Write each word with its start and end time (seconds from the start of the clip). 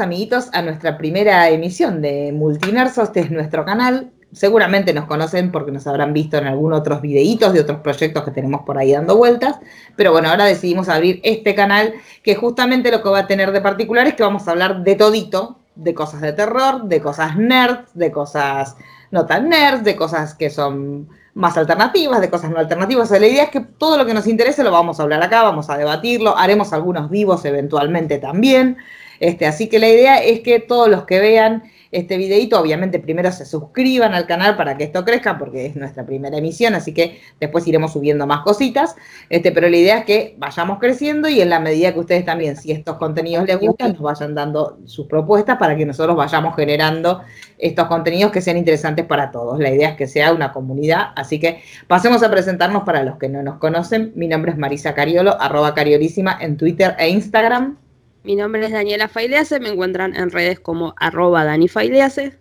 amiguitos 0.00 0.48
a 0.52 0.62
nuestra 0.62 0.98
primera 0.98 1.48
emisión 1.50 2.00
de 2.02 2.32
Multiverso. 2.32 3.02
Este 3.02 3.20
es 3.20 3.30
nuestro 3.30 3.64
canal. 3.64 4.10
Seguramente 4.32 4.94
nos 4.94 5.06
conocen 5.06 5.52
porque 5.52 5.72
nos 5.72 5.86
habrán 5.86 6.12
visto 6.12 6.38
en 6.38 6.46
algunos 6.46 6.80
otros 6.80 7.02
videitos 7.02 7.52
de 7.52 7.60
otros 7.60 7.80
proyectos 7.80 8.24
que 8.24 8.30
tenemos 8.30 8.62
por 8.62 8.78
ahí 8.78 8.92
dando 8.92 9.16
vueltas. 9.16 9.56
Pero 9.96 10.12
bueno, 10.12 10.28
ahora 10.28 10.44
decidimos 10.44 10.88
abrir 10.88 11.20
este 11.22 11.54
canal 11.54 11.94
que 12.22 12.34
justamente 12.34 12.90
lo 12.90 13.02
que 13.02 13.08
va 13.08 13.20
a 13.20 13.26
tener 13.26 13.52
de 13.52 13.60
particular 13.60 14.06
es 14.06 14.14
que 14.14 14.22
vamos 14.22 14.48
a 14.48 14.52
hablar 14.52 14.82
de 14.82 14.94
todito, 14.94 15.58
de 15.74 15.94
cosas 15.94 16.20
de 16.20 16.32
terror, 16.32 16.84
de 16.84 17.00
cosas 17.00 17.36
nerds, 17.36 17.90
de 17.94 18.10
cosas 18.10 18.76
no 19.10 19.26
tan 19.26 19.48
nerds, 19.48 19.84
de 19.84 19.96
cosas 19.96 20.34
que 20.34 20.50
son 20.50 21.08
más 21.34 21.56
alternativas, 21.56 22.20
de 22.20 22.30
cosas 22.30 22.50
no 22.50 22.58
alternativas. 22.58 23.10
la 23.10 23.26
idea 23.26 23.44
es 23.44 23.50
que 23.50 23.60
todo 23.60 23.96
lo 23.96 24.04
que 24.04 24.14
nos 24.14 24.26
interese 24.26 24.62
lo 24.62 24.70
vamos 24.70 25.00
a 25.00 25.02
hablar 25.02 25.22
acá, 25.22 25.42
vamos 25.42 25.70
a 25.70 25.78
debatirlo, 25.78 26.36
haremos 26.36 26.72
algunos 26.72 27.08
vivos 27.10 27.44
eventualmente 27.44 28.18
también. 28.18 28.76
Este, 29.20 29.46
así 29.46 29.68
que 29.68 29.78
la 29.78 29.88
idea 29.88 30.22
es 30.22 30.40
que 30.40 30.60
todos 30.60 30.88
los 30.88 31.04
que 31.04 31.20
vean 31.20 31.64
este 31.92 32.16
videito, 32.16 32.58
obviamente 32.58 32.98
primero 32.98 33.30
se 33.30 33.44
suscriban 33.44 34.14
al 34.14 34.26
canal 34.26 34.56
para 34.56 34.78
que 34.78 34.84
esto 34.84 35.04
crezca, 35.04 35.38
porque 35.38 35.66
es 35.66 35.76
nuestra 35.76 36.04
primera 36.06 36.38
emisión, 36.38 36.74
así 36.74 36.94
que 36.94 37.20
después 37.38 37.66
iremos 37.68 37.92
subiendo 37.92 38.26
más 38.26 38.40
cositas, 38.40 38.96
este, 39.28 39.52
pero 39.52 39.68
la 39.68 39.76
idea 39.76 39.98
es 39.98 40.04
que 40.06 40.34
vayamos 40.38 40.78
creciendo 40.78 41.28
y 41.28 41.42
en 41.42 41.50
la 41.50 41.60
medida 41.60 41.92
que 41.92 42.00
ustedes 42.00 42.24
también, 42.24 42.56
si 42.56 42.72
estos 42.72 42.96
contenidos 42.96 43.46
les 43.46 43.58
gustan, 43.58 43.92
nos 43.92 44.00
vayan 44.00 44.34
dando 44.34 44.78
sus 44.86 45.06
propuestas 45.06 45.58
para 45.58 45.76
que 45.76 45.84
nosotros 45.84 46.16
vayamos 46.16 46.56
generando 46.56 47.20
estos 47.58 47.86
contenidos 47.86 48.32
que 48.32 48.40
sean 48.40 48.56
interesantes 48.56 49.04
para 49.04 49.30
todos. 49.30 49.58
La 49.58 49.70
idea 49.70 49.90
es 49.90 49.96
que 49.96 50.06
sea 50.06 50.32
una 50.32 50.50
comunidad, 50.50 51.10
así 51.14 51.38
que 51.38 51.62
pasemos 51.86 52.22
a 52.22 52.30
presentarnos 52.30 52.84
para 52.84 53.02
los 53.04 53.18
que 53.18 53.28
no 53.28 53.42
nos 53.42 53.58
conocen. 53.58 54.12
Mi 54.16 54.28
nombre 54.28 54.52
es 54.52 54.58
Marisa 54.58 54.94
Cariolo, 54.94 55.40
arroba 55.40 55.74
cariolísima 55.74 56.38
en 56.40 56.56
Twitter 56.56 56.96
e 56.98 57.10
Instagram. 57.10 57.76
Mi 58.24 58.36
nombre 58.36 58.64
es 58.64 58.70
Daniela 58.70 59.08
Failease, 59.08 59.58
me 59.58 59.70
encuentran 59.70 60.14
en 60.14 60.30
redes 60.30 60.60
como 60.60 60.94
arroba 60.96 61.44
Dani 61.44 61.66
Failease. 61.66 62.38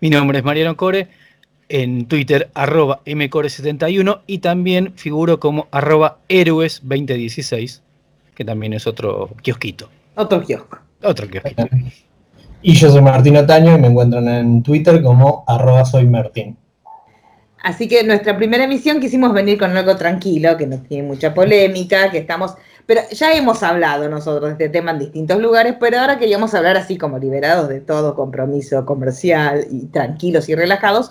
Mi 0.00 0.08
nombre 0.08 0.38
es 0.38 0.44
Mariano 0.44 0.74
Core, 0.74 1.08
en 1.68 2.06
Twitter 2.06 2.48
arroba 2.54 3.02
mcore71 3.04 4.22
y 4.26 4.38
también 4.38 4.94
figuro 4.96 5.38
como 5.38 5.68
arroba 5.70 6.20
héroes2016, 6.30 7.82
que 8.34 8.44
también 8.44 8.72
es 8.72 8.86
otro 8.86 9.30
kiosquito. 9.42 9.90
Otro 10.14 10.42
kiosco. 10.42 10.78
Otro 11.02 11.28
kiosquito. 11.28 11.68
Y 12.62 12.72
yo 12.72 12.90
soy 12.90 13.02
Martín 13.02 13.36
Otaño 13.36 13.76
y 13.76 13.80
me 13.80 13.88
encuentran 13.88 14.26
en 14.28 14.62
Twitter 14.62 15.02
como 15.02 15.44
arroba 15.46 15.84
soy 15.84 16.06
Martín. 16.06 16.56
Así 17.62 17.86
que 17.88 18.02
nuestra 18.04 18.36
primera 18.36 18.64
emisión 18.64 19.00
quisimos 19.00 19.34
venir 19.34 19.58
con 19.58 19.76
algo 19.76 19.96
tranquilo, 19.96 20.56
que 20.56 20.66
no 20.66 20.78
tiene 20.82 21.06
mucha 21.06 21.34
polémica, 21.34 22.10
que 22.10 22.18
estamos 22.18 22.54
pero 22.86 23.02
ya 23.10 23.32
hemos 23.34 23.62
hablado 23.62 24.08
nosotros 24.08 24.44
de 24.44 24.52
este 24.52 24.68
tema 24.68 24.92
en 24.92 25.00
distintos 25.00 25.40
lugares, 25.40 25.74
pero 25.78 25.98
ahora 25.98 26.18
queríamos 26.18 26.54
hablar 26.54 26.76
así 26.76 26.96
como 26.96 27.18
liberados 27.18 27.68
de 27.68 27.80
todo 27.80 28.14
compromiso 28.14 28.86
comercial 28.86 29.66
y 29.70 29.86
tranquilos 29.86 30.48
y 30.48 30.54
relajados, 30.54 31.10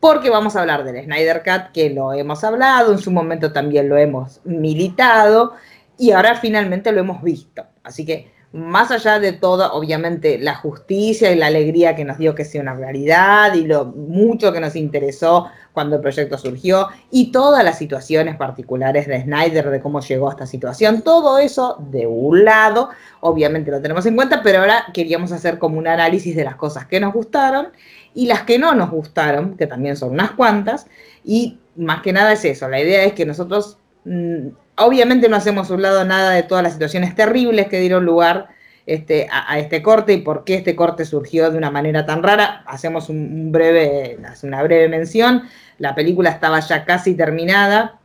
porque 0.00 0.28
vamos 0.28 0.56
a 0.56 0.60
hablar 0.60 0.84
del 0.84 1.04
Snyder 1.04 1.42
Cut, 1.44 1.72
que 1.72 1.90
lo 1.90 2.12
hemos 2.12 2.42
hablado, 2.42 2.92
en 2.92 2.98
su 2.98 3.12
momento 3.12 3.52
también 3.52 3.88
lo 3.88 3.96
hemos 3.96 4.40
militado 4.44 5.54
y 5.96 6.10
ahora 6.10 6.34
finalmente 6.34 6.90
lo 6.90 7.00
hemos 7.00 7.22
visto. 7.22 7.64
Así 7.84 8.04
que 8.04 8.33
más 8.54 8.92
allá 8.92 9.18
de 9.18 9.32
todo, 9.32 9.72
obviamente, 9.72 10.38
la 10.38 10.54
justicia 10.54 11.32
y 11.32 11.34
la 11.34 11.48
alegría 11.48 11.96
que 11.96 12.04
nos 12.04 12.18
dio 12.18 12.36
que 12.36 12.44
sea 12.44 12.62
una 12.62 12.76
realidad 12.76 13.52
y 13.54 13.66
lo 13.66 13.86
mucho 13.86 14.52
que 14.52 14.60
nos 14.60 14.76
interesó 14.76 15.48
cuando 15.72 15.96
el 15.96 16.02
proyecto 16.02 16.38
surgió 16.38 16.86
y 17.10 17.32
todas 17.32 17.64
las 17.64 17.76
situaciones 17.78 18.36
particulares 18.36 19.08
de 19.08 19.22
Snyder, 19.22 19.70
de 19.70 19.80
cómo 19.80 19.98
llegó 19.98 20.28
a 20.28 20.34
esta 20.34 20.46
situación, 20.46 21.02
todo 21.02 21.40
eso 21.40 21.84
de 21.90 22.06
un 22.06 22.44
lado, 22.44 22.90
obviamente 23.22 23.72
lo 23.72 23.82
tenemos 23.82 24.06
en 24.06 24.14
cuenta, 24.14 24.40
pero 24.40 24.60
ahora 24.60 24.84
queríamos 24.94 25.32
hacer 25.32 25.58
como 25.58 25.76
un 25.76 25.88
análisis 25.88 26.36
de 26.36 26.44
las 26.44 26.54
cosas 26.54 26.86
que 26.86 27.00
nos 27.00 27.12
gustaron 27.12 27.70
y 28.14 28.26
las 28.26 28.44
que 28.44 28.60
no 28.60 28.72
nos 28.76 28.92
gustaron, 28.92 29.56
que 29.56 29.66
también 29.66 29.96
son 29.96 30.10
unas 30.10 30.30
cuantas, 30.30 30.86
y 31.24 31.58
más 31.74 32.02
que 32.02 32.12
nada 32.12 32.32
es 32.32 32.44
eso, 32.44 32.68
la 32.68 32.80
idea 32.80 33.02
es 33.02 33.14
que 33.14 33.26
nosotros 33.26 33.78
mm, 34.04 34.50
obviamente 34.76 35.28
no 35.28 35.36
hacemos 35.36 35.70
un 35.70 35.82
lado 35.82 36.04
nada 36.04 36.32
de 36.32 36.42
todas 36.42 36.62
las 36.62 36.72
situaciones 36.72 37.14
terribles 37.14 37.68
que 37.68 37.80
dieron 37.80 38.04
lugar 38.04 38.48
este, 38.86 39.28
a, 39.30 39.58
este 39.58 39.82
corte 39.82 40.12
y 40.12 40.18
por 40.18 40.44
qué 40.44 40.56
este 40.56 40.76
corte 40.76 41.04
surgió 41.04 41.50
de 41.50 41.58
una 41.58 41.70
manera 41.70 42.04
tan 42.04 42.22
rara. 42.22 42.62
Hacemos 42.66 43.08
un, 43.08 43.50
breve, 43.50 44.18
una 44.42 44.62
breve 44.62 44.88
mención. 44.88 45.44
La 45.78 45.94
película 45.94 46.30
estaba 46.30 46.60
ya 46.60 46.84
casi 46.84 47.14
terminada 47.14 47.98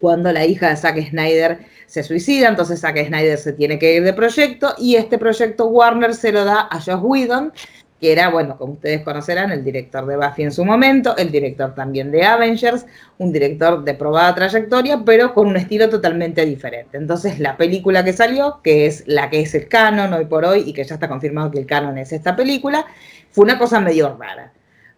cuando 0.00 0.32
la 0.32 0.44
hija 0.46 0.70
de 0.70 0.76
Zack 0.76 1.10
Snyder 1.10 1.58
se 1.86 2.02
suicida, 2.02 2.48
entonces 2.48 2.80
Zack 2.80 3.06
Snyder 3.06 3.36
se 3.36 3.52
tiene 3.52 3.78
que 3.78 3.94
ir 3.94 4.04
de 4.04 4.12
proyecto 4.12 4.74
y 4.78 4.96
este 4.96 5.18
proyecto 5.18 5.66
Warner 5.66 6.14
se 6.14 6.32
lo 6.32 6.44
da 6.44 6.68
a 6.70 6.80
Josh 6.80 7.00
Whedon 7.02 7.52
que 8.00 8.12
era, 8.12 8.30
bueno, 8.30 8.56
como 8.56 8.72
ustedes 8.72 9.02
conocerán, 9.02 9.52
el 9.52 9.62
director 9.62 10.06
de 10.06 10.16
Buffy 10.16 10.44
en 10.44 10.52
su 10.52 10.64
momento, 10.64 11.16
el 11.18 11.30
director 11.30 11.74
también 11.74 12.10
de 12.10 12.24
Avengers, 12.24 12.86
un 13.18 13.30
director 13.30 13.84
de 13.84 13.94
probada 13.94 14.34
trayectoria, 14.34 15.02
pero 15.04 15.34
con 15.34 15.48
un 15.48 15.56
estilo 15.56 15.90
totalmente 15.90 16.46
diferente. 16.46 16.96
Entonces, 16.96 17.38
la 17.38 17.58
película 17.58 18.02
que 18.02 18.14
salió, 18.14 18.60
que 18.62 18.86
es 18.86 19.04
la 19.06 19.28
que 19.28 19.40
es 19.40 19.54
el 19.54 19.68
canon 19.68 20.14
hoy 20.14 20.24
por 20.24 20.46
hoy 20.46 20.64
y 20.66 20.72
que 20.72 20.84
ya 20.84 20.94
está 20.94 21.08
confirmado 21.08 21.50
que 21.50 21.58
el 21.58 21.66
canon 21.66 21.98
es 21.98 22.12
esta 22.12 22.34
película, 22.34 22.86
fue 23.30 23.44
una 23.44 23.58
cosa 23.58 23.80
medio 23.80 24.16
rara. 24.18 24.52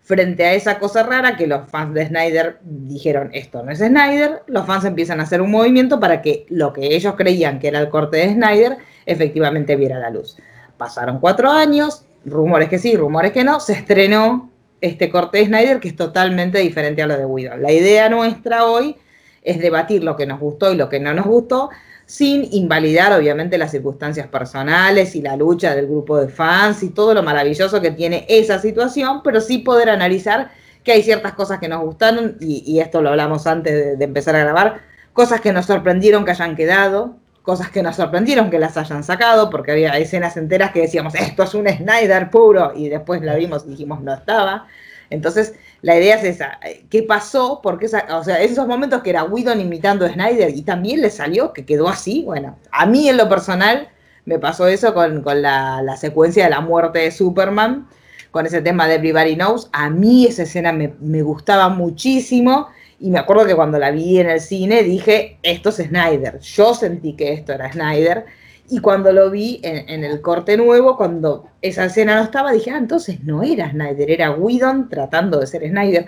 Frente 0.05 0.45
a 0.45 0.53
esa 0.53 0.79
cosa 0.79 1.03
rara 1.05 1.37
que 1.37 1.47
los 1.47 1.69
fans 1.69 1.95
de 1.95 2.07
Snyder 2.07 2.59
dijeron, 2.63 3.31
esto 3.33 3.63
no 3.63 3.73
es 3.73 3.79
Snyder, 3.79 4.43
los 4.47 4.67
fans 4.67 4.85
empiezan 4.85 5.21
a 5.21 5.25
hacer 5.25 5.41
un 5.41 5.51
movimiento 5.51 5.99
para 5.99 6.23
que 6.23 6.47
lo 6.49 6.73
que 6.73 6.95
ellos 6.95 7.15
creían 7.17 7.59
que 7.59 7.69
era 7.69 7.81
el 7.81 7.89
corte 7.89 8.19
de 8.19 8.33
Snyder 8.33 8.77
efectivamente 9.07 9.77
viera 9.77 9.99
la 9.99 10.11
luz. 10.11 10.37
Pasaron 10.77 11.21
cuatro 11.21 11.51
años, 11.51 12.05
rumores 12.25 12.69
que 12.69 12.79
sí, 12.79 12.97
rumores 12.97 13.33
que 13.33 13.45
no, 13.45 13.61
se 13.61 13.73
estrenó 13.73 14.51
este 14.81 15.11
corte 15.11 15.39
de 15.39 15.47
Snyder 15.47 15.81
que 15.81 15.89
es 15.89 15.97
totalmente 15.97 16.59
diferente 16.59 17.03
a 17.03 17.07
lo 17.07 17.17
de 17.17 17.25
Whedon. 17.25 17.63
La 17.63 17.73
idea 17.73 18.09
nuestra 18.09 18.67
hoy 18.67 18.97
es 19.43 19.59
debatir 19.59 20.05
lo 20.05 20.17
que 20.17 20.27
nos 20.27 20.41
gustó 20.41 20.73
y 20.73 20.77
lo 20.77 20.89
que 20.89 21.01
no 21.01 21.15
nos 21.15 21.27
gustó, 21.27 21.71
sin 22.07 22.47
invalidar 22.53 23.13
obviamente 23.13 23.59
las 23.59 23.71
circunstancias 23.71 24.27
personales 24.27 25.15
y 25.15 25.23
la 25.23 25.37
lucha 25.37 25.75
del 25.75 25.87
grupo 25.87 26.21
de 26.21 26.29
fans 26.29 26.83
y 26.83 26.91
todo 26.91 27.15
lo 27.15 27.23
maravilloso 27.23 27.81
que 27.81 27.91
tiene 27.91 28.27
esa 28.29 28.59
situación, 28.59 29.23
pero 29.23 29.41
sí 29.41 29.59
poder 29.59 29.89
analizar 29.89 30.51
que 30.85 30.93
hay 30.93 31.03
ciertas 31.03 31.33
cosas 31.35 31.61
que 31.61 31.69
nos 31.69 31.81
gustaron, 31.83 32.37
y, 32.41 32.81
esto 32.81 33.03
lo 33.03 33.11
hablamos 33.11 33.47
antes 33.47 33.99
de 33.99 34.05
empezar 34.05 34.35
a 34.35 34.41
grabar, 34.41 34.81
cosas 35.13 35.41
que 35.41 35.53
nos 35.53 35.67
sorprendieron 35.67 36.25
que 36.25 36.33
hayan 36.33 36.57
quedado, 36.57 37.17
cosas 37.43 37.71
que 37.71 37.83
nos 37.83 37.97
sorprendieron 37.97 38.51
que 38.51 38.59
las 38.59 38.77
hayan 38.77 39.05
sacado, 39.05 39.51
porque 39.51 39.73
había 39.73 39.99
escenas 39.99 40.37
enteras 40.37 40.71
que 40.71 40.83
decíamos, 40.83 41.15
esto 41.15 41.43
es 41.43 41.55
un 41.55 41.69
Snyder 41.69 42.31
puro, 42.31 42.73
y 42.75 42.89
después 42.89 43.21
la 43.23 43.35
vimos 43.35 43.65
y 43.67 43.71
dijimos, 43.71 44.01
no 44.01 44.15
estaba. 44.15 44.67
Entonces, 45.11 45.55
la 45.83 45.97
idea 45.99 46.17
es 46.17 46.25
esa, 46.25 46.59
¿qué 46.89 47.03
pasó? 47.03 47.61
Porque 47.63 47.87
o 47.87 48.25
sea, 48.25 48.41
esos 48.41 48.67
momentos 48.67 49.03
que 49.03 49.11
era 49.11 49.25
Whedon 49.25 49.61
imitando 49.61 50.07
a 50.07 50.09
Snyder 50.13 50.57
y 50.57 50.63
también 50.63 51.03
le 51.03 51.11
salió, 51.11 51.53
que 51.53 51.67
quedó 51.67 51.89
así, 51.89 52.23
bueno, 52.25 52.57
a 52.71 52.87
mí 52.87 53.09
en 53.09 53.19
lo 53.19 53.29
personal 53.29 53.89
me 54.25 54.39
pasó 54.39 54.69
eso 54.69 54.95
con, 54.95 55.23
la, 55.43 55.97
secuencia 55.99 56.45
de 56.45 56.51
la 56.51 56.61
muerte 56.61 57.01
de 57.01 57.11
Superman, 57.11 57.89
con 58.31 58.47
ese 58.47 58.63
tema 58.63 58.87
de 58.87 58.95
Everybody 58.95 59.35
Knows, 59.35 59.69
a 59.73 59.91
mí 59.91 60.27
esa 60.27 60.45
escena 60.45 60.73
me, 60.73 60.95
me 61.01 61.21
gustaba 61.21 61.69
muchísimo, 61.69 62.69
y 63.03 63.11
me 63.11 63.19
acuerdo 63.19 63.45
que 63.45 63.57
cuando 63.57 63.81
la 63.81 63.91
vi 63.91 64.21
en 64.21 64.31
el 64.31 64.41
cine 64.41 64.85
dije, 64.85 65.37
esto 65.43 65.71
es 65.71 65.77
Snyder. 65.77 66.39
Yo 66.39 66.73
sentí 66.73 67.15
que 67.15 67.33
esto 67.33 67.53
era 67.53 67.73
Snyder. 67.73 68.27
Y 68.69 68.79
cuando 68.79 69.13
lo 69.13 69.29
vi 69.29 69.61
en, 69.65 70.05
el 70.05 70.21
corte 70.21 70.57
nuevo, 70.57 70.97
cuando 70.97 71.49
esa 71.61 71.87
escena 71.87 72.15
no 72.15 72.23
estaba, 72.23 72.53
dije, 72.53 72.71
ah, 72.71 72.79
entonces 72.79 73.25
no 73.25 73.43
era 73.43 73.73
Snyder, 73.73 74.09
era 74.09 74.31
Whedon 74.31 74.89
tratando 74.89 75.41
de 75.41 75.49
ser 75.49 75.69
Snyder. 75.69 76.07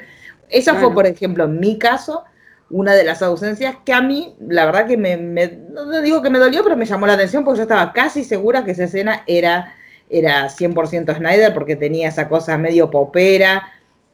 Esa 0.48 0.76
fue, 0.76 0.94
por 0.94 1.04
ejemplo, 1.04 1.44
en 1.44 1.58
mi 1.58 1.78
caso, 1.78 2.22
una 2.70 2.94
de 2.94 3.02
las 3.02 3.22
ausencias 3.22 3.76
que 3.84 3.92
a 3.92 4.00
mí, 4.00 4.36
la 4.46 4.64
verdad 4.64 4.86
que 4.86 4.96
me, 4.96 5.16
no 5.16 6.00
digo 6.00 6.22
que 6.22 6.30
me 6.30 6.38
dolió, 6.38 6.62
pero 6.62 6.76
me 6.76 6.86
llamó 6.86 7.08
la 7.08 7.14
atención 7.14 7.44
porque 7.44 7.58
yo 7.58 7.62
estaba 7.64 7.92
casi 7.92 8.22
segura 8.22 8.64
que 8.64 8.70
esa 8.70 8.84
escena 8.84 9.24
era, 9.26 9.74
era 10.08 10.46
100% 10.48 11.16
Snyder 11.16 11.52
porque 11.52 11.74
tenía 11.74 12.08
esa 12.08 12.28
cosa 12.28 12.56
medio 12.56 12.88
popera, 12.88 13.64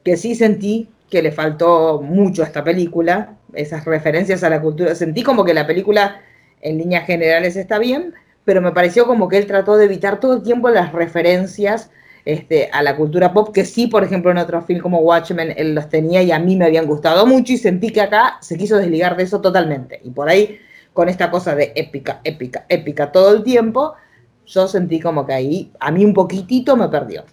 que 0.02 0.16
sí 0.16 0.34
sentí 0.34 0.88
que 1.10 1.22
le 1.22 1.32
faltó 1.32 2.00
mucho 2.00 2.42
a 2.42 2.46
esta 2.46 2.64
película, 2.64 3.36
esas 3.52 3.84
referencias 3.84 4.42
a 4.44 4.50
la 4.50 4.60
cultura. 4.60 4.94
Sentí 4.94 5.22
como 5.22 5.44
que 5.44 5.54
la 5.54 5.66
película 5.66 6.20
en 6.60 6.78
líneas 6.78 7.06
generales 7.06 7.56
está 7.56 7.78
bien, 7.78 8.14
pero 8.44 8.60
me 8.62 8.72
pareció 8.72 9.06
como 9.06 9.28
que 9.28 9.38
él 9.38 9.46
trató 9.46 9.76
de 9.76 9.86
evitar 9.86 10.20
todo 10.20 10.34
el 10.34 10.42
tiempo 10.42 10.70
las 10.70 10.92
referencias 10.92 11.90
este, 12.24 12.68
a 12.72 12.82
la 12.82 12.96
cultura 12.96 13.32
pop, 13.32 13.52
que 13.52 13.64
sí, 13.64 13.86
por 13.86 14.04
ejemplo, 14.04 14.30
en 14.30 14.38
otro 14.38 14.62
film 14.62 14.80
como 14.80 14.98
Watchmen 14.98 15.54
él 15.56 15.74
los 15.74 15.88
tenía 15.88 16.22
y 16.22 16.32
a 16.32 16.38
mí 16.38 16.56
me 16.56 16.66
habían 16.66 16.86
gustado 16.86 17.26
mucho 17.26 17.52
y 17.52 17.56
sentí 17.56 17.90
que 17.90 18.02
acá 18.02 18.38
se 18.40 18.56
quiso 18.56 18.76
desligar 18.76 19.16
de 19.16 19.24
eso 19.24 19.40
totalmente. 19.40 20.00
Y 20.04 20.10
por 20.10 20.28
ahí, 20.28 20.58
con 20.92 21.08
esta 21.08 21.30
cosa 21.30 21.54
de 21.54 21.72
épica, 21.74 22.20
épica, 22.24 22.66
épica 22.68 23.10
todo 23.10 23.34
el 23.34 23.42
tiempo, 23.42 23.94
yo 24.46 24.68
sentí 24.68 25.00
como 25.00 25.26
que 25.26 25.32
ahí 25.32 25.72
a 25.80 25.90
mí 25.90 26.04
un 26.04 26.14
poquitito 26.14 26.76
me 26.76 26.88
perdió. 26.88 27.24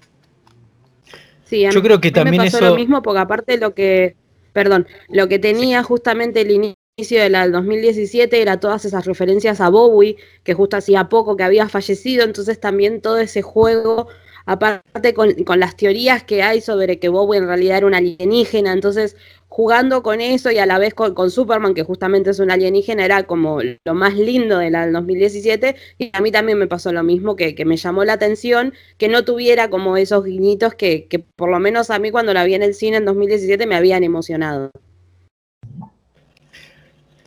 Sí, 1.48 1.66
Yo 1.72 1.82
creo 1.82 2.02
que 2.02 2.12
también 2.12 2.44
me 2.44 2.52
pasó 2.52 2.64
lo 2.66 2.76
mismo 2.76 3.02
porque 3.02 3.20
aparte 3.20 3.58
lo 3.58 3.74
que, 3.74 4.16
perdón, 4.54 4.88
lo 5.10 5.28
que 5.28 5.40
tenía 5.40 5.82
justamente 5.84 6.42
el 6.42 6.52
inicio 6.52 6.78
inicio 7.00 7.22
de 7.22 7.30
la 7.30 7.44
del 7.44 7.52
2017 7.52 8.42
era 8.42 8.60
todas 8.60 8.84
esas 8.84 9.06
referencias 9.06 9.62
a 9.62 9.70
Bowie, 9.70 10.18
que 10.44 10.56
justo 10.56 10.78
hacía 10.78 11.10
poco 11.10 11.38
que 11.38 11.44
había 11.44 11.70
fallecido, 11.70 12.24
entonces 12.24 12.60
también 12.60 13.02
todo 13.02 13.20
ese 13.20 13.44
juego, 13.44 14.08
aparte 14.48 15.14
con, 15.14 15.36
las 15.60 15.76
teorías 15.76 16.24
que 16.24 16.42
hay 16.42 16.62
sobre 16.62 17.00
que 17.00 17.10
Bowie 17.10 17.38
en 17.38 17.48
realidad 17.48 17.78
era 17.78 17.86
un 17.86 17.94
alienígena, 17.94 18.72
entonces 18.72 19.18
jugando 19.50 20.02
con 20.02 20.22
eso 20.22 20.50
y 20.52 20.58
a 20.58 20.66
la 20.66 20.80
vez 20.80 20.94
con, 20.94 21.30
Superman, 21.30 21.74
que 21.74 21.84
justamente 21.84 22.30
es 22.30 22.40
un 22.40 22.50
alienígena, 22.50 23.04
era 23.04 23.24
como 23.24 23.60
lo 23.62 23.94
más 23.94 24.16
lindo 24.16 24.60
del 24.60 24.94
2017. 24.94 25.76
Y 25.98 26.12
a 26.14 26.22
mí 26.22 26.32
también 26.32 26.58
me 26.58 26.68
pasó 26.68 26.94
lo 26.94 27.04
mismo, 27.04 27.36
que, 27.36 27.56
me 27.66 27.76
llamó 27.76 28.06
la 28.06 28.14
atención 28.14 28.74
que 28.98 29.10
no 29.10 29.26
tuviera 29.26 29.70
como 29.70 29.98
esos 29.98 30.24
guiñitos 30.24 30.76
que, 30.76 31.26
por 31.36 31.50
lo 31.50 31.60
menos 31.60 31.90
a 31.90 32.00
mí 32.00 32.10
cuando 32.12 32.34
la 32.34 32.46
vi 32.46 32.56
en 32.56 32.64
el 32.64 32.74
cine 32.74 32.98
en 32.98 33.06
2017 33.06 33.68
me 33.68 33.76
habían 33.76 34.04
emocionado. 34.04 34.72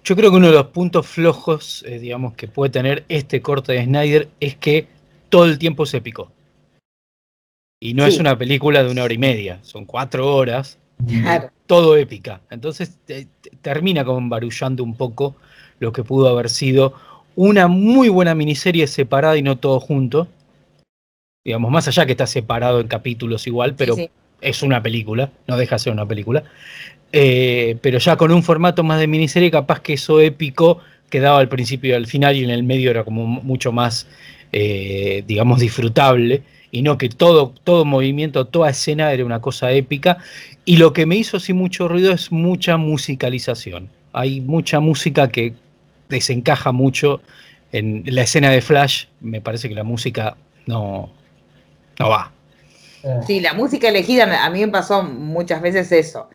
Yo 0.05 0.17
creo 0.17 0.31
que 0.31 0.39
uno 0.39 0.47
de 0.47 0.55
los 0.55 0.69
puntos 0.69 1.07
flojos, 1.07 1.85
eh, 1.87 1.99
digamos, 1.99 2.33
que 2.33 2.49
puede 2.49 2.71
tener 2.71 3.05
este 3.11 3.43
corte 3.43 3.75
de 3.75 3.85
Snyder 3.85 4.29
es 4.41 4.57
que 4.57 4.87
todo 5.29 5.45
el 5.45 5.59
tiempo 5.59 5.85
es 5.85 5.93
épico. 5.93 6.33
Y 7.81 7.94
no 7.94 8.05
sí. 8.05 8.11
es 8.11 8.19
una 8.19 8.37
película 8.37 8.85
de 8.85 8.91
una 8.91 9.03
hora 9.03 9.15
y 9.15 9.19
media, 9.19 9.59
son 9.62 9.87
cuatro 9.87 10.35
horas. 10.35 10.79
Claro. 11.09 11.50
Todo 11.67 11.97
épica. 11.97 12.43
Entonces 12.50 12.99
te, 13.06 13.27
te, 13.41 13.50
termina 13.62 14.05
como 14.05 14.19
embarullando 14.19 14.85
un 14.85 14.94
poco 14.94 15.35
lo 15.79 15.93
que 15.93 16.05
pudo 16.05 16.29
haber 16.29 16.50
sido 16.50 16.94
una 17.37 17.69
muy 17.69 18.11
buena 18.11 18.35
miniserie 18.35 18.87
separada 18.87 19.37
y 19.38 19.43
no 19.43 19.56
todo 19.56 19.81
junto. 19.81 20.29
Digamos, 21.43 21.71
más 21.71 21.88
allá 21.88 22.05
que 22.05 22.12
está 22.12 22.27
separado 22.27 22.81
en 22.81 22.88
capítulos 22.88 23.47
igual, 23.47 23.75
pero 23.75 23.94
sí, 23.94 24.03
sí. 24.03 24.11
es 24.43 24.62
una 24.62 24.83
película, 24.83 25.31
no 25.47 25.56
deja 25.56 25.76
de 25.76 25.79
ser 25.79 25.93
una 25.93 26.06
película. 26.06 26.44
Eh, 27.12 27.76
pero 27.81 27.99
ya 27.99 28.17
con 28.17 28.31
un 28.31 28.43
formato 28.43 28.83
más 28.83 29.00
de 29.00 29.06
miniserie, 29.06 29.50
capaz 29.50 29.81
que 29.81 29.94
eso 29.94 30.21
épico 30.21 30.81
quedaba 31.09 31.41
al 31.41 31.49
principio 31.49 31.91
y 31.91 31.94
al 31.94 32.06
final 32.06 32.37
y 32.37 32.44
en 32.44 32.50
el 32.50 32.62
medio 32.62 32.91
era 32.91 33.05
como 33.05 33.26
mucho 33.26 33.73
más, 33.73 34.06
eh, 34.52 35.25
digamos, 35.26 35.61
disfrutable 35.61 36.43
y 36.70 36.82
no 36.82 36.99
que 36.99 37.08
todo, 37.08 37.52
todo 37.64 37.85
movimiento, 37.85 38.47
toda 38.47 38.70
escena 38.70 39.12
era 39.12 39.25
una 39.25 39.41
cosa 39.41 39.73
épica. 39.73 40.19
Y 40.64 40.76
lo 40.76 40.93
que 40.93 41.06
me 41.06 41.17
hizo 41.17 41.37
así 41.37 41.52
mucho 41.52 41.88
ruido 41.88 42.12
es 42.12 42.31
mucha 42.31 42.76
musicalización. 42.76 43.88
Hay 44.12 44.41
mucha 44.41 44.81
música 44.81 45.29
que 45.29 45.55
desencaja 46.08 46.73
mucho 46.73 47.20
en 47.73 48.02
la 48.06 48.23
escena 48.23 48.50
de 48.50 48.61
Flash. 48.61 49.06
Me 49.20 49.41
parece 49.41 49.69
que 49.69 49.75
la 49.75 49.85
música 49.85 50.37
no, 50.67 51.11
no 51.99 52.08
va. 52.08 52.32
Sí, 53.26 53.41
la 53.41 53.55
música 53.55 53.88
elegida, 53.88 54.44
a 54.44 54.50
mí 54.50 54.61
me 54.61 54.69
pasó 54.69 55.02
muchas 55.02 55.62
veces 55.62 55.91
eso 55.91 56.29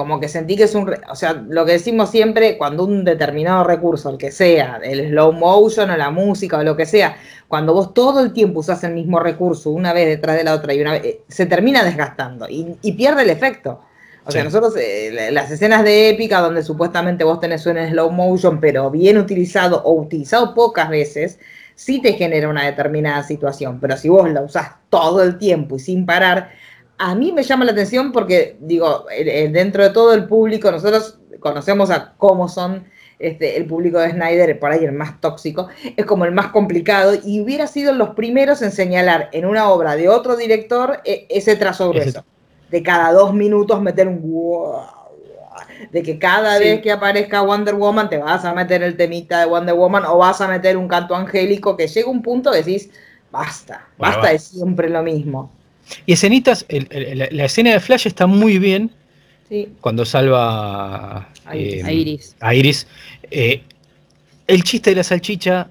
como 0.00 0.18
que 0.18 0.28
sentí 0.28 0.56
que 0.56 0.62
es 0.62 0.74
un, 0.74 0.90
o 1.10 1.14
sea, 1.14 1.34
lo 1.34 1.66
que 1.66 1.72
decimos 1.72 2.08
siempre, 2.08 2.56
cuando 2.56 2.84
un 2.84 3.04
determinado 3.04 3.64
recurso, 3.64 4.08
el 4.08 4.16
que 4.16 4.30
sea, 4.30 4.80
el 4.82 5.10
slow 5.10 5.30
motion 5.34 5.90
o 5.90 5.96
la 5.98 6.10
música 6.10 6.56
o 6.56 6.62
lo 6.62 6.74
que 6.74 6.86
sea, 6.86 7.18
cuando 7.48 7.74
vos 7.74 7.92
todo 7.92 8.20
el 8.20 8.32
tiempo 8.32 8.60
usás 8.60 8.82
el 8.84 8.94
mismo 8.94 9.20
recurso 9.20 9.68
una 9.68 9.92
vez 9.92 10.06
detrás 10.06 10.38
de 10.38 10.44
la 10.44 10.54
otra 10.54 10.72
y 10.72 10.80
una 10.80 10.92
vez, 10.92 11.18
se 11.28 11.44
termina 11.44 11.84
desgastando 11.84 12.48
y, 12.48 12.78
y 12.80 12.92
pierde 12.92 13.24
el 13.24 13.28
efecto. 13.28 13.82
O 14.24 14.30
sí. 14.30 14.36
sea, 14.36 14.44
nosotros, 14.44 14.74
eh, 14.78 15.28
las 15.32 15.50
escenas 15.50 15.84
de 15.84 16.08
épica 16.08 16.40
donde 16.40 16.62
supuestamente 16.62 17.22
vos 17.22 17.38
tenés 17.38 17.66
un 17.66 17.76
slow 17.76 18.10
motion, 18.10 18.58
pero 18.58 18.90
bien 18.90 19.18
utilizado 19.18 19.82
o 19.82 19.92
utilizado 19.92 20.54
pocas 20.54 20.88
veces, 20.88 21.38
sí 21.74 22.00
te 22.00 22.14
genera 22.14 22.48
una 22.48 22.64
determinada 22.64 23.22
situación. 23.22 23.80
Pero 23.80 23.98
si 23.98 24.08
vos 24.08 24.30
la 24.30 24.40
usás 24.40 24.76
todo 24.88 25.22
el 25.22 25.36
tiempo 25.36 25.76
y 25.76 25.80
sin 25.80 26.06
parar, 26.06 26.52
a 27.02 27.14
mí 27.14 27.32
me 27.32 27.42
llama 27.42 27.64
la 27.64 27.72
atención 27.72 28.12
porque, 28.12 28.58
digo, 28.60 29.06
dentro 29.50 29.82
de 29.82 29.88
todo 29.88 30.12
el 30.12 30.26
público, 30.26 30.70
nosotros 30.70 31.18
conocemos 31.40 31.90
a 31.90 32.12
cómo 32.18 32.46
son 32.46 32.84
este, 33.18 33.56
el 33.56 33.64
público 33.64 33.98
de 33.98 34.10
Snyder, 34.10 34.60
por 34.60 34.70
ahí 34.70 34.84
el 34.84 34.92
más 34.92 35.18
tóxico, 35.18 35.68
es 35.96 36.04
como 36.04 36.26
el 36.26 36.32
más 36.32 36.48
complicado, 36.48 37.14
y 37.24 37.40
hubiera 37.40 37.66
sido 37.66 37.94
los 37.94 38.10
primeros 38.10 38.60
en 38.60 38.70
señalar 38.70 39.30
en 39.32 39.46
una 39.46 39.70
obra 39.70 39.96
de 39.96 40.10
otro 40.10 40.36
director 40.36 41.00
e, 41.06 41.26
ese 41.30 41.56
trazo 41.56 41.88
grueso. 41.88 42.22
De 42.70 42.82
cada 42.82 43.12
dos 43.12 43.32
minutos 43.32 43.80
meter 43.80 44.06
un 44.06 44.20
wow, 44.20 44.82
de 45.90 46.02
que 46.02 46.18
cada 46.18 46.58
sí. 46.58 46.64
vez 46.64 46.82
que 46.82 46.92
aparezca 46.92 47.40
Wonder 47.40 47.76
Woman 47.76 48.10
te 48.10 48.18
vas 48.18 48.44
a 48.44 48.52
meter 48.52 48.82
el 48.82 48.98
temita 48.98 49.40
de 49.40 49.46
Wonder 49.46 49.74
Woman 49.74 50.04
o 50.04 50.18
vas 50.18 50.42
a 50.42 50.48
meter 50.48 50.76
un 50.76 50.86
canto 50.86 51.14
angélico 51.14 51.78
que 51.78 51.88
llega 51.88 52.10
un 52.10 52.20
punto 52.20 52.50
que 52.50 52.58
decís, 52.58 52.90
basta, 53.30 53.88
basta 53.96 54.20
bueno, 54.20 54.32
de 54.32 54.38
siempre 54.38 54.90
lo 54.90 55.02
mismo. 55.02 55.50
Y 56.06 56.12
escenitas, 56.12 56.64
el, 56.68 56.86
el, 56.90 57.28
la 57.36 57.44
escena 57.44 57.72
de 57.72 57.80
Flash 57.80 58.06
está 58.06 58.26
muy 58.26 58.58
bien. 58.58 58.90
Sí. 59.48 59.72
Cuando 59.80 60.04
salva 60.04 61.28
eh, 61.52 61.82
a 61.84 61.92
Iris. 61.92 62.36
A 62.40 62.54
Iris. 62.54 62.86
Eh, 63.30 63.62
el 64.46 64.64
chiste 64.64 64.90
de 64.90 64.96
la 64.96 65.04
salchicha 65.04 65.70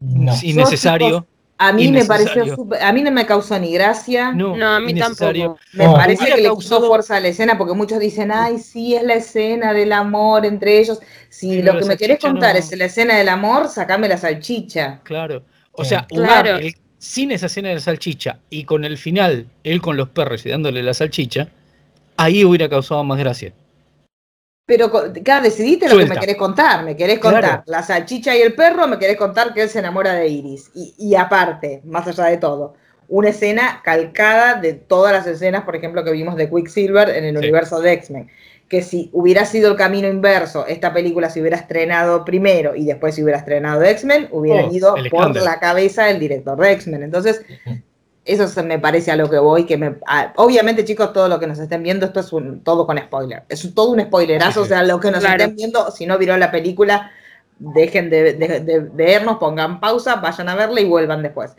no. 0.00 0.32
es 0.32 0.42
innecesario. 0.42 1.26
A 1.56 1.72
mí 1.72 1.88
me 1.88 2.04
pareció 2.04 2.52
super, 2.54 2.82
a 2.82 2.92
mí 2.92 3.00
no 3.02 3.12
me 3.12 3.24
causó 3.26 3.58
ni 3.58 3.72
gracia. 3.72 4.32
No, 4.32 4.56
no 4.56 4.68
a 4.68 4.80
mí 4.80 4.92
tampoco. 4.92 5.56
Me 5.72 5.84
no, 5.84 5.94
parece 5.94 6.26
que 6.26 6.36
le 6.36 6.48
causó 6.48 6.84
fuerza 6.84 7.16
a 7.16 7.20
la 7.20 7.28
escena 7.28 7.56
porque 7.56 7.74
muchos 7.74 8.00
dicen, 8.00 8.32
ay, 8.32 8.58
sí, 8.58 8.96
es 8.96 9.04
la 9.04 9.14
escena 9.14 9.72
del 9.72 9.92
amor 9.92 10.44
entre 10.44 10.80
ellos. 10.80 11.00
Si 11.28 11.62
lo 11.62 11.78
que 11.78 11.84
me 11.84 11.96
querés 11.96 12.18
contar 12.18 12.54
no. 12.54 12.58
es 12.58 12.76
la 12.76 12.86
escena 12.86 13.16
del 13.16 13.28
amor, 13.28 13.68
sacame 13.68 14.08
la 14.08 14.18
salchicha. 14.18 15.00
Claro. 15.04 15.44
O 15.72 15.84
sea, 15.84 16.06
claro. 16.06 16.56
el, 16.56 16.74
sin 17.04 17.32
esa 17.32 17.46
escena 17.46 17.68
de 17.68 17.74
la 17.74 17.80
salchicha 17.80 18.38
y 18.48 18.64
con 18.64 18.84
el 18.84 18.96
final, 18.96 19.46
él 19.62 19.82
con 19.82 19.96
los 19.96 20.08
perros 20.08 20.44
y 20.46 20.48
dándole 20.48 20.82
la 20.82 20.94
salchicha, 20.94 21.48
ahí 22.16 22.44
hubiera 22.44 22.68
causado 22.68 23.04
más 23.04 23.18
gracia. 23.18 23.52
Pero, 24.66 24.90
claro, 25.22 25.42
decidiste 25.42 25.86
lo 25.86 25.98
que 25.98 26.06
me 26.06 26.16
querés 26.16 26.36
contar. 26.36 26.82
Me 26.82 26.96
querés 26.96 27.18
contar 27.18 27.42
claro. 27.42 27.62
la 27.66 27.82
salchicha 27.82 28.34
y 28.34 28.40
el 28.40 28.54
perro, 28.54 28.88
me 28.88 28.98
querés 28.98 29.18
contar 29.18 29.52
que 29.52 29.60
él 29.60 29.68
se 29.68 29.80
enamora 29.80 30.14
de 30.14 30.28
Iris. 30.28 30.70
Y, 30.74 30.94
y, 30.96 31.14
aparte, 31.14 31.82
más 31.84 32.08
allá 32.08 32.24
de 32.24 32.38
todo, 32.38 32.74
una 33.08 33.28
escena 33.28 33.82
calcada 33.84 34.54
de 34.54 34.72
todas 34.72 35.12
las 35.12 35.26
escenas, 35.26 35.64
por 35.64 35.76
ejemplo, 35.76 36.02
que 36.02 36.12
vimos 36.12 36.36
de 36.36 36.48
Quicksilver 36.48 37.10
en 37.10 37.24
el 37.24 37.34
sí. 37.34 37.38
universo 37.38 37.80
de 37.80 37.92
X-Men 37.92 38.30
que 38.74 38.82
si 38.82 39.08
hubiera 39.12 39.44
sido 39.44 39.70
el 39.70 39.76
camino 39.76 40.08
inverso, 40.08 40.66
esta 40.66 40.92
película 40.92 41.30
se 41.30 41.40
hubiera 41.40 41.56
estrenado 41.56 42.24
primero 42.24 42.74
y 42.74 42.86
después 42.86 43.14
se 43.14 43.22
hubiera 43.22 43.38
estrenado 43.38 43.84
X-Men, 43.84 44.26
hubieran 44.32 44.64
oh, 44.70 44.72
ido 44.72 44.96
por 45.12 45.32
la 45.36 45.60
cabeza 45.60 46.06
del 46.06 46.18
director 46.18 46.58
de 46.58 46.72
X-Men. 46.72 47.04
Entonces, 47.04 47.42
eso 48.24 48.48
se 48.48 48.64
me 48.64 48.80
parece 48.80 49.12
a 49.12 49.16
lo 49.16 49.30
que 49.30 49.38
voy, 49.38 49.64
que 49.64 49.76
me, 49.76 49.94
a, 50.08 50.32
obviamente 50.34 50.84
chicos, 50.84 51.12
todo 51.12 51.28
lo 51.28 51.38
que 51.38 51.46
nos 51.46 51.60
estén 51.60 51.84
viendo, 51.84 52.04
esto 52.04 52.18
es 52.18 52.32
un, 52.32 52.64
todo 52.64 52.84
con 52.84 52.98
spoiler, 52.98 53.44
es 53.48 53.72
todo 53.76 53.92
un 53.92 54.00
spoilerazo, 54.00 54.62
o 54.62 54.64
sea, 54.64 54.82
lo 54.82 54.98
que 54.98 55.12
nos 55.12 55.20
claro. 55.20 55.40
estén 55.40 55.54
viendo, 55.54 55.92
si 55.92 56.04
no 56.04 56.18
vieron 56.18 56.40
la 56.40 56.50
película, 56.50 57.12
dejen 57.60 58.10
de, 58.10 58.32
de, 58.32 58.58
de, 58.58 58.80
vernos, 58.80 59.36
pongan 59.36 59.78
pausa, 59.78 60.16
vayan 60.16 60.48
a 60.48 60.56
verla 60.56 60.80
y 60.80 60.88
vuelvan 60.88 61.22
después. 61.22 61.52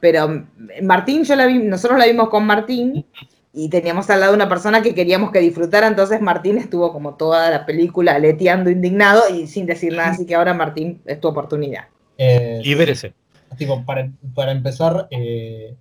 Pero 0.00 0.46
Martín, 0.80 1.24
yo 1.24 1.36
la 1.36 1.44
vi, 1.44 1.58
nosotros 1.58 1.98
la 1.98 2.06
vimos 2.06 2.30
con 2.30 2.46
Martín, 2.46 3.04
y 3.54 3.68
teníamos 3.68 4.08
al 4.08 4.20
lado 4.20 4.34
una 4.34 4.48
persona 4.48 4.82
que 4.82 4.94
queríamos 4.94 5.30
que 5.30 5.40
disfrutara, 5.40 5.86
entonces 5.86 6.20
Martín 6.20 6.56
estuvo 6.56 6.92
como 6.92 7.14
toda 7.14 7.50
la 7.50 7.66
película 7.66 8.18
leteando 8.18 8.70
indignado 8.70 9.22
y 9.28 9.46
sin 9.46 9.66
decir 9.66 9.92
nada, 9.92 10.10
así 10.10 10.24
que 10.24 10.34
ahora 10.34 10.54
Martín 10.54 11.02
es 11.04 11.20
tu 11.20 11.28
oportunidad. 11.28 11.84
Eh, 12.16 12.60
Libérese. 12.64 13.12
Tipo, 13.58 13.84
para, 13.84 14.10
para 14.34 14.52
empezar, 14.52 15.06
eh, 15.10 15.74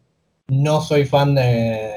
no 0.49 0.81
soy 0.81 1.05
fan 1.05 1.33
de, 1.35 1.91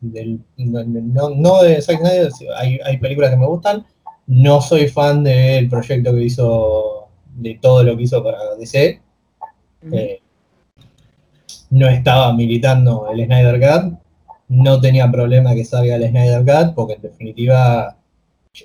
del, 0.00 0.40
no, 0.56 1.30
no 1.30 1.62
de 1.62 1.80
Zack 1.80 1.98
Snyder, 1.98 2.32
hay, 2.56 2.80
hay 2.84 2.98
películas 2.98 3.30
que 3.30 3.36
me 3.36 3.46
gustan, 3.46 3.86
no 4.26 4.60
soy 4.60 4.88
fan 4.88 5.22
del 5.22 5.68
proyecto 5.68 6.12
que 6.12 6.24
hizo, 6.24 7.08
de 7.36 7.58
todo 7.60 7.84
lo 7.84 7.96
que 7.96 8.02
hizo 8.02 8.22
para 8.24 8.56
DC. 8.56 9.00
Eh, 9.92 10.20
no 11.70 11.88
estaba 11.88 12.32
militando 12.32 13.08
el 13.12 13.24
Snyder 13.24 13.60
Cut, 13.60 13.98
no 14.54 14.80
tenía 14.80 15.10
problema 15.10 15.54
que 15.54 15.64
salga 15.64 15.96
el 15.96 16.08
Snyder 16.08 16.44
Cut, 16.44 16.74
porque 16.74 16.94
en 16.94 17.02
definitiva 17.02 17.96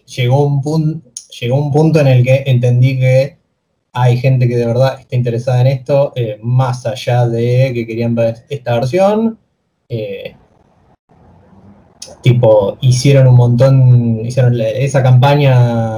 llegó 0.05 0.45
un, 0.45 0.61
punto, 0.61 1.09
llegó 1.39 1.57
un 1.57 1.71
punto 1.71 1.99
en 1.99 2.07
el 2.07 2.23
que 2.23 2.43
entendí 2.45 2.99
que 2.99 3.37
hay 3.93 4.17
gente 4.17 4.47
que 4.47 4.55
de 4.55 4.65
verdad 4.65 4.99
está 4.99 5.15
interesada 5.15 5.61
en 5.61 5.67
esto, 5.67 6.13
eh, 6.15 6.39
más 6.41 6.85
allá 6.85 7.27
de 7.27 7.71
que 7.73 7.87
querían 7.87 8.15
ver 8.15 8.45
esta 8.49 8.75
versión. 8.75 9.39
Eh, 9.87 10.35
tipo, 12.21 12.77
hicieron 12.81 13.27
un 13.27 13.35
montón, 13.35 14.25
hicieron 14.25 14.59
esa 14.59 15.01
campaña 15.01 15.97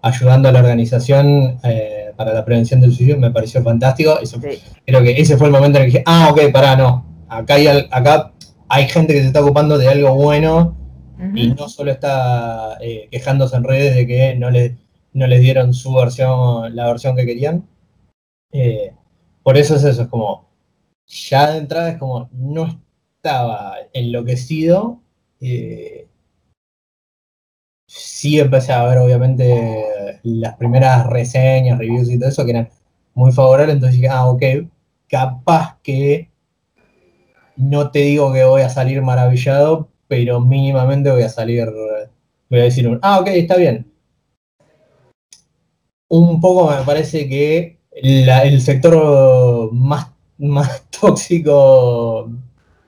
ayudando 0.00 0.48
a 0.48 0.52
la 0.52 0.60
organización 0.60 1.58
eh, 1.62 2.12
para 2.16 2.32
la 2.32 2.44
prevención 2.44 2.80
del 2.80 2.90
suicidio, 2.90 3.18
me 3.18 3.30
pareció 3.30 3.62
fantástico. 3.62 4.18
Eso, 4.20 4.40
sí. 4.40 4.58
Creo 4.86 5.02
que 5.02 5.20
ese 5.20 5.36
fue 5.36 5.48
el 5.48 5.52
momento 5.52 5.78
en 5.78 5.84
el 5.84 5.90
que 5.90 5.98
dije, 5.98 6.04
ah, 6.06 6.28
ok, 6.30 6.52
pará, 6.52 6.76
no. 6.76 7.04
Acá 7.28 7.54
hay, 7.54 7.66
acá 7.66 8.32
hay 8.68 8.88
gente 8.88 9.14
que 9.14 9.20
se 9.20 9.26
está 9.28 9.42
ocupando 9.42 9.78
de 9.78 9.88
algo 9.88 10.14
bueno 10.14 10.76
uh 11.18 11.22
-huh. 11.22 11.38
y 11.38 11.54
no 11.54 11.68
solo 11.68 11.90
está 11.90 12.78
eh, 12.80 13.08
quejándose 13.10 13.56
en 13.56 13.64
redes 13.64 13.94
de 13.94 14.06
que 14.06 14.34
no, 14.36 14.50
le, 14.50 14.76
no 15.12 15.26
les 15.26 15.40
dieron 15.40 15.74
su 15.74 15.92
versión, 15.92 16.74
la 16.74 16.86
versión 16.86 17.16
que 17.16 17.26
querían. 17.26 17.66
Eh, 18.52 18.92
por 19.42 19.56
eso 19.56 19.76
es 19.76 19.84
eso, 19.84 20.02
es 20.02 20.08
como, 20.08 20.48
ya 21.06 21.52
de 21.52 21.58
entrada 21.58 21.90
es 21.90 21.98
como, 21.98 22.28
no 22.32 22.82
estaba 23.16 23.76
enloquecido. 23.92 25.00
Eh, 25.40 26.08
sí 27.86 28.38
empecé 28.40 28.72
a 28.72 28.84
ver 28.84 28.98
obviamente 28.98 30.20
las 30.22 30.56
primeras 30.56 31.06
reseñas, 31.06 31.78
reviews 31.78 32.10
y 32.10 32.18
todo 32.18 32.28
eso 32.28 32.44
que 32.44 32.50
eran 32.50 32.68
muy 33.14 33.32
favorables, 33.32 33.74
entonces 33.76 34.00
dije, 34.00 34.08
ah, 34.08 34.26
ok, 34.26 34.42
capaz 35.08 35.78
que 35.82 36.30
no 37.56 37.90
te 37.90 38.00
digo 38.00 38.32
que 38.32 38.44
voy 38.44 38.62
a 38.62 38.68
salir 38.68 39.02
maravillado, 39.02 39.88
pero 40.08 40.40
mínimamente 40.40 41.10
voy 41.10 41.22
a 41.22 41.28
salir, 41.28 41.68
voy 42.50 42.60
a 42.60 42.64
decir, 42.64 42.88
un, 42.88 42.98
ah, 43.02 43.20
ok, 43.20 43.28
está 43.28 43.56
bien. 43.56 43.90
Un 46.08 46.40
poco 46.40 46.70
me 46.70 46.84
parece 46.84 47.28
que 47.28 47.78
el 47.90 48.60
sector 48.60 49.72
más, 49.72 50.12
más 50.38 50.84
tóxico 51.00 52.30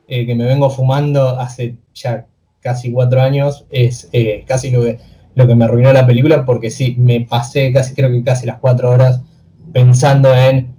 eh, 0.06 0.26
que 0.26 0.34
me 0.34 0.44
vengo 0.44 0.70
fumando 0.70 1.28
hace 1.38 1.76
ya 1.94 2.26
casi 2.60 2.92
cuatro 2.92 3.20
años 3.20 3.66
es 3.70 4.08
eh, 4.12 4.44
casi 4.46 4.70
lo 4.70 4.82
que, 4.82 4.98
lo 5.34 5.46
que 5.46 5.54
me 5.54 5.64
arruinó 5.64 5.92
la 5.92 6.06
película, 6.06 6.44
porque 6.44 6.70
sí, 6.70 6.96
me 6.98 7.22
pasé 7.22 7.72
casi, 7.72 7.94
creo 7.94 8.10
que 8.10 8.22
casi 8.22 8.46
las 8.46 8.58
cuatro 8.58 8.90
horas 8.90 9.22
pensando 9.72 10.34
en, 10.34 10.74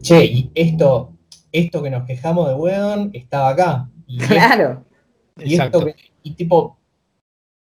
che, 0.00 0.24
y 0.24 0.50
esto, 0.54 1.11
esto 1.52 1.82
que 1.82 1.90
nos 1.90 2.06
quejamos 2.06 2.48
de 2.48 2.54
Wedon 2.54 3.10
estaba 3.12 3.50
acá. 3.50 3.88
Y 4.06 4.18
claro. 4.18 4.84
y, 5.38 5.54
esto 5.54 5.86
y 6.22 6.30
tipo, 6.32 6.76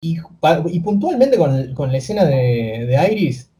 y, 0.00 0.80
puntualmente 0.80 1.36
con, 1.36 1.92
la 1.92 1.98
escena 1.98 2.24
de, 2.24 3.08
Iris, 3.10 3.50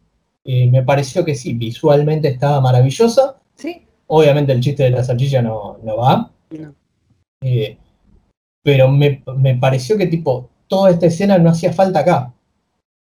eh, 0.45 0.71
me 0.71 0.83
pareció 0.83 1.25
que 1.25 1.35
sí, 1.35 1.54
visualmente 1.54 2.28
estaba 2.28 2.61
maravillosa. 2.61 3.37
Sí. 3.54 3.87
Obviamente 4.09 4.52
el 4.52 4.61
chiste 4.61 4.85
de 4.85 4.90
la 4.90 5.04
salchicha 5.04 5.42
no, 5.42 5.78
no 5.83 5.97
va. 5.97 6.30
Eh, 7.42 7.78
pero 8.62 8.88
me, 8.88 9.23
pareció 9.61 9.97
que 9.97 10.06
tipo, 10.06 10.50
toda 10.68 10.90
esta 10.90 11.06
escena 11.06 11.38
no 11.38 11.50
hacía 11.50 11.73
falta 11.73 12.00
acá. 12.00 12.33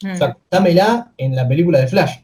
O 0.05 0.17
sea, 0.17 0.29
mm. 0.29 0.37
dámela 0.51 1.13
en 1.17 1.35
la 1.35 1.49
película 1.49 1.81
de 1.81 1.87
Flash. 1.87 2.19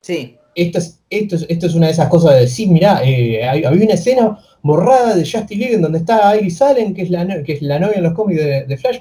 Sí. 0.00 0.37
Esto 0.58 0.78
es, 0.78 1.00
esto 1.08 1.36
esto 1.48 1.66
es 1.66 1.74
una 1.76 1.86
de 1.86 1.92
esas 1.92 2.08
cosas 2.08 2.34
de 2.34 2.40
decir, 2.40 2.68
mirá, 2.68 3.00
eh, 3.04 3.46
había 3.46 3.70
una 3.70 3.94
escena 3.94 4.38
borrada 4.60 5.14
de 5.14 5.22
Justice 5.22 5.54
League 5.54 5.74
en 5.74 5.82
donde 5.82 5.98
está 5.98 6.36
Iris 6.36 6.60
Allen, 6.60 6.94
que 6.94 7.02
es 7.02 7.10
la, 7.10 7.44
que 7.44 7.52
es 7.52 7.62
la 7.62 7.78
novia 7.78 7.98
en 7.98 8.02
los 8.02 8.12
cómics 8.12 8.40
de, 8.66 8.76
Flash. 8.76 8.98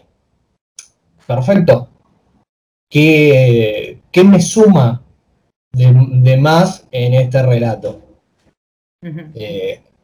Perfecto. 1.26 1.90
¿Qué, 2.88 4.00
me 4.24 4.40
suma 4.40 5.02
de, 5.72 6.38
más 6.38 6.88
en 6.92 7.16
este 7.16 7.42
relato? 7.42 8.02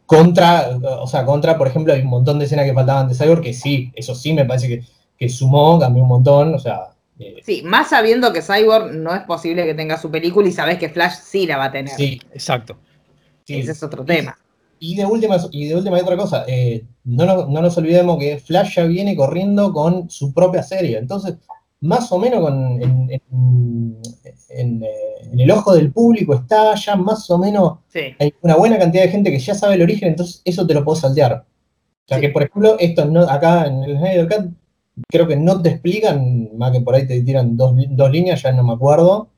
Contra, 0.08 0.70
o 1.02 1.06
sea, 1.06 1.24
contra, 1.24 1.56
por 1.56 1.68
ejemplo, 1.68 1.94
hay 1.94 2.02
un 2.02 2.08
montón 2.08 2.40
de 2.40 2.46
escenas 2.46 2.66
que 2.66 2.74
faltaban 2.74 3.08
de 3.08 3.14
Cyborg, 3.14 3.42
que 3.42 3.54
sí, 3.54 3.92
eso 3.96 4.16
sí 4.16 4.34
me 4.34 4.46
parece 4.46 4.68
que, 4.68 4.84
que 5.16 5.30
sumó, 5.30 5.78
cambió 5.78 6.02
un 6.02 6.10
montón, 6.10 6.56
o 6.56 6.60
sea... 6.60 6.93
Eh, 7.20 7.42
sí, 7.44 7.62
más 7.64 7.90
sabiendo 7.90 8.34
que 8.34 8.42
Cyborg 8.42 8.94
no 8.94 9.14
es 9.14 9.22
posible 9.24 9.66
que 9.66 9.74
tenga 9.74 9.98
su 9.98 10.10
película 10.10 10.48
y 10.48 10.52
sabes 10.52 10.78
que 10.78 10.90
Flash 10.90 11.16
sí 11.24 11.46
la 11.46 11.58
va 11.58 11.66
a 11.66 11.72
tener. 11.72 11.94
Sí, 11.96 12.20
exacto. 12.32 12.78
Ese 13.48 13.72
es 13.72 13.84
otro 13.84 14.04
tema. 14.04 14.38
Y 14.80 14.96
de 14.96 15.06
última, 15.06 15.38
y 15.52 15.68
de 15.68 15.76
última 15.76 15.98
otra 15.98 16.18
cosa, 16.18 16.44
eh, 16.48 16.84
no, 17.06 17.48
no, 17.48 17.62
nos 17.62 17.78
olvidemos 17.78 18.18
que 18.20 18.38
Flash 18.40 18.76
ya 18.76 18.84
viene 18.84 19.16
corriendo 19.16 19.72
con 19.72 20.10
su 20.10 20.34
propia 20.34 20.64
serie. 20.64 20.98
Entonces, 20.98 21.36
más 21.82 22.12
o 22.12 22.18
menos 22.18 22.42
con, 22.42 22.82
en, 22.82 23.22
en, 24.50 24.84
el 25.40 25.52
ojo 25.52 25.74
del 25.74 25.92
público 25.92 26.36
está 26.36 26.76
ya 26.76 26.96
más 26.96 27.30
o 27.30 27.38
menos, 27.38 27.80
hay 28.20 28.34
una 28.42 28.56
buena 28.56 28.78
cantidad 28.78 29.04
de 29.04 29.10
gente 29.10 29.32
que 29.32 29.40
ya 29.40 29.56
sabe 29.56 29.76
el 29.76 29.82
origen, 29.82 30.10
entonces 30.10 30.42
eso 30.46 30.66
te 30.66 30.74
lo 30.74 30.84
puedo 30.84 30.96
saltear. 30.96 31.34
O 32.06 32.08
sea 32.08 32.20
que, 32.20 32.30
por 32.30 32.44
ejemplo, 32.44 32.76
esto 32.80 33.06
no, 33.06 33.22
acá 33.22 33.66
en 33.66 33.84
el 33.84 33.98
Snyder 33.98 34.28
Cut 34.28 34.52
creo 35.10 35.28
que 35.28 35.36
no 35.36 35.62
te 35.62 35.70
explican, 35.70 36.50
más 36.58 36.72
que 36.72 36.82
por 36.82 36.96
ahí 36.96 37.08
te 37.08 37.22
tiran 37.22 37.58
dos, 37.58 37.74
líneas, 38.12 38.42
ya 38.42 38.52
no 38.52 38.64
me 38.64 38.74
acuerdo, 38.74 39.30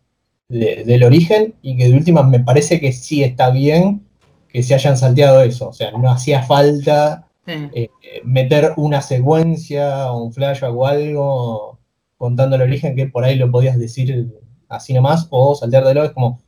del 0.50 1.03
origen, 1.03 1.55
y 1.62 1.77
que 1.77 1.89
de 1.89 1.95
última 1.95 2.24
me 2.24 2.39
parece 2.39 2.79
que 2.79 2.91
sí 2.91 3.24
está 3.24 3.50
bien 3.50 4.01
que 4.50 4.63
se 4.63 4.74
hayan 4.74 4.97
salteado 4.97 5.41
eso. 5.41 5.69
O 5.69 5.74
sea, 5.74 5.91
no 5.91 6.09
hacía 6.09 6.43
falta 6.43 7.27
eh, 7.47 7.89
meter 8.24 8.74
una 8.77 9.01
secuencia 9.01 10.12
o 10.12 10.24
un 10.24 10.33
flash 10.33 10.63
o 10.63 10.88
algo 10.88 11.79
contando 12.17 12.55
el 12.55 12.62
origen 12.62 12.95
que 12.95 13.07
por 13.07 13.25
ahí 13.25 13.35
lo 13.35 13.51
podías 13.51 13.77
decir 13.77 14.29
así 14.69 14.93
nomás, 14.93 15.27
o 15.29 15.55
saltear 15.55 15.83
de 15.85 15.93
lo 15.93 16.03
es 16.03 16.12
como 16.12 16.39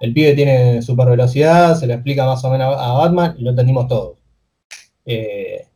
el 0.00 0.12
pibe 0.12 0.34
tiene 0.34 0.82
super 0.82 1.08
velocidad, 1.08 1.74
se 1.76 1.86
lo 1.86 1.94
explica 1.94 2.26
más 2.26 2.44
o 2.44 2.50
menos 2.50 2.74
a 2.78 2.92
Batman 2.92 3.34
y 3.38 3.42
lo 3.42 3.50
entendimos 3.50 3.88
todos. 3.88 4.18
Eh, 5.04 5.66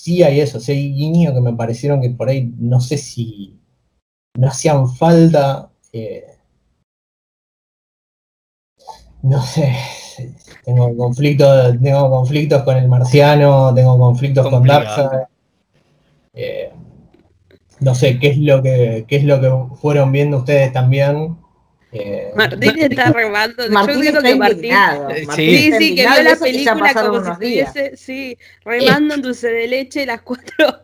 sí 0.00 0.22
hay 0.22 0.40
eso, 0.40 0.58
sí 0.60 0.72
hay 0.72 0.94
guiños 0.94 1.34
que 1.34 1.40
me 1.42 1.52
parecieron 1.52 2.00
que 2.00 2.10
por 2.10 2.28
ahí 2.28 2.52
no 2.58 2.80
sé 2.80 2.96
si 2.96 3.60
no 4.34 4.48
hacían 4.48 4.88
falta. 4.88 5.70
Eh, 5.92 6.24
no 9.22 9.42
sé, 9.42 9.76
tengo 10.64 10.96
conflictos, 10.96 11.76
tengo 11.82 12.10
conflictos 12.10 12.62
con 12.62 12.78
el 12.78 12.88
marciano, 12.88 13.74
tengo 13.74 13.98
conflictos 13.98 14.48
con 14.48 14.66
Darkseid. 14.66 15.26
Eh, 16.32 16.72
no 17.80 17.94
sé 17.94 18.18
qué 18.18 18.28
es 18.28 18.38
lo 18.38 18.62
que 18.62 19.04
qué 19.06 19.16
es 19.16 19.24
lo 19.24 19.40
que 19.40 19.76
fueron 19.76 20.12
viendo 20.12 20.38
ustedes 20.38 20.72
también. 20.72 21.36
Eh, 21.92 22.32
Martín 22.36 22.78
está 22.78 23.12
remando. 23.12 23.68
Martín 23.70 24.02
yo 24.02 24.10
creo 24.12 24.22
que 24.22 24.34
Martín. 24.36 24.72
Sí, 25.34 25.72
sí, 25.72 25.94
que 25.94 26.06
vio 26.06 26.22
la 26.22 26.36
película 26.36 26.94
como 26.94 27.24
si 27.24 27.30
estuviese, 27.30 27.96
sí, 27.96 28.38
remando 28.64 29.14
en 29.14 29.22
dulce 29.22 29.48
de 29.48 29.66
leche 29.66 30.06
las 30.06 30.22
cuatro. 30.22 30.82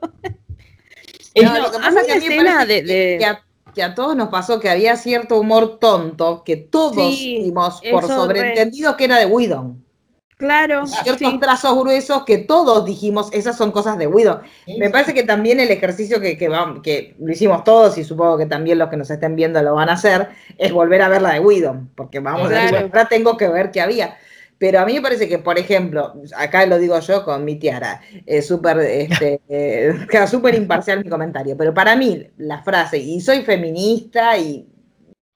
no, 1.43 1.59
lo 1.61 1.71
que 1.71 1.79
pasa 1.79 2.01
es 2.01 2.07
que 2.07 2.19
escena 2.19 2.67
de, 2.67 2.83
de... 2.83 3.17
Que, 3.19 3.27
a, 3.27 3.45
que, 3.75 3.83
a, 3.83 3.95
todos 3.95 4.17
nos 4.17 4.29
pasó 4.31 4.59
que 4.59 4.69
había 4.69 4.97
cierto 4.97 5.39
humor 5.39 5.79
tonto 5.79 6.43
que 6.45 6.57
todos 6.57 6.97
dimos 6.97 7.81
por 7.89 8.07
sobreentendido 8.07 8.97
que 8.97 9.05
era 9.05 9.19
de 9.19 9.27
Whedon. 9.27 9.86
Claro. 10.37 10.87
Ciertos 10.87 11.41
trazos 11.41 11.79
gruesos 11.79 12.25
que 12.25 12.37
todos 12.39 12.85
dijimos, 12.85 13.31
esas 13.33 13.57
son 13.57 13.73
cosas 13.73 13.97
de 13.97 14.07
Guido. 14.07 14.43
Me 14.79 14.91
parece 14.91 15.15
que 15.15 15.23
también 15.23 15.61
el 15.61 15.71
ejercicio 15.71 16.21
que, 16.21 16.37
que, 16.37 16.51
que, 16.83 17.17
lo 17.19 17.33
hicimos 17.33 17.65
todos 17.65 17.97
y 17.97 18.05
supongo 18.05 18.37
que 18.37 18.45
también 18.45 18.79
los 18.79 18.91
que 18.91 18.99
nos 18.99 19.11
estén 19.11 19.35
viendo 19.35 19.63
lo 19.63 19.75
van 19.75 19.89
a 19.89 19.95
hacer, 19.95 20.29
es 20.59 20.73
volver 20.73 21.01
a 21.01 21.09
ver 21.09 21.23
la 21.23 21.33
de 21.33 21.41
Guido, 21.41 21.81
porque 21.95 22.21
vamos 22.21 22.53
a 22.53 22.61
decir, 22.61 22.77
ahora 22.77 23.09
tengo 23.09 23.39
que 23.39 23.49
ver 23.49 23.71
qué 23.71 23.81
había. 23.81 24.19
Pero 24.59 24.81
a 24.81 24.87
mí 24.87 24.95
me 24.95 25.03
parece 25.03 25.27
que, 25.27 25.39
por 25.39 25.59
ejemplo, 25.59 26.15
acá 26.37 26.67
lo 26.67 26.79
digo 26.79 26.99
yo 27.01 27.25
con 27.25 27.45
mi 27.45 27.57
tiara, 27.57 28.03
es 28.27 28.47
súper 28.47 28.79
este, 28.81 29.41
eh, 29.49 29.95
súper 30.31 30.55
imparcial 30.55 31.03
mi 31.03 31.11
comentario, 31.11 31.57
pero 31.57 31.73
para 31.73 31.97
mí 31.97 32.27
la 32.37 32.63
frase, 32.63 32.99
y 32.99 33.21
soy 33.23 33.43
feminista 33.43 34.37
y 34.37 34.67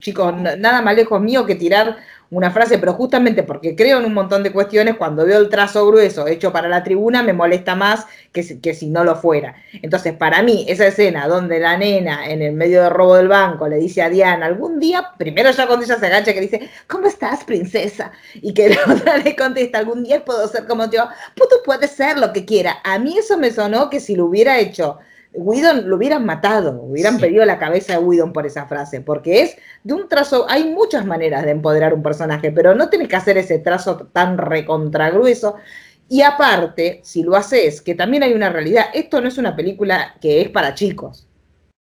chicos, 0.00 0.34
nada 0.36 0.82
más 0.82 0.96
lejos 0.96 1.20
mío 1.20 1.44
que 1.44 1.54
tirar 1.54 1.98
una 2.30 2.50
frase, 2.50 2.78
pero 2.78 2.94
justamente 2.94 3.42
porque 3.42 3.74
creo 3.74 3.98
en 3.98 4.04
un 4.04 4.14
montón 4.14 4.42
de 4.42 4.52
cuestiones, 4.52 4.96
cuando 4.96 5.24
veo 5.26 5.38
el 5.38 5.48
trazo 5.48 5.86
grueso 5.86 6.28
hecho 6.28 6.52
para 6.52 6.68
la 6.68 6.84
tribuna, 6.84 7.22
me 7.22 7.32
molesta 7.32 7.74
más 7.74 8.06
que 8.32 8.42
si, 8.42 8.60
que 8.60 8.72
si 8.72 8.86
no 8.86 9.02
lo 9.02 9.16
fuera. 9.16 9.56
Entonces, 9.82 10.14
para 10.14 10.42
mí, 10.42 10.64
esa 10.68 10.86
escena 10.86 11.26
donde 11.26 11.58
la 11.58 11.76
nena 11.76 12.28
en 12.28 12.42
el 12.42 12.52
medio 12.52 12.82
del 12.82 12.92
robo 12.92 13.16
del 13.16 13.28
banco 13.28 13.66
le 13.68 13.76
dice 13.76 14.02
a 14.02 14.08
Diana, 14.08 14.46
algún 14.46 14.78
día, 14.78 15.10
primero 15.18 15.50
ya 15.50 15.66
cuando 15.66 15.84
ella 15.84 15.98
se 15.98 16.06
agacha, 16.06 16.32
que 16.32 16.40
dice, 16.40 16.70
¿cómo 16.86 17.08
estás, 17.08 17.42
princesa? 17.44 18.12
Y 18.34 18.54
que 18.54 18.68
la 18.68 18.80
otra 18.94 19.18
le 19.18 19.34
contesta, 19.34 19.78
algún 19.78 20.04
día 20.04 20.24
puedo 20.24 20.46
ser 20.46 20.66
como 20.66 20.88
yo, 20.88 21.08
pues 21.34 21.48
tú 21.48 21.56
puedes 21.64 21.90
ser 21.90 22.18
lo 22.18 22.32
que 22.32 22.44
quiera. 22.44 22.78
A 22.84 22.98
mí 23.00 23.18
eso 23.18 23.38
me 23.38 23.50
sonó 23.50 23.90
que 23.90 23.98
si 23.98 24.14
lo 24.14 24.26
hubiera 24.26 24.58
hecho 24.60 24.98
Whedon 25.32 25.88
lo 25.88 25.96
hubieran 25.96 26.26
matado, 26.26 26.82
hubieran 26.82 27.18
pedido 27.18 27.44
la 27.44 27.58
cabeza 27.58 27.92
de 27.94 27.98
Whedon 28.00 28.32
por 28.32 28.46
esa 28.46 28.66
frase, 28.66 29.00
porque 29.00 29.42
es 29.42 29.56
de 29.84 29.94
un 29.94 30.08
trazo, 30.08 30.46
hay 30.48 30.64
muchas 30.64 31.06
maneras 31.06 31.44
de 31.44 31.52
empoderar 31.52 31.94
un 31.94 32.02
personaje, 32.02 32.50
pero 32.50 32.74
no 32.74 32.88
tienes 32.88 33.08
que 33.08 33.16
hacer 33.16 33.38
ese 33.38 33.58
trazo 33.58 34.08
tan 34.12 34.38
recontragrueso. 34.38 35.56
Y 36.08 36.22
aparte, 36.22 37.00
si 37.04 37.22
lo 37.22 37.36
haces, 37.36 37.80
que 37.80 37.94
también 37.94 38.24
hay 38.24 38.32
una 38.32 38.50
realidad, 38.50 38.86
esto 38.92 39.20
no 39.20 39.28
es 39.28 39.38
una 39.38 39.54
película 39.54 40.16
que 40.20 40.40
es 40.40 40.48
para 40.48 40.74
chicos. 40.74 41.28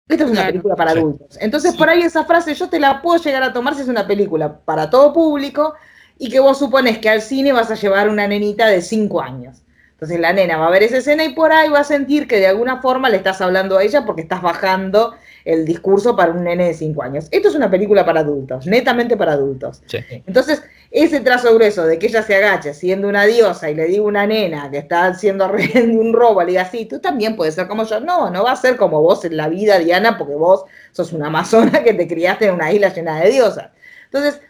Esto 0.08 0.24
es 0.24 0.30
una 0.30 0.46
película 0.46 0.74
para 0.74 0.92
adultos. 0.92 1.38
Entonces, 1.40 1.76
por 1.76 1.88
ahí 1.88 2.02
esa 2.02 2.24
frase 2.24 2.54
yo 2.54 2.68
te 2.68 2.80
la 2.80 3.02
puedo 3.02 3.22
llegar 3.22 3.42
a 3.42 3.52
tomar 3.52 3.74
si 3.74 3.82
es 3.82 3.88
una 3.88 4.06
película 4.06 4.58
para 4.58 4.90
todo 4.90 5.12
público 5.12 5.74
y 6.18 6.30
que 6.30 6.40
vos 6.40 6.58
supones 6.58 6.98
que 6.98 7.08
al 7.08 7.22
cine 7.22 7.52
vas 7.52 7.70
a 7.70 7.74
llevar 7.74 8.08
una 8.08 8.26
nenita 8.26 8.66
de 8.66 8.82
5 8.82 9.20
años. 9.20 9.62
Entonces 9.96 10.20
la 10.20 10.34
nena 10.34 10.58
va 10.58 10.66
a 10.66 10.70
ver 10.70 10.82
esa 10.82 10.98
escena 10.98 11.24
y 11.24 11.32
por 11.32 11.52
ahí 11.52 11.70
va 11.70 11.80
a 11.80 11.84
sentir 11.84 12.28
que 12.28 12.36
de 12.36 12.46
alguna 12.46 12.82
forma 12.82 13.08
le 13.08 13.16
estás 13.16 13.40
hablando 13.40 13.78
a 13.78 13.82
ella 13.82 14.04
porque 14.04 14.20
estás 14.20 14.42
bajando 14.42 15.14
el 15.46 15.64
discurso 15.64 16.14
para 16.14 16.32
un 16.32 16.44
nene 16.44 16.66
de 16.66 16.74
5 16.74 17.02
años. 17.02 17.28
Esto 17.30 17.48
es 17.48 17.54
una 17.54 17.70
película 17.70 18.04
para 18.04 18.20
adultos, 18.20 18.66
netamente 18.66 19.16
para 19.16 19.32
adultos. 19.32 19.80
Entonces, 20.26 20.62
ese 20.90 21.20
trazo 21.20 21.54
grueso 21.54 21.86
de 21.86 21.98
que 21.98 22.08
ella 22.08 22.22
se 22.22 22.34
agache 22.34 22.74
siendo 22.74 23.08
una 23.08 23.24
diosa 23.24 23.70
y 23.70 23.74
le 23.74 23.86
diga 23.86 24.02
a 24.02 24.06
una 24.06 24.26
nena 24.26 24.70
que 24.70 24.78
está 24.78 25.06
haciendo 25.06 25.50
un 25.74 26.12
robo, 26.12 26.42
le 26.42 26.48
diga, 26.48 26.62
así, 26.62 26.84
tú 26.84 26.98
también 26.98 27.34
puedes 27.34 27.54
ser 27.54 27.66
como 27.66 27.84
yo. 27.84 28.00
No, 28.00 28.28
no 28.28 28.44
va 28.44 28.52
a 28.52 28.56
ser 28.56 28.76
como 28.76 29.00
vos 29.00 29.24
en 29.24 29.38
la 29.38 29.48
vida, 29.48 29.78
Diana, 29.78 30.18
porque 30.18 30.34
vos 30.34 30.64
sos 30.92 31.14
una 31.14 31.28
amazona 31.28 31.82
que 31.84 31.94
te 31.94 32.06
criaste 32.06 32.48
en 32.48 32.54
una 32.54 32.70
isla 32.70 32.92
llena 32.92 33.20
de 33.20 33.30
diosas. 33.30 33.70
Entonces, 34.06 34.42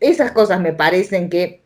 esas 0.00 0.32
cosas 0.32 0.60
me 0.60 0.72
parecen 0.72 1.28
que 1.28 1.62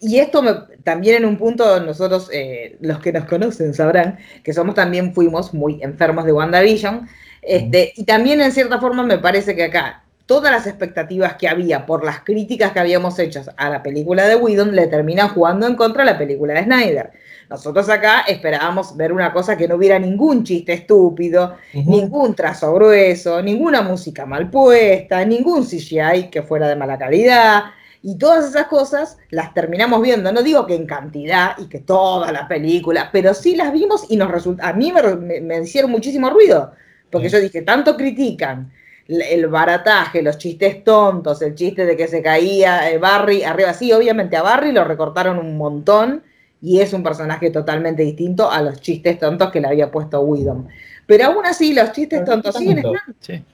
y 0.00 0.18
esto 0.18 0.68
también 0.84 1.16
en 1.16 1.24
un 1.24 1.36
punto 1.36 1.80
nosotros, 1.80 2.30
eh, 2.32 2.76
los 2.80 2.98
que 3.00 3.12
nos 3.12 3.24
conocen 3.26 3.74
sabrán 3.74 4.18
que 4.42 4.52
somos 4.52 4.74
también 4.74 5.14
fuimos 5.14 5.52
muy 5.52 5.82
enfermos 5.82 6.24
de 6.24 6.32
WandaVision. 6.32 7.08
Este, 7.42 7.92
y 7.96 8.04
también 8.04 8.40
en 8.40 8.52
cierta 8.52 8.78
forma 8.78 9.02
me 9.02 9.18
parece 9.18 9.56
que 9.56 9.64
acá 9.64 10.04
todas 10.26 10.52
las 10.52 10.66
expectativas 10.66 11.34
que 11.34 11.48
había 11.48 11.84
por 11.84 12.04
las 12.04 12.20
críticas 12.20 12.72
que 12.72 12.80
habíamos 12.80 13.18
hecho 13.18 13.42
a 13.56 13.68
la 13.68 13.82
película 13.82 14.26
de 14.26 14.36
Whedon 14.36 14.74
le 14.74 14.86
terminan 14.86 15.28
jugando 15.28 15.66
en 15.66 15.74
contra 15.74 16.04
de 16.04 16.12
la 16.12 16.18
película 16.18 16.54
de 16.54 16.64
Snyder. 16.64 17.10
Nosotros 17.50 17.88
acá 17.90 18.22
esperábamos 18.22 18.96
ver 18.96 19.12
una 19.12 19.30
cosa 19.32 19.58
que 19.58 19.68
no 19.68 19.74
hubiera 19.74 19.98
ningún 19.98 20.42
chiste 20.42 20.72
estúpido, 20.72 21.56
ningún 21.74 22.34
trazo 22.34 22.72
grueso, 22.72 23.42
ninguna 23.42 23.82
música 23.82 24.24
mal 24.24 24.48
puesta, 24.48 25.22
ningún 25.24 25.66
CGI 25.66 26.30
que 26.30 26.42
fuera 26.42 26.66
de 26.66 26.76
mala 26.76 26.96
calidad. 26.96 27.64
Y 28.02 28.18
todas 28.18 28.48
esas 28.48 28.66
cosas 28.66 29.16
las 29.30 29.54
terminamos 29.54 30.02
viendo, 30.02 30.32
no 30.32 30.42
digo 30.42 30.66
que 30.66 30.74
en 30.74 30.86
cantidad 30.86 31.56
y 31.58 31.68
que 31.68 31.78
todas 31.78 32.32
las 32.32 32.48
películas, 32.48 33.10
pero 33.12 33.32
sí 33.32 33.54
las 33.54 33.72
vimos 33.72 34.06
y 34.08 34.16
nos 34.16 34.30
resulta, 34.30 34.68
a 34.68 34.72
mí 34.72 34.92
me, 34.92 35.60
hicieron 35.60 35.90
muchísimo 35.90 36.28
ruido, 36.28 36.72
porque 37.10 37.28
yo 37.28 37.38
dije, 37.38 37.62
tanto 37.62 37.96
critican 37.96 38.72
el 39.06 39.46
barataje, 39.46 40.20
los 40.20 40.38
chistes 40.38 40.82
tontos, 40.82 41.42
el 41.42 41.54
chiste 41.54 41.86
de 41.86 41.96
que 41.96 42.08
se 42.08 42.22
caía 42.22 42.90
eh, 42.90 42.98
Barry 42.98 43.44
arriba, 43.44 43.72
sí, 43.72 43.92
obviamente 43.92 44.36
a 44.36 44.42
Barry 44.42 44.72
lo 44.72 44.82
recortaron 44.82 45.38
un 45.38 45.56
montón 45.56 46.22
y 46.60 46.80
es 46.80 46.92
un 46.92 47.02
personaje 47.02 47.50
totalmente 47.50 48.02
distinto 48.02 48.50
a 48.50 48.62
los 48.62 48.80
chistes 48.80 49.18
tontos 49.18 49.50
que 49.50 49.60
le 49.60 49.68
había 49.68 49.90
puesto 49.90 50.20
Widom. 50.20 50.66
Pero 51.06 51.26
aún 51.26 51.44
así, 51.44 51.74
los 51.74 51.92
chistes 51.92 52.24
tontos 52.24 52.54
siguen 52.54 52.78
estando. 52.78 53.00
Sí. 53.20 53.44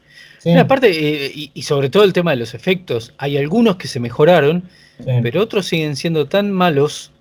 Aparte, 0.59 0.89
eh, 0.91 1.51
y, 1.53 1.63
sobre 1.63 1.91
todo 1.91 2.05
el 2.05 2.13
tema 2.13 2.33
de 2.33 2.37
los 2.39 2.55
efectos, 2.55 3.13
hay 3.19 3.37
algunos 3.37 3.77
que 3.77 3.89
se 3.89 4.01
mejoraron, 4.01 4.69
pero 5.23 5.43
otros 5.43 5.67
siguen 5.67 5.97
siendo 5.97 6.27
tan 6.27 6.51
malos 6.51 7.13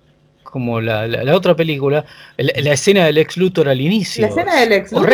como 0.42 0.80
la, 0.80 1.06
otra 1.34 1.54
película, 1.54 2.04
la, 2.36 2.72
escena 2.72 3.04
del 3.04 3.18
ex 3.18 3.36
Luthor 3.36 3.68
al 3.68 3.80
inicio. 3.80 4.22
La 4.22 4.28
escena 4.28 4.60
del 4.60 4.72
ex 4.72 4.92
Luthor 4.92 5.12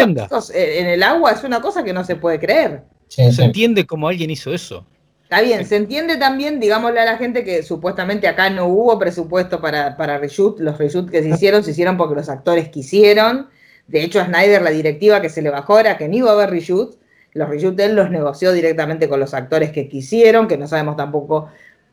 en 0.54 0.86
el 0.86 1.02
agua 1.02 1.32
es 1.32 1.44
una 1.44 1.60
cosa 1.60 1.82
que 1.82 1.92
no 1.92 2.04
se 2.04 2.16
puede 2.16 2.38
creer. 2.38 2.82
no 3.18 3.32
se 3.32 3.44
entiende 3.44 3.84
cómo 3.86 4.08
alguien 4.08 4.30
hizo 4.30 4.54
eso. 4.54 4.86
Está 5.24 5.40
bien, 5.40 5.66
se 5.66 5.76
entiende 5.76 6.16
también, 6.18 6.60
digámosle 6.60 7.00
a 7.00 7.04
la 7.06 7.16
gente 7.16 7.44
que 7.44 7.62
supuestamente 7.62 8.28
acá 8.28 8.50
no 8.50 8.66
hubo 8.66 8.98
presupuesto 8.98 9.60
para, 9.60 9.96
para 9.96 10.18
reshoot, 10.18 10.60
los 10.60 10.78
reshoot 10.78 11.10
que 11.10 11.22
se 11.22 11.30
hicieron 11.30 11.64
se 11.64 11.72
hicieron 11.72 11.96
porque 11.96 12.14
los 12.14 12.28
actores 12.28 12.68
quisieron. 12.68 13.48
De 13.88 14.04
hecho, 14.04 14.20
a 14.20 14.26
Snyder 14.26 14.62
la 14.62 14.70
directiva 14.70 15.20
que 15.20 15.30
se 15.30 15.42
le 15.42 15.50
bajó 15.50 15.78
era 15.78 15.96
que 15.96 16.08
no 16.08 16.16
iba 16.16 16.30
a 16.30 16.34
haber 16.34 16.50
reshoot. 16.50 16.96
Los 17.34 17.48
reshoot 17.48 17.78
él 17.80 17.96
los 17.96 18.10
negoció 18.10 18.52
directamente 18.52 19.08
con 19.08 19.20
los 19.20 19.34
actores 19.34 19.72
que 19.72 19.88
quisieron, 19.88 20.48
que 20.48 20.56
no 20.56 20.66
sabemos 20.66 20.96
tampoco 20.96 21.48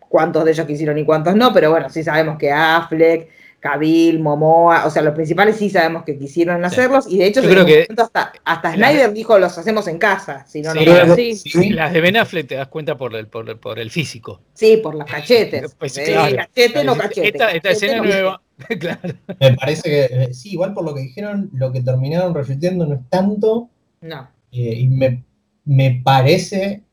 cuántos 0.08 0.46
de 0.46 0.52
ellos 0.52 0.68
quisieron 0.68 0.98
y 0.98 1.06
cuántos 1.06 1.36
no, 1.36 1.52
pero 1.54 1.72
bueno, 1.72 1.90
sí 1.90 2.04
sabemos 2.04 2.38
que 2.38 2.52
Affleck, 2.52 3.30
Cabil, 3.62 4.20
Momoa, 4.20 4.86
o 4.86 4.90
sea, 4.90 5.04
los 5.04 5.14
principales 5.14 5.56
sí 5.56 5.70
sabemos 5.70 6.04
que 6.04 6.18
quisieron 6.18 6.66
hacerlos 6.66 7.06
y 7.08 7.20
de 7.20 7.28
hecho 7.28 7.42
creo 7.42 7.64
que 7.64 7.88
hasta, 7.96 8.34
hasta 8.44 8.74
Snyder 8.74 9.14
dijo 9.14 9.38
los 9.38 9.56
hacemos 9.58 9.88
en 9.88 10.00
casa, 10.00 10.46
si 10.48 10.62
no, 10.62 10.74
sí, 11.16 11.36
sí. 11.36 11.70
Las 11.70 11.94
de 11.94 12.02
Ben 12.02 12.18
Affleck 12.18 12.48
te 12.48 12.56
das 12.56 12.68
cuenta 12.68 12.98
por 12.98 13.16
el, 13.16 13.28
por, 13.28 13.60
por 13.60 13.80
el 13.80 13.90
físico. 13.90 14.42
Sí, 14.54 14.78
por 14.78 14.96
los 14.96 15.06
cachetes. 15.06 15.76
Pues, 15.80 15.98
eh, 15.98 16.06
claro. 16.06 16.36
Cachete 16.36 16.84
no 16.84 16.96
cachete. 16.96 17.28
Esta, 17.28 17.52
esta 17.52 17.72
escena 17.72 18.02
nueva. 18.04 18.42
claro. 18.80 19.00
Me 19.40 19.56
parece 19.56 19.90
que 19.90 20.04
eh, 20.06 20.34
sí, 20.34 20.52
igual 20.52 20.74
por 20.74 20.84
lo 20.84 20.94
que 20.94 21.02
dijeron, 21.02 21.50
lo 21.54 21.72
que 21.72 21.82
terminaron 21.82 22.34
refletiendo 22.36 22.86
no 22.86 22.96
es 22.96 23.10
tanto. 23.10 23.70
No. 24.02 24.30
Eh, 24.52 24.74
y 24.80 24.88
me, 24.88 25.24
me 25.72 26.02
parece 26.04 26.84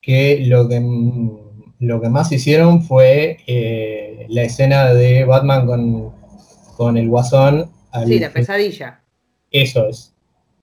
que 0.00 0.44
lo 0.46 0.68
que 0.68 0.80
lo 1.80 2.00
que 2.00 2.08
más 2.08 2.30
hicieron 2.30 2.82
fue 2.82 3.38
eh, 3.48 4.26
la 4.28 4.42
escena 4.42 4.94
de 4.94 5.24
Batman 5.24 5.66
con, 5.66 6.12
con 6.76 6.96
el 6.96 7.08
guasón. 7.08 7.70
sí, 8.06 8.18
la 8.20 8.30
pesadilla. 8.30 9.00
Eso 9.50 9.88
es. 9.88 10.14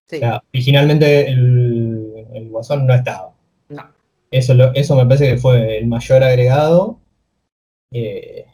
O 0.08 0.17
sea, 0.17 0.41
originalmente 0.54 1.28
el, 1.28 2.28
el, 2.34 2.50
guasón 2.50 2.86
no 2.86 2.93
estaba. 2.93 3.34
No. 3.67 3.89
Eso, 4.32 4.54
eso 4.73 4.95
me 4.95 5.06
parece 5.06 5.32
que 5.32 5.38
fue 5.38 5.78
el 5.80 5.88
mayor 5.88 6.23
agregado. 6.23 7.00
Eh, 7.91 8.45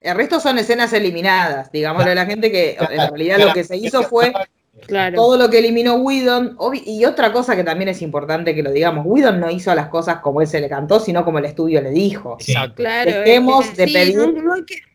el 0.00 0.16
resto 0.16 0.40
son 0.40 0.58
escenas 0.58 0.92
eliminadas, 0.94 1.70
digámosle 1.72 2.12
a 2.12 2.14
la 2.14 2.26
gente 2.26 2.50
que 2.50 2.76
en 2.78 3.08
realidad 3.10 3.38
lo 3.38 3.52
que 3.52 3.64
se 3.64 3.76
hizo 3.76 4.02
fue 4.04 4.32
todo 5.14 5.36
lo 5.36 5.50
que 5.50 5.58
eliminó 5.58 5.94
Whedon. 5.96 6.56
Y 6.84 7.04
otra 7.04 7.32
cosa 7.32 7.56
que 7.56 7.64
también 7.64 7.88
es 7.88 8.02
importante 8.02 8.54
que 8.54 8.62
lo 8.62 8.70
digamos, 8.70 9.04
Whedon 9.06 9.40
no 9.40 9.50
hizo 9.50 9.74
las 9.74 9.88
cosas 9.88 10.18
como 10.18 10.40
él 10.40 10.46
se 10.46 10.60
le 10.60 10.68
cantó, 10.68 11.00
sino 11.00 11.24
como 11.24 11.38
el 11.38 11.44
estudio 11.44 11.80
le 11.80 11.90
dijo. 11.90 12.36
Exacto. 12.40 12.82
Dejemos 12.82 13.76
de 13.76 13.86
pedir. 13.86 14.34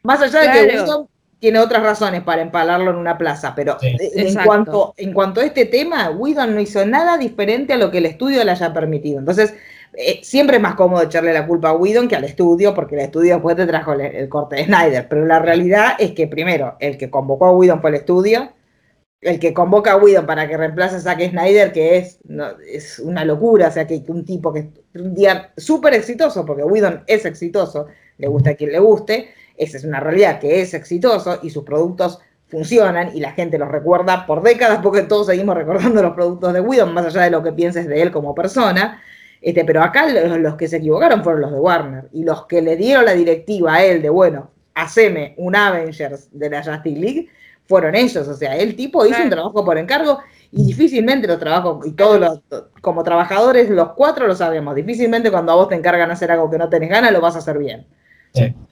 Más 0.04 0.22
allá 0.22 0.42
de 0.42 0.52
que 0.52 0.78
Whedon 0.78 1.08
tiene 1.42 1.58
otras 1.60 1.82
razones 1.82 2.22
para 2.22 2.44
empalarlo 2.44 2.92
en 2.92 2.98
una 2.98 3.18
plaza, 3.18 3.54
pero 3.56 3.78
en, 3.82 4.36
cuanto, 4.46 4.94
en 4.96 5.12
cuanto 5.12 5.42
a 5.42 5.46
este 5.46 5.66
tema, 5.66 6.12
Whedon 6.12 6.54
no 6.54 6.62
hizo 6.62 6.86
nada 6.86 7.18
diferente 7.18 7.74
a 7.74 7.78
lo 7.78 7.90
que 7.90 7.98
el 7.98 8.06
estudio 8.06 8.44
le 8.44 8.52
haya 8.52 8.72
permitido. 8.72 9.18
Entonces, 9.18 9.56
eh, 9.94 10.20
siempre 10.22 10.58
es 10.58 10.62
más 10.62 10.76
cómodo 10.76 11.02
echarle 11.02 11.34
la 11.34 11.48
culpa 11.48 11.70
a 11.70 11.74
Whedon 11.74 12.08
que 12.08 12.16
al 12.16 12.24
estudio, 12.26 12.76
porque 12.76 12.94
el 12.94 13.02
estudio 13.02 13.34
después 13.34 13.56
te 13.56 13.66
trajo 13.66 13.94
el, 13.94 14.30
corte 14.30 14.58
de 14.58 14.66
Snyder. 14.66 15.08
Pero 15.10 15.26
la 15.26 15.40
realidad 15.40 15.96
es 15.98 16.12
que, 16.12 16.28
primero, 16.28 16.78
el 16.80 16.98
que 16.98 17.10
convocó 17.10 17.48
a 17.48 17.52
Whedon 17.52 17.82
fue 17.82 17.90
el 17.90 17.96
estudio, 17.98 18.52
el 19.22 19.40
que 19.40 19.54
convoca 19.54 19.94
a 19.94 19.98
Whedon 19.98 20.26
para 20.26 20.48
que 20.48 20.58
reemplace 20.58 20.96
a 20.96 21.00
Zack 21.00 21.30
Snyder, 21.30 21.72
que 21.72 21.98
es, 21.98 22.20
es 22.68 23.00
una 23.00 23.24
locura, 23.24 23.68
o 23.68 23.72
sea, 23.72 23.86
que 23.86 24.04
un 24.08 24.26
tipo 24.26 24.52
que 24.52 24.70
un 24.96 25.14
día 25.14 25.52
súper 25.58 25.94
exitoso, 25.94 26.46
porque 26.46 26.64
Whedon 26.64 27.04
es 27.06 27.26
exitoso, 27.26 27.88
le 28.18 28.28
gusta 28.28 28.52
a 28.52 28.54
quien 28.56 28.72
le 28.72 28.80
guste, 28.80 29.30
esa 29.58 29.78
es 29.78 29.84
una 29.84 30.00
realidad 30.00 30.40
que 30.40 30.62
es 30.62 30.74
exitoso 30.74 31.40
y 31.44 31.52
sus 31.52 31.64
productos 31.64 32.20
funcionan 32.48 33.16
y 33.16 33.20
la 33.22 33.32
gente 33.32 33.58
los 33.58 33.70
recuerda 33.70 34.26
por 34.26 34.42
décadas 34.42 34.80
porque 34.82 35.04
todos 35.04 35.28
seguimos 35.28 35.56
recordando 35.56 36.02
los 36.02 36.14
productos 36.14 36.54
de 36.54 36.60
Whedon, 36.60 36.94
más 36.94 37.06
allá 37.06 37.22
de 37.22 37.30
lo 37.32 37.44
que 37.44 37.54
pienses 37.54 37.88
de 37.88 38.02
él 38.02 38.12
como 38.12 38.36
persona. 38.36 39.02
Este, 39.42 39.66
pero 39.66 39.82
acá 39.82 40.08
los, 40.08 40.56
que 40.56 40.68
se 40.68 40.78
equivocaron 40.78 41.24
fueron 41.24 41.42
los 41.42 41.52
de 41.52 41.60
Warner 41.60 42.10
y 42.12 42.24
los 42.24 42.46
que 42.46 42.62
le 42.62 42.76
dieron 42.76 43.06
la 43.06 43.14
directiva 43.14 43.76
a 43.76 43.84
él 43.84 44.02
de, 44.02 44.10
bueno, 44.10 44.52
haceme 44.76 45.34
un 45.38 45.56
Avengers 45.56 46.30
de 46.32 46.50
la 46.50 46.64
Justice 46.64 47.00
League, 47.00 47.30
fueron 47.72 47.96
ellos. 47.96 48.28
O 48.28 48.34
sea, 48.34 48.58
el 48.58 48.76
tipo 48.76 49.06
hizo 49.06 49.24
un 49.24 49.30
trabajo 49.30 49.64
por 49.64 49.78
encargo 49.78 50.20
y 50.52 50.66
difícilmente 50.66 51.26
los 51.26 51.40
trabajos, 51.40 51.88
y 51.88 51.94
todos 51.94 52.20
los, 52.20 52.42
como 52.82 53.02
trabajadores, 53.02 53.70
los 53.70 53.94
cuatro 53.94 54.28
lo 54.28 54.36
sabemos, 54.36 54.76
difícilmente 54.76 55.32
cuando 55.32 55.54
a 55.54 55.56
vos 55.56 55.70
te 55.70 55.76
encargan 55.76 56.12
hacer 56.12 56.30
algo 56.30 56.52
que 56.52 56.58
no 56.58 56.68
tenés 56.68 56.90
ganas, 56.90 57.14
lo 57.14 57.22
vas 57.22 57.36
a 57.36 57.40
hacer 57.40 57.58
bien. 57.58 57.88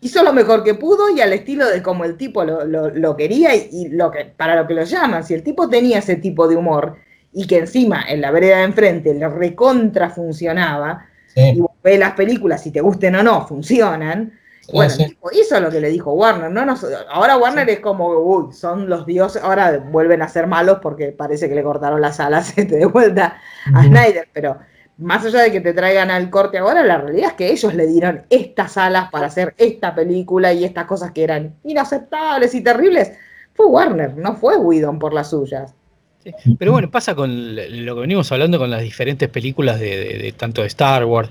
Hizo 0.01 0.23
lo 0.23 0.33
mejor 0.33 0.63
que 0.63 0.73
pudo 0.73 1.09
y 1.09 1.21
al 1.21 1.31
estilo 1.31 1.67
de 1.67 1.81
como 1.81 2.03
el 2.03 2.17
tipo 2.17 2.43
lo, 2.43 3.15
quería 3.15 3.55
y, 3.55 3.89
lo 3.89 4.11
que, 4.11 4.25
para 4.25 4.55
lo 4.57 4.67
que 4.67 4.73
lo 4.73 4.83
llaman. 4.83 5.23
Si 5.23 5.33
el 5.33 5.43
tipo 5.43 5.69
tenía 5.69 5.99
ese 5.99 6.17
tipo 6.17 6.47
de 6.47 6.57
humor 6.57 6.97
y 7.31 7.47
que 7.47 7.59
encima 7.59 8.03
en 8.07 8.21
la 8.21 8.31
vereda 8.31 8.57
de 8.57 8.63
enfrente 8.63 9.13
le 9.13 9.29
recontra 9.29 10.09
funcionaba, 10.09 11.05
y 11.35 11.61
vos 11.61 11.71
ves 11.81 11.99
las 11.99 12.13
películas, 12.13 12.61
si 12.61 12.71
te 12.71 12.81
gusten 12.81 13.15
o 13.15 13.23
no, 13.23 13.47
funcionan. 13.47 14.33
Bueno, 14.71 14.93
el 14.97 15.09
tipo 15.09 15.29
hizo 15.31 15.59
lo 15.59 15.69
que 15.69 15.81
le 15.81 15.89
dijo 15.89 16.11
Warner, 16.13 16.51
¿no? 16.51 16.75
ahora 17.09 17.37
Warner 17.37 17.69
es 17.69 17.79
como, 17.79 18.09
uy, 18.09 18.53
son 18.53 18.89
los 18.89 19.05
dioses, 19.05 19.41
ahora 19.43 19.77
vuelven 19.77 20.21
a 20.21 20.27
ser 20.27 20.47
malos 20.47 20.79
porque 20.81 21.11
parece 21.11 21.49
que 21.49 21.55
le 21.55 21.63
cortaron 21.63 22.01
las 22.01 22.19
alas 22.19 22.49
este, 22.57 22.77
de 22.77 22.85
vuelta 22.85 23.37
a 23.73 23.83
Snyder, 23.83 24.27
pero 24.33 24.57
más 24.99 25.25
allá 25.25 25.43
de 25.43 25.51
que 25.51 25.61
te 25.61 25.73
traigan 25.73 26.11
al 26.11 26.29
corte 26.29 26.57
ahora, 26.57 26.83
la 26.83 26.97
realidad 26.97 27.29
es 27.29 27.35
que 27.35 27.51
ellos 27.51 27.73
le 27.73 27.87
dieron 27.87 28.23
estas 28.29 28.77
alas 28.77 29.09
para 29.09 29.27
hacer 29.27 29.53
esta 29.57 29.95
película 29.95 30.51
y 30.51 30.65
estas 30.65 30.85
cosas 30.85 31.11
que 31.11 31.23
eran 31.23 31.55
inaceptables 31.63 32.53
y 32.53 32.61
terribles. 32.61 33.13
Fue 33.53 33.65
Warner, 33.65 34.17
no 34.17 34.35
fue 34.35 34.57
Whedon 34.57 34.99
por 34.99 35.13
las 35.13 35.29
suyas. 35.29 35.73
pero 36.57 36.73
bueno, 36.73 36.91
pasa 36.91 37.15
con 37.15 37.55
lo 37.55 37.95
que 37.95 38.01
venimos 38.01 38.29
hablando 38.33 38.57
con 38.59 38.69
las 38.69 38.81
diferentes 38.81 39.29
películas 39.29 39.79
de, 39.79 40.33
tanto 40.37 40.61
de 40.61 40.67
Star 40.67 41.05
Wars 41.05 41.29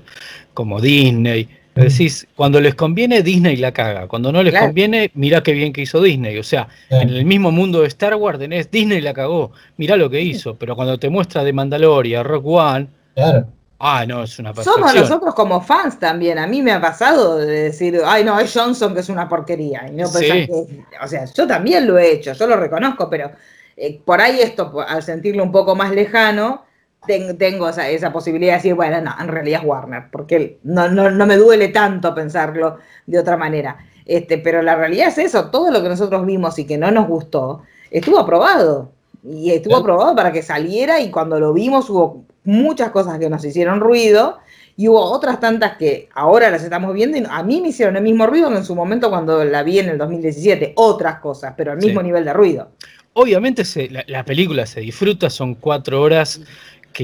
como 0.55 0.81
Disney. 0.81 1.47
Decís, 1.79 2.27
cuando 2.35 2.59
les 2.61 2.75
conviene, 2.75 3.21
Disney 3.21 3.57
la 3.57 3.71
caga. 3.71 4.07
Cuando 4.07 4.31
no 4.31 4.43
les 4.43 4.57
conviene, 4.57 5.11
mirá 5.13 5.41
qué 5.43 5.53
bien 5.53 5.73
que 5.73 5.81
hizo 5.81 6.01
Disney. 6.01 6.37
O 6.37 6.43
sea, 6.43 6.67
en 6.89 7.09
el 7.09 7.25
mismo 7.25 7.51
mundo 7.51 7.81
de 7.81 7.87
Star 7.87 8.15
Wars 8.15 8.39
tenés 8.39 8.69
Disney 8.69 9.01
la 9.01 9.13
cagó, 9.13 9.51
mirá 9.77 9.95
lo 9.95 10.09
que 10.09 10.21
hizo. 10.21 10.55
Pero 10.55 10.75
cuando 10.75 10.97
te 10.99 11.09
muestra 11.09 11.43
de 11.43 11.53
Mandalorian, 11.53 12.23
Rock 12.23 12.45
One, 12.45 12.87
claro. 13.15 13.47
Ah, 13.81 14.05
no, 14.05 14.23
es 14.23 14.37
una 14.37 14.53
Somos 14.53 14.93
nosotros 14.93 15.33
como 15.33 15.61
fans 15.61 15.97
también. 15.97 16.37
A 16.37 16.45
mí 16.45 16.61
me 16.61 16.73
ha 16.73 16.81
pasado 16.81 17.37
de 17.37 17.45
decir, 17.45 18.01
ay, 18.05 18.25
no, 18.25 18.37
es 18.37 18.53
Johnson 18.53 18.93
que 18.93 18.99
es 18.99 19.07
una 19.07 19.29
porquería. 19.29 19.87
Y 19.87 19.95
no 19.95 20.05
o 20.05 21.07
sea, 21.07 21.25
yo 21.25 21.47
también 21.47 21.87
lo 21.87 21.97
he 21.97 22.11
hecho, 22.11 22.33
yo 22.33 22.45
lo 22.45 22.57
reconozco, 22.57 23.09
pero 23.09 23.31
eh, 23.77 24.01
por 24.03 24.19
ahí 24.19 24.41
esto, 24.41 24.73
al 24.85 25.01
sentirlo 25.01 25.43
un 25.43 25.53
poco 25.53 25.75
más 25.75 25.91
lejano, 25.91 26.65
tengo 27.07 27.69
esa, 27.69 28.11
posibilidad 28.11 28.53
de 28.53 28.57
decir, 28.57 28.75
bueno, 28.75 29.01
no, 29.01 29.15
en 29.19 29.27
realidad 29.27 29.61
es 29.61 29.67
Warner, 29.67 30.03
porque 30.11 30.59
no, 30.63 30.89
no, 30.89 31.09
no 31.09 31.25
me 31.25 31.37
duele 31.37 31.69
tanto 31.69 32.13
pensarlo 32.13 32.77
de 33.07 33.19
otra 33.19 33.37
manera. 33.37 33.77
Este, 34.05 34.37
pero 34.37 34.61
la 34.61 34.75
realidad 34.75 35.07
es 35.07 35.17
eso, 35.17 35.49
todo 35.49 35.71
lo 35.71 35.81
que 35.81 35.89
nosotros 35.89 36.25
vimos 36.25 36.57
y 36.59 36.65
que 36.65 36.77
no 36.77 36.91
nos 36.91 37.07
gustó, 37.07 37.63
estuvo 37.91 38.19
aprobado. 38.19 38.91
Y 39.23 39.51
estuvo 39.51 39.75
aprobado 39.75 40.15
para 40.15 40.31
que 40.31 40.41
saliera 40.41 41.01
y 41.01 41.11
cuando 41.11 41.39
lo 41.39 41.53
vimos 41.53 41.89
hubo 41.89 42.23
muchas 42.45 42.89
cosas 42.91 43.19
que 43.19 43.29
nos 43.29 43.43
hicieron 43.43 43.81
ruido 43.81 44.37
y 44.77 44.87
hubo 44.87 45.01
otras 45.01 45.41
tantas 45.41 45.75
que 45.75 46.07
ahora 46.15 46.49
las 46.49 46.63
estamos 46.63 46.93
viendo 46.93 47.17
y 47.17 47.23
a 47.29 47.43
mí 47.43 47.59
me 47.59 47.67
hicieron 47.67 47.97
el 47.97 48.03
mismo 48.03 48.25
ruido 48.27 48.49
que 48.49 48.55
en 48.55 48.63
su 48.63 48.75
momento 48.75 49.09
cuando 49.09 49.43
la 49.43 49.61
vi 49.61 49.79
en 49.79 49.89
el 49.89 49.97
2017, 49.97 50.71
otras 50.75 51.19
cosas, 51.19 51.53
pero 51.57 51.73
al 51.73 51.79
mismo 51.79 52.01
nivel 52.01 52.23
de 52.23 52.31
ruido. 52.31 52.69
Obviamente 53.13 53.63
la, 54.07 54.23
película 54.23 54.65
se 54.65 54.79
disfruta, 54.79 55.29
son 55.29 55.55
cuatro 55.55 56.01
horas 56.01 56.39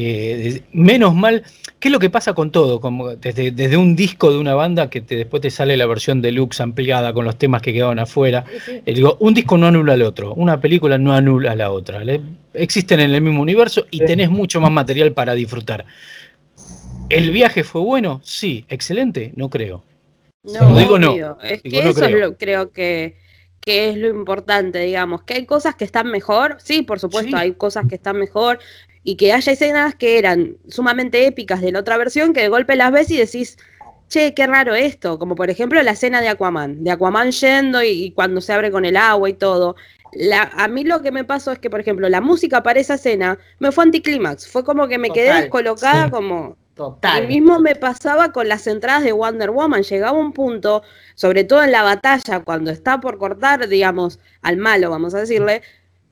que 0.04 0.64
menos 0.74 1.16
mal, 1.16 1.44
¿qué 1.80 1.88
es 1.88 1.92
lo 1.92 2.00
que 2.00 2.10
pasa 2.10 2.34
con 2.34 2.52
todo? 2.52 2.82
Como 2.82 3.16
desde, 3.16 3.52
desde 3.52 3.78
un 3.78 3.96
disco 3.96 4.32
de 4.32 4.38
una 4.40 4.54
banda 4.54 4.90
que 4.90 5.02
te, 5.02 5.16
después 5.16 5.42
te 5.42 5.50
sale 5.50 5.78
la 5.78 5.86
versión 5.86 6.22
deluxe 6.22 6.62
ampliada 6.62 7.14
con 7.14 7.24
los 7.26 7.38
temas 7.38 7.62
que 7.62 7.72
quedaban 7.74 8.00
afuera. 8.00 8.44
Eh, 8.68 8.94
digo, 8.94 9.18
un 9.20 9.34
disco 9.34 9.58
no 9.58 9.68
anula 9.68 9.94
al 9.94 10.02
otro, 10.02 10.34
una 10.34 10.60
película 10.60 10.98
no 10.98 11.14
anula 11.14 11.54
a 11.54 11.56
la 11.56 11.72
otra. 11.72 12.04
Le- 12.04 12.22
existen 12.54 13.00
en 13.00 13.14
el 13.16 13.22
mismo 13.22 13.42
universo 13.42 13.86
y 13.92 14.00
tenés 14.00 14.30
mucho 14.30 14.60
más 14.62 14.72
material 14.72 15.14
para 15.14 15.34
disfrutar. 15.34 15.86
¿El 17.10 17.32
viaje 17.32 17.64
fue 17.64 17.82
bueno? 17.82 18.20
Sí. 18.24 18.66
¿Excelente? 18.70 19.32
No 19.36 19.50
creo. 19.50 19.84
No, 20.44 20.78
Digo 20.78 21.00
no. 21.00 21.14
Es 21.42 21.64
Digo 21.64 21.78
que 21.80 21.84
no 21.84 21.90
eso 21.92 22.00
creo. 22.02 22.10
es 22.10 22.22
lo, 22.22 22.38
creo 22.38 22.72
que, 22.72 23.16
que 23.62 23.90
es 23.90 23.98
lo 23.98 24.08
importante, 24.10 24.80
digamos. 24.80 25.24
Que 25.24 25.36
hay 25.36 25.46
cosas 25.46 25.76
que 25.76 25.86
están 25.86 26.08
mejor, 26.12 26.58
sí, 26.60 26.82
por 26.82 27.00
supuesto, 27.00 27.32
Sí. 27.32 27.36
hay 27.38 27.54
cosas 27.54 27.86
que 27.88 27.96
están 27.96 28.18
mejor. 28.18 28.60
Y 29.06 29.16
que 29.16 29.32
haya 29.32 29.54
escenas 29.54 29.96
que 29.96 30.18
eran 30.18 30.58
sumamente 30.68 31.26
épicas 31.26 31.62
de 31.62 31.72
la 31.72 31.80
otra 31.80 31.98
versión, 31.98 32.34
que 32.34 32.42
de 32.42 32.50
golpe 32.50 32.76
las 32.76 32.92
ves 32.92 33.10
y 33.12 33.18
decís, 33.18 33.58
che, 34.10 34.34
qué 34.34 34.48
raro 34.48 34.76
esto. 34.76 35.18
Como 35.20 35.36
por 35.36 35.50
ejemplo 35.50 35.82
la 35.84 35.92
escena 35.92 36.22
de 36.22 36.28
Aquaman, 36.28 36.84
de 36.84 36.92
Aquaman 36.92 37.32
yendo 37.32 37.82
y, 37.84 38.06
y 38.06 38.12
cuando 38.12 38.42
se 38.42 38.52
abre 38.52 38.72
con 38.72 38.84
el 38.84 38.98
agua 38.98 39.30
y 39.30 39.34
todo. 39.34 39.76
La, 40.12 40.52
a 40.56 40.68
mí 40.68 40.84
lo 40.84 41.02
que 41.02 41.12
me 41.12 41.24
pasó 41.24 41.52
es 41.52 41.60
que, 41.60 41.70
por 41.70 41.80
ejemplo, 41.80 42.10
la 42.10 42.22
música 42.22 42.64
para 42.64 42.80
esa 42.80 42.96
escena 42.96 43.38
me 43.60 43.72
fue 43.72 43.84
anticlímax. 43.84 44.48
Fue 44.48 44.64
como 44.64 44.88
que 44.88 44.98
me 44.98 45.12
quedé 45.12 45.34
descolocada, 45.34 46.06
sí. 46.06 46.12
como, 46.12 46.58
Total. 46.76 47.24
lo 47.24 47.28
mismo 47.30 47.60
me 47.60 47.76
pasaba 47.76 48.32
con 48.32 48.48
las 48.48 48.68
entradas 48.68 49.04
de 49.04 49.14
Wonder 49.14 49.52
Woman. 49.52 49.84
Llegaba 49.84 50.18
un 50.18 50.34
punto, 50.34 50.84
sobre 51.16 51.44
todo 51.44 51.64
en 51.64 51.72
la 51.72 51.84
batalla, 51.84 52.42
cuando 52.42 52.72
está 52.72 53.00
por 53.00 53.18
cortar, 53.18 53.68
digamos, 53.68 54.20
al 54.42 54.58
malo, 54.58 54.90
vamos 54.90 55.14
a 55.16 55.20
decirle, 55.20 55.62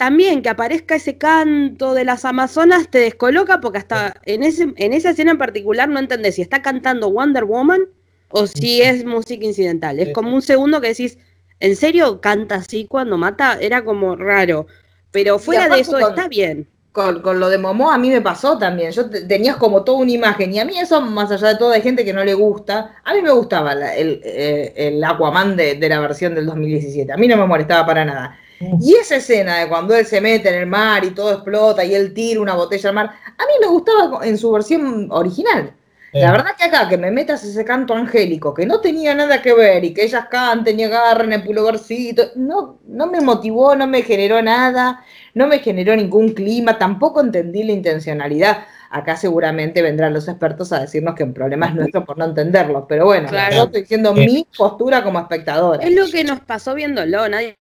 también 0.03 0.41
que 0.41 0.49
aparezca 0.49 0.95
ese 0.95 1.17
canto 1.17 1.93
de 1.93 2.03
las 2.03 2.25
Amazonas 2.25 2.89
te 2.89 2.97
descoloca 2.99 3.61
porque 3.61 3.77
hasta 3.77 4.15
en, 4.25 4.43
ese, 4.43 4.73
en 4.75 4.91
esa 4.91 5.11
escena 5.11 5.31
en 5.31 5.37
particular 5.37 5.87
no 5.87 5.97
entendés 5.97 6.35
si 6.35 6.41
está 6.41 6.61
cantando 6.61 7.09
Wonder 7.09 7.45
Woman 7.45 7.83
o 8.27 8.45
si 8.45 8.81
es 8.81 9.05
música 9.05 9.45
incidental. 9.45 9.99
Es 10.01 10.11
como 10.11 10.35
un 10.35 10.41
segundo 10.41 10.81
que 10.81 10.89
decís, 10.89 11.17
¿en 11.61 11.77
serio 11.77 12.19
canta 12.19 12.55
así 12.55 12.85
cuando 12.85 13.17
mata? 13.17 13.57
Era 13.61 13.85
como 13.85 14.17
raro. 14.17 14.67
Pero 15.11 15.39
fuera 15.39 15.69
de 15.69 15.79
eso 15.79 15.91
con- 15.93 16.01
está 16.09 16.27
bien. 16.27 16.67
Con, 16.91 17.21
con 17.21 17.39
lo 17.39 17.47
de 17.49 17.57
Momo 17.57 17.89
a 17.89 17.97
mí 17.97 18.09
me 18.09 18.19
pasó 18.21 18.57
también. 18.57 18.91
Yo 18.91 19.09
te- 19.09 19.21
tenías 19.25 19.55
como 19.55 19.85
toda 19.85 19.99
una 19.99 20.11
imagen. 20.11 20.53
Y 20.53 20.59
a 20.59 20.65
mí 20.65 20.77
eso, 20.77 20.99
más 20.99 21.31
allá 21.31 21.47
de 21.47 21.55
todo, 21.57 21.71
hay 21.71 21.81
gente 21.81 22.03
que 22.03 22.11
no 22.11 22.25
le 22.25 22.33
gusta. 22.33 22.95
A 23.05 23.13
mí 23.13 23.21
me 23.21 23.31
gustaba 23.31 23.73
la- 23.73 23.95
el, 23.95 24.19
eh, 24.25 24.73
el 24.75 25.01
Aquaman 25.01 25.55
de, 25.55 25.75
de 25.75 25.87
la 25.89 26.01
versión 26.01 26.35
del 26.35 26.45
2017. 26.45 27.13
A 27.13 27.17
mí 27.17 27.25
no 27.29 27.37
me 27.37 27.45
molestaba 27.47 27.85
para 27.85 28.03
nada. 28.03 28.37
Y 28.81 28.95
esa 28.95 29.15
escena 29.17 29.59
de 29.59 29.67
cuando 29.67 29.95
él 29.95 30.05
se 30.05 30.21
mete 30.21 30.49
en 30.49 30.55
el 30.55 30.67
mar 30.67 31.03
y 31.03 31.11
todo 31.11 31.31
explota 31.33 31.83
y 31.83 31.93
él 31.95 32.13
tira 32.13 32.39
una 32.41 32.55
botella 32.55 32.89
al 32.89 32.95
mar, 32.95 33.05
a 33.25 33.43
mí 33.45 33.53
me 33.61 33.67
gustaba 33.67 34.25
en 34.25 34.37
su 34.37 34.51
versión 34.51 35.07
original. 35.11 35.73
La 36.13 36.31
verdad 36.31 36.51
que 36.55 36.65
acá 36.65 36.87
que 36.87 36.95
me 36.97 37.09
metas 37.09 37.43
ese 37.43 37.65
canto 37.65 37.95
angélico 37.95 38.53
que 38.53 38.67
no 38.67 38.79
tenía 38.81 39.15
nada 39.15 39.41
que 39.41 39.51
ver 39.51 39.83
y 39.83 39.95
que 39.95 40.03
ellas 40.03 40.25
canten 40.29 40.79
y 40.79 40.83
agarren 40.83 41.33
el 41.33 41.41
pulgarcito, 41.43 42.23
no, 42.35 42.77
no 42.85 43.07
me 43.07 43.19
motivó, 43.19 43.75
no 43.75 43.87
me 43.87 44.03
generó 44.03 44.39
nada, 44.43 45.03
no 45.33 45.47
me 45.47 45.57
generó 45.57 45.95
ningún 45.95 46.33
clima, 46.33 46.77
tampoco 46.77 47.19
entendí 47.19 47.63
la 47.63 47.71
intencionalidad. 47.71 48.59
Acá 48.91 49.17
seguramente 49.17 49.81
vendrán 49.81 50.13
los 50.13 50.27
expertos 50.27 50.71
a 50.71 50.81
decirnos 50.81 51.15
que 51.15 51.23
el 51.23 51.33
problema 51.33 51.65
es 51.69 51.73
nuestro 51.73 52.05
por 52.05 52.15
no 52.19 52.25
entenderlo, 52.25 52.85
pero 52.87 53.05
bueno, 53.05 53.27
Claro. 53.29 53.55
yo 53.55 53.63
estoy 53.63 53.81
diciendo 53.81 54.13
Eh. 54.15 54.27
mi 54.27 54.47
postura 54.55 55.03
como 55.03 55.17
espectadora. 55.19 55.83
Es 55.83 55.95
lo 55.95 56.05
que 56.11 56.23
nos 56.23 56.41
pasó 56.41 56.75
viéndolo, 56.75 57.27
nadie 57.27 57.57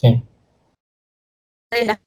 sí. 0.00 0.22
de 1.72 1.84
las 1.84 1.98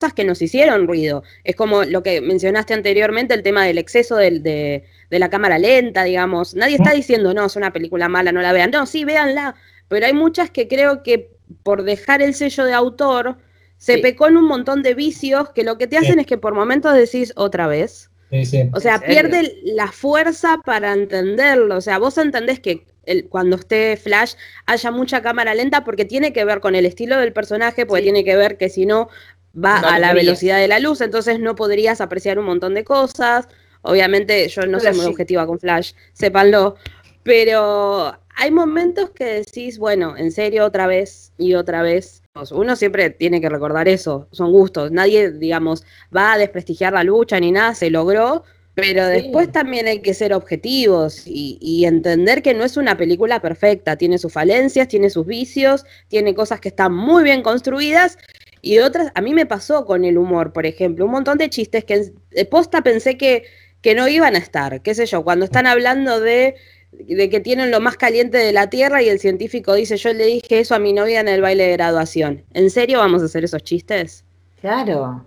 cosas 0.00 0.14
que 0.14 0.24
nos 0.24 0.42
hicieron 0.42 0.86
ruido. 0.86 1.22
Es 1.44 1.56
como 1.56 1.84
lo 1.84 2.02
que 2.02 2.20
mencionaste 2.20 2.74
anteriormente, 2.74 3.34
el 3.34 3.42
tema 3.42 3.64
del 3.64 3.78
exceso 3.78 4.16
del- 4.16 4.42
de, 4.42 4.84
de 5.10 5.18
la 5.18 5.30
cámara 5.30 5.58
lenta, 5.58 6.04
digamos. 6.04 6.54
Nadie 6.54 6.76
está 6.76 6.92
diciendo, 6.92 7.34
no, 7.34 7.46
es 7.46 7.56
una 7.56 7.72
película 7.72 8.08
mala, 8.08 8.30
no 8.32 8.40
la 8.42 8.52
vean. 8.52 8.70
No, 8.70 8.86
sí, 8.86 9.04
véanla. 9.04 9.54
Pero 9.88 10.06
hay 10.06 10.12
muchas 10.12 10.50
que 10.50 10.68
creo 10.68 11.02
que 11.02 11.30
por 11.62 11.82
dejar 11.82 12.20
el 12.22 12.34
sello 12.34 12.64
de 12.64 12.74
autor, 12.74 13.38
se 13.78 13.94
Sí. 13.94 14.02
pecó 14.02 14.28
en 14.28 14.36
un 14.36 14.44
montón 14.44 14.82
de 14.82 14.94
vicios 14.94 15.50
que 15.50 15.64
lo 15.64 15.78
que 15.78 15.86
te 15.86 15.96
hacen 15.98 16.18
es 16.18 16.26
que 16.26 16.36
por 16.36 16.54
momentos 16.54 16.94
decís 16.94 17.32
otra 17.36 17.66
vez. 17.66 18.10
Sí, 18.30 18.44
sí. 18.44 18.68
O 18.74 18.80
sea, 18.80 19.00
pierde 19.00 19.58
la 19.64 19.90
fuerza 19.90 20.58
para 20.64 20.92
entenderlo. 20.92 21.76
O 21.76 21.80
sea, 21.80 21.98
vos 21.98 22.18
entendés 22.18 22.60
que 22.60 22.86
el- 23.08 23.28
cuando 23.28 23.56
esté 23.56 23.96
Flash 23.96 24.34
haya 24.66 24.90
mucha 24.90 25.22
cámara 25.22 25.54
lenta 25.54 25.84
porque 25.84 26.04
tiene 26.04 26.32
que 26.32 26.44
ver 26.44 26.60
con 26.60 26.74
el 26.74 26.86
estilo 26.86 27.18
del 27.18 27.32
personaje, 27.32 27.86
porque 27.86 28.02
Sí. 28.02 28.04
tiene 28.04 28.24
que 28.24 28.36
ver 28.36 28.56
que 28.56 28.68
si 28.68 28.86
no 28.86 29.08
va 29.56 29.80
No 29.80 29.88
a 29.88 29.98
la 29.98 30.12
velocidad 30.12 30.58
de 30.58 30.68
la 30.68 30.78
luz, 30.78 31.00
entonces 31.00 31.40
no 31.40 31.54
podrías 31.56 32.00
apreciar 32.00 32.38
un 32.38 32.44
montón 32.44 32.74
de 32.74 32.84
cosas. 32.84 33.48
Obviamente 33.82 34.46
yo 34.48 34.66
no 34.66 34.78
soy 34.80 34.94
muy 34.94 35.06
objetiva 35.06 35.46
con 35.46 35.58
Flash, 35.58 35.92
sépanlo. 36.12 36.76
Pero 37.22 38.16
hay 38.36 38.50
momentos 38.50 39.10
que 39.10 39.24
decís, 39.24 39.78
bueno, 39.78 40.16
en 40.16 40.30
serio, 40.32 40.64
otra 40.64 40.86
vez 40.86 41.32
y 41.38 41.54
otra 41.54 41.82
vez. 41.82 42.22
Uno 42.52 42.76
siempre 42.76 43.10
tiene 43.10 43.40
que 43.40 43.48
recordar 43.48 43.88
eso, 43.88 44.28
son 44.30 44.52
gustos. 44.52 44.92
Nadie, 44.92 45.32
digamos, 45.32 45.84
va 46.16 46.32
a 46.34 46.38
desprestigiar 46.38 46.92
la 46.92 47.02
lucha 47.04 47.40
ni 47.40 47.50
nada, 47.50 47.74
se 47.74 47.90
logró, 47.90 48.44
pero 48.80 49.06
Sí. 49.06 49.12
después 49.22 49.50
también 49.50 49.88
hay 49.88 49.98
que 50.00 50.14
ser 50.14 50.32
objetivos 50.32 51.22
y, 51.26 51.58
y 51.60 51.84
entender 51.84 52.42
que 52.42 52.54
no 52.54 52.62
es 52.64 52.76
una 52.76 52.96
película 52.96 53.40
perfecta, 53.42 53.96
tiene 53.96 54.18
sus 54.18 54.32
falencias, 54.32 54.86
tiene 54.86 55.10
sus 55.10 55.26
vicios, 55.26 55.84
tiene 56.06 56.32
cosas 56.34 56.60
que 56.60 56.68
están 56.68 56.94
muy 56.94 57.24
bien 57.24 57.42
construidas 57.42 58.18
y 58.62 58.78
otras, 58.78 59.10
a 59.14 59.20
mí 59.20 59.34
me 59.34 59.46
pasó 59.46 59.84
con 59.84 60.04
el 60.04 60.16
humor, 60.16 60.52
por 60.52 60.64
ejemplo, 60.64 61.04
un 61.06 61.10
montón 61.10 61.38
de 61.38 61.50
chistes 61.50 61.84
que 61.84 61.94
en- 61.94 62.14
de 62.30 62.44
posta 62.44 62.82
pensé 62.82 63.16
que, 63.16 63.42
que 63.82 63.94
no 63.96 64.06
iban 64.08 64.36
a 64.36 64.38
estar, 64.38 64.80
qué 64.82 64.94
sé 64.94 65.06
yo, 65.06 65.24
cuando 65.24 65.44
están 65.44 65.66
hablando 65.66 66.20
de, 66.20 66.54
de 66.92 67.28
que 67.28 67.40
tienen 67.40 67.70
lo 67.72 67.80
más 67.80 67.96
caliente 67.96 68.38
de 68.38 68.52
la 68.52 68.70
Tierra 68.70 69.02
y 69.02 69.08
el 69.08 69.18
científico 69.18 69.74
dice, 69.74 69.96
yo 69.96 70.12
le 70.12 70.24
dije 70.26 70.60
eso 70.60 70.74
a 70.76 70.78
mi 70.78 70.92
novia 70.92 71.20
en 71.20 71.28
el 71.28 71.40
baile 71.40 71.64
de 71.66 71.72
graduación. 71.72 72.44
¿En 72.54 72.70
serio 72.70 72.98
vamos 72.98 73.22
a 73.22 73.26
hacer 73.26 73.42
esos 73.44 73.62
chistes? 73.64 74.24
Claro. 74.60 75.24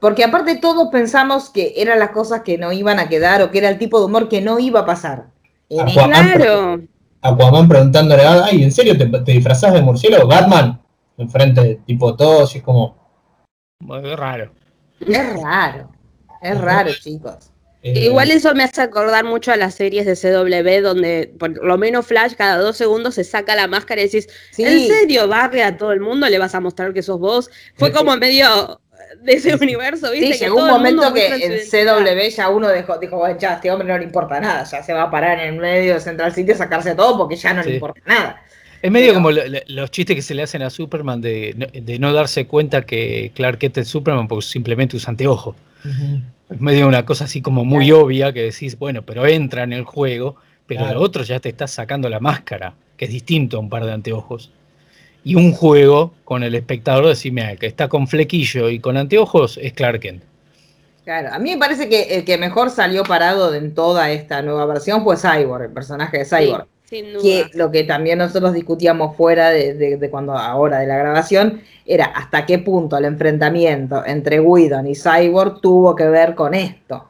Porque 0.00 0.24
aparte 0.24 0.56
todos 0.56 0.88
pensamos 0.92 1.50
que 1.50 1.74
eran 1.76 1.98
las 1.98 2.10
cosas 2.10 2.42
que 2.42 2.58
no 2.58 2.72
iban 2.72 2.98
a 2.98 3.08
quedar 3.08 3.42
o 3.42 3.50
que 3.50 3.58
era 3.58 3.68
el 3.70 3.78
tipo 3.78 3.98
de 3.98 4.06
humor 4.06 4.28
que 4.28 4.40
no 4.42 4.58
iba 4.58 4.80
a 4.80 4.86
pasar. 4.86 5.26
Aquaman, 5.70 6.10
Claro, 6.32 6.80
Aquaman 7.22 7.68
preguntándole, 7.68 8.22
ay, 8.24 8.62
¿en 8.62 8.72
serio 8.72 8.96
te, 8.96 9.06
te 9.06 9.32
disfrazás 9.32 9.72
de 9.72 9.82
murciélago? 9.82 10.28
Batman, 10.28 10.80
enfrente 11.16 11.60
de 11.62 11.74
tipo 11.86 12.14
todos, 12.14 12.54
y 12.54 12.58
es 12.58 12.64
como. 12.64 12.96
Muy 13.80 14.00
raro. 14.14 14.52
es 15.00 15.42
raro. 15.42 15.90
Es 16.42 16.60
raro, 16.60 16.90
chicos. 17.02 17.50
eh, 17.82 18.04
Igual 18.04 18.30
eso 18.30 18.54
me 18.54 18.62
hace 18.64 18.82
acordar 18.82 19.24
mucho 19.24 19.50
a 19.50 19.56
las 19.56 19.74
series 19.74 20.06
de 20.06 20.14
CW, 20.14 20.82
donde 20.82 21.34
por 21.38 21.50
lo 21.64 21.78
menos 21.78 22.06
Flash 22.06 22.34
cada 22.34 22.58
dos 22.58 22.76
segundos 22.76 23.14
se 23.16 23.24
saca 23.24 23.56
la 23.56 23.66
máscara 23.66 24.02
y 24.02 24.04
decís, 24.04 24.28
Sí. 24.52 24.62
¿en 24.64 24.86
serio 24.86 25.26
barre 25.26 25.64
a 25.64 25.76
todo 25.76 25.92
el 25.92 26.00
mundo? 26.00 26.28
¿Le 26.28 26.38
vas 26.38 26.54
a 26.54 26.60
mostrar 26.60 26.92
que 26.92 27.02
sos 27.02 27.18
vos? 27.18 27.50
Fue 27.76 27.88
Eh, 27.88 27.92
como 27.92 28.16
medio 28.16 28.80
de 29.22 29.32
ese 29.32 29.54
universo, 29.54 30.10
¿viste? 30.12 30.32
Sí, 30.34 30.38
que 30.38 30.44
llegó 30.46 30.56
un 30.62 30.66
el 30.68 30.72
momento 30.72 31.12
que 31.12 31.26
en. 31.26 31.52
CW 31.60 32.28
ya 32.36 32.48
uno 32.48 32.68
dejó, 32.68 32.98
dijo, 32.98 33.16
bueno, 33.18 33.38
ya, 33.38 33.52
a 33.52 33.54
este 33.56 33.70
hombre 33.70 33.88
no 33.88 33.98
le 33.98 34.04
importa 34.04 34.40
nada, 34.40 34.64
ya 34.64 34.82
se 34.82 34.92
va 34.92 35.02
a 35.04 35.10
parar 35.10 35.38
en 35.40 35.54
el 35.54 35.60
medio 35.60 35.94
de 35.94 36.00
Central 36.00 36.32
City 36.32 36.52
a 36.52 36.56
sacarse 36.56 36.94
todo 36.94 37.16
porque 37.18 37.36
ya 37.36 37.52
no 37.54 37.62
Sí. 37.62 37.68
le 37.70 37.74
importa 37.76 38.00
nada. 38.06 38.42
Es 38.82 38.90
medio 38.90 39.06
Pero- 39.08 39.14
como 39.14 39.30
lo- 39.32 39.46
lo- 39.48 39.58
los 39.66 39.90
chistes 39.90 40.14
que 40.16 40.22
se 40.22 40.34
le 40.34 40.42
hacen 40.42 40.62
a 40.62 40.70
Superman 40.70 41.20
de, 41.20 41.54
no- 41.56 41.66
de 41.72 41.98
no 41.98 42.12
darse 42.12 42.46
cuenta 42.46 42.82
que 42.82 43.32
Clark 43.34 43.58
Kent 43.58 43.78
es 43.78 43.88
Superman 43.88 44.28
porque 44.28 44.44
simplemente 44.46 44.96
usa 44.96 45.10
anteojo. 45.10 45.56
ujú. 45.84 46.20
Es 46.48 46.60
medio 46.60 46.86
una 46.86 47.04
cosa 47.04 47.24
así 47.24 47.42
como 47.42 47.64
muy 47.64 47.90
obvia 47.90 48.32
que 48.32 48.42
decís, 48.42 48.78
bueno, 48.78 49.02
pero 49.02 49.26
entra 49.26 49.64
en 49.64 49.72
el 49.72 49.82
juego, 49.84 50.36
pero 50.68 50.80
Claro. 50.82 51.00
lo 51.00 51.04
otro 51.04 51.24
ya 51.24 51.40
te 51.40 51.48
está 51.48 51.66
sacando 51.66 52.08
la 52.08 52.20
máscara, 52.20 52.74
que 52.96 53.06
es 53.06 53.10
distinto 53.10 53.56
a 53.56 53.60
un 53.60 53.68
par 53.68 53.84
de 53.84 53.92
anteojos. 53.92 54.52
Y 55.26 55.34
un 55.34 55.52
juego 55.52 56.12
con 56.24 56.44
el 56.44 56.54
espectador, 56.54 57.04
decime, 57.08 57.50
el 57.50 57.58
que 57.58 57.66
está 57.66 57.88
con 57.88 58.06
flequillo 58.06 58.68
y 58.70 58.78
con 58.78 58.96
anteojos 58.96 59.58
es 59.60 59.72
Clark 59.72 59.98
Kent. 59.98 60.22
Claro, 61.02 61.30
a 61.32 61.38
mí 61.40 61.50
me 61.50 61.58
parece 61.58 61.88
que 61.88 62.14
el 62.16 62.24
que 62.24 62.38
mejor 62.38 62.70
salió 62.70 63.02
parado 63.02 63.52
en 63.52 63.74
toda 63.74 64.10
esta 64.12 64.40
nueva 64.42 64.66
versión 64.66 65.02
fue 65.02 65.16
Cyborg, 65.16 65.64
el 65.64 65.70
personaje 65.72 66.18
de 66.18 66.24
Cyborg. 66.24 66.66
Sí, 66.84 66.98
sin 66.98 67.12
duda. 67.12 67.22
que 67.22 67.46
lo 67.54 67.72
que 67.72 67.82
también 67.82 68.18
nosotros 68.18 68.52
discutíamos 68.54 69.16
fuera 69.16 69.50
de, 69.50 69.74
de- 69.74 69.96
de 69.96 70.10
cuando 70.10 70.32
ahora 70.38 70.78
de 70.78 70.86
la 70.86 70.96
grabación 70.96 71.60
era 71.84 72.04
hasta 72.06 72.46
qué 72.46 72.60
punto 72.60 72.96
el 72.96 73.04
enfrentamiento 73.06 74.04
entre 74.06 74.38
Whedon 74.38 74.86
y 74.86 74.94
Cyborg 74.94 75.60
tuvo 75.60 75.96
que 75.96 76.04
ver 76.06 76.36
con 76.36 76.54
esto. 76.54 77.08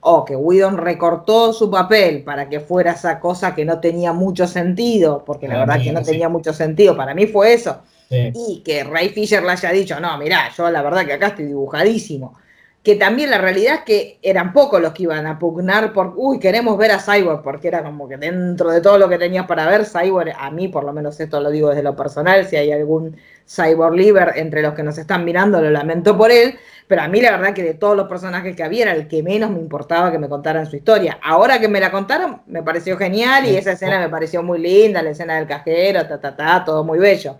O 0.00 0.24
que 0.24 0.34
Whedon 0.34 0.78
recortó 0.78 1.52
su 1.52 1.70
papel 1.70 2.22
para 2.24 2.48
que 2.48 2.60
fuera 2.60 2.92
esa 2.92 3.20
cosa 3.20 3.54
que 3.54 3.64
no 3.64 3.80
tenía 3.80 4.12
mucho 4.12 4.46
sentido, 4.46 5.22
porque 5.26 5.46
la 5.46 5.58
verdad 5.58 5.82
que 5.82 5.92
no 5.92 6.02
tenía 6.02 6.28
mucho 6.28 6.52
sentido, 6.52 6.96
para 6.96 7.14
mí 7.14 7.26
fue 7.26 7.52
eso. 7.52 7.82
Sí. 8.08 8.32
Y 8.34 8.62
que 8.64 8.82
Ray 8.82 9.10
Fisher 9.10 9.42
le 9.42 9.52
haya 9.52 9.70
dicho, 9.70 10.00
no, 10.00 10.16
mirá, 10.18 10.50
yo 10.56 10.70
la 10.70 10.82
verdad 10.82 11.04
que 11.04 11.12
acá 11.12 11.28
estoy 11.28 11.44
dibujadísimo. 11.46 12.34
que 12.82 12.96
también 12.96 13.30
la 13.30 13.38
realidad 13.38 13.74
es 13.76 13.80
que 13.82 14.18
eran 14.22 14.54
pocos 14.54 14.80
los 14.80 14.92
que 14.92 15.02
iban 15.02 15.26
a 15.26 15.38
pugnar 15.38 15.92
por, 15.92 16.14
uy, 16.16 16.38
queremos 16.38 16.78
ver 16.78 16.92
a 16.92 16.98
Cyborg, 16.98 17.42
porque 17.42 17.68
era 17.68 17.82
como 17.82 18.08
que 18.08 18.16
dentro 18.16 18.70
de 18.70 18.80
todo 18.80 18.96
lo 18.96 19.08
que 19.08 19.18
tenías 19.18 19.46
para 19.46 19.66
ver, 19.66 19.84
Cyborg, 19.84 20.32
a 20.38 20.50
mí 20.50 20.68
por 20.68 20.84
lo 20.84 20.92
menos 20.92 21.20
esto 21.20 21.40
lo 21.40 21.50
digo 21.50 21.68
desde 21.68 21.82
lo 21.82 21.94
personal, 21.94 22.46
si 22.46 22.56
hay 22.56 22.72
algún 22.72 23.18
Cyborg 23.50 23.94
Liver 23.94 24.32
entre 24.36 24.62
los 24.62 24.74
que 24.74 24.82
nos 24.82 24.96
están 24.98 25.24
mirando, 25.24 25.60
lo 25.60 25.70
lamento 25.70 26.16
por 26.16 26.30
él, 26.30 26.54
pero 26.86 27.02
a 27.02 27.08
mí 27.08 27.20
la 27.20 27.32
verdad 27.32 27.52
que 27.54 27.62
de 27.62 27.74
todos 27.74 27.96
los 27.96 28.06
personajes 28.06 28.54
que 28.54 28.62
había 28.62 28.82
era 28.82 28.94
el 28.94 29.08
que 29.08 29.22
menos 29.22 29.50
me 29.50 29.58
importaba 29.58 30.12
que 30.12 30.18
me 30.18 30.28
contaran 30.28 30.66
su 30.66 30.76
historia. 30.76 31.18
Ahora 31.22 31.58
que 31.58 31.68
me 31.68 31.80
la 31.80 31.90
contaron, 31.90 32.42
me 32.46 32.62
pareció 32.62 32.96
genial 32.96 33.46
y 33.46 33.56
esa 33.56 33.72
escena 33.72 33.98
me 33.98 34.08
pareció 34.08 34.42
muy 34.42 34.60
linda, 34.60 35.02
la 35.02 35.10
escena 35.10 35.36
del 35.36 35.46
cajero, 35.46 36.06
ta, 36.06 36.20
ta, 36.20 36.36
ta, 36.36 36.64
todo 36.64 36.84
muy 36.84 36.98
bello 36.98 37.38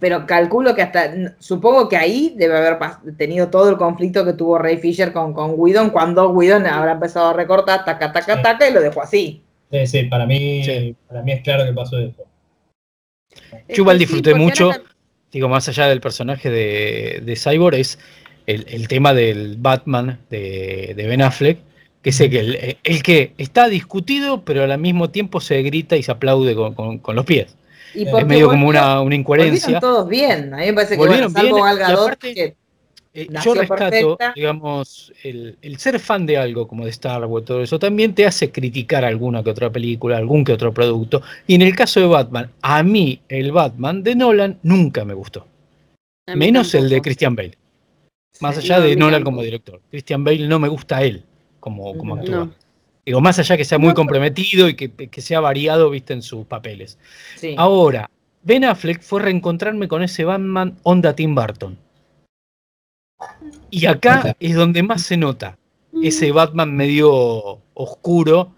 pero 0.00 0.26
calculo 0.26 0.74
que 0.74 0.82
hasta, 0.82 1.12
supongo 1.38 1.88
que 1.88 1.96
ahí 1.96 2.34
debe 2.36 2.56
haber 2.56 2.78
tenido 3.18 3.48
todo 3.48 3.68
el 3.68 3.76
conflicto 3.76 4.24
que 4.24 4.32
tuvo 4.32 4.58
Ray 4.58 4.78
Fisher 4.78 5.12
con, 5.12 5.34
con 5.34 5.52
Whedon, 5.56 5.90
cuando 5.90 6.30
Whedon 6.30 6.66
habrá 6.66 6.92
empezado 6.92 7.28
a 7.28 7.32
recortar, 7.34 7.84
taca, 7.84 8.10
taca, 8.10 8.40
taca, 8.40 8.68
y 8.68 8.72
lo 8.72 8.80
dejó 8.80 9.02
así. 9.02 9.42
Sí, 9.70 9.86
sí, 9.86 10.04
para 10.04 10.24
mí, 10.24 10.96
para 11.06 11.22
mí 11.22 11.32
es 11.32 11.42
claro 11.42 11.66
que 11.66 11.72
pasó 11.74 11.98
eso. 11.98 12.24
Igual 13.68 13.98
disfruté 13.98 14.34
mucho, 14.34 14.70
digo, 15.32 15.48
más 15.48 15.68
allá 15.68 15.86
del 15.88 16.00
personaje 16.00 16.50
de, 16.50 17.22
de 17.24 17.36
Cyborg, 17.36 17.76
es 17.76 17.98
el, 18.46 18.88
tema 18.88 19.14
del 19.14 19.56
Batman 19.58 20.18
de, 20.28 20.94
Ben 20.96 21.22
Affleck, 21.22 21.58
que 22.02 22.10
es 22.10 22.20
el, 22.20 22.78
el, 22.82 23.02
que 23.02 23.32
está 23.38 23.68
discutido, 23.68 24.42
pero 24.44 24.64
al 24.64 24.78
mismo 24.78 25.10
tiempo 25.10 25.40
se 25.40 25.62
grita 25.62 25.96
y 25.96 26.02
se 26.02 26.10
aplaude 26.10 26.54
con 26.54 27.16
los 27.16 27.24
pies 27.24 27.56
es 27.94 28.26
medio 28.26 28.48
como 28.48 28.68
una, 28.68 29.00
una 29.00 29.14
incoherencia. 29.14 29.80
todos 29.80 30.08
bien, 30.08 30.52
a 30.54 30.58
mí 30.58 30.66
me 30.66 30.72
parece 30.74 30.94
que 30.94 30.98
bueno, 30.98 31.30
salvo 31.30 31.62
Gal 31.62 32.18
que 32.18 32.56
eh, 33.12 33.26
yo 33.44 33.54
rescato, 33.54 34.16
digamos, 34.36 35.12
el, 35.24 35.56
el, 35.62 35.78
ser 35.78 35.98
fan 35.98 36.26
de 36.26 36.38
algo 36.38 36.68
como 36.68 36.84
de 36.84 36.90
Star 36.90 37.24
Wars, 37.24 37.44
todo 37.44 37.62
eso, 37.62 37.78
también 37.78 38.14
te 38.14 38.24
hace 38.24 38.52
criticar 38.52 39.04
alguna 39.04 39.42
que 39.42 39.50
otra 39.50 39.70
película, 39.70 40.16
algún 40.16 40.44
que 40.44 40.52
otro 40.52 40.72
producto. 40.72 41.20
Y 41.46 41.56
en 41.56 41.62
el 41.62 41.74
caso 41.74 41.98
de 41.98 42.06
Batman, 42.06 42.50
a 42.62 42.82
mí 42.82 43.20
el 43.28 43.50
Batman 43.50 44.04
de 44.04 44.14
Nolan 44.14 44.58
nunca 44.62 45.04
me 45.04 45.14
gustó. 45.14 45.46
Menos 46.34 46.72
el 46.74 46.88
de 46.88 47.00
Christian 47.02 47.34
Bale. 47.34 47.58
Más 48.40 48.58
allá 48.58 48.78
de 48.78 48.94
Nolan 48.94 49.24
como 49.24 49.42
director. 49.42 49.80
Christian 49.90 50.22
Bale 50.22 50.46
no 50.46 50.60
me 50.60 50.68
gusta 50.68 50.98
a 50.98 51.02
él 51.02 51.24
como, 51.58 51.96
como 51.96 52.14
actúa. 52.14 52.48
Digo, 53.04 53.20
más 53.20 53.38
allá 53.40 53.56
que 53.56 53.64
sea 53.64 53.78
muy 53.78 53.92
comprometido 53.92 54.68
y 54.68 54.74
que, 54.74 55.20
sea 55.20 55.40
variado, 55.40 55.90
viste, 55.90 56.12
en 56.12 56.22
sus 56.22 56.46
papeles. 56.46 56.96
Ahora, 57.56 58.08
Ben 58.42 58.64
Affleck 58.64 59.02
fue 59.02 59.22
reencontrarme 59.22 59.88
con 59.88 60.02
ese 60.02 60.24
Batman 60.24 60.76
onda 60.84 61.14
Tim 61.16 61.34
Burton. 61.34 61.76
Y 63.70 63.86
acá 63.86 64.36
es 64.40 64.54
donde 64.54 64.82
más 64.82 65.02
se 65.02 65.16
nota 65.16 65.56
ese 66.02 66.32
Batman 66.32 66.74
medio 66.74 67.60
oscuro, 67.74 68.54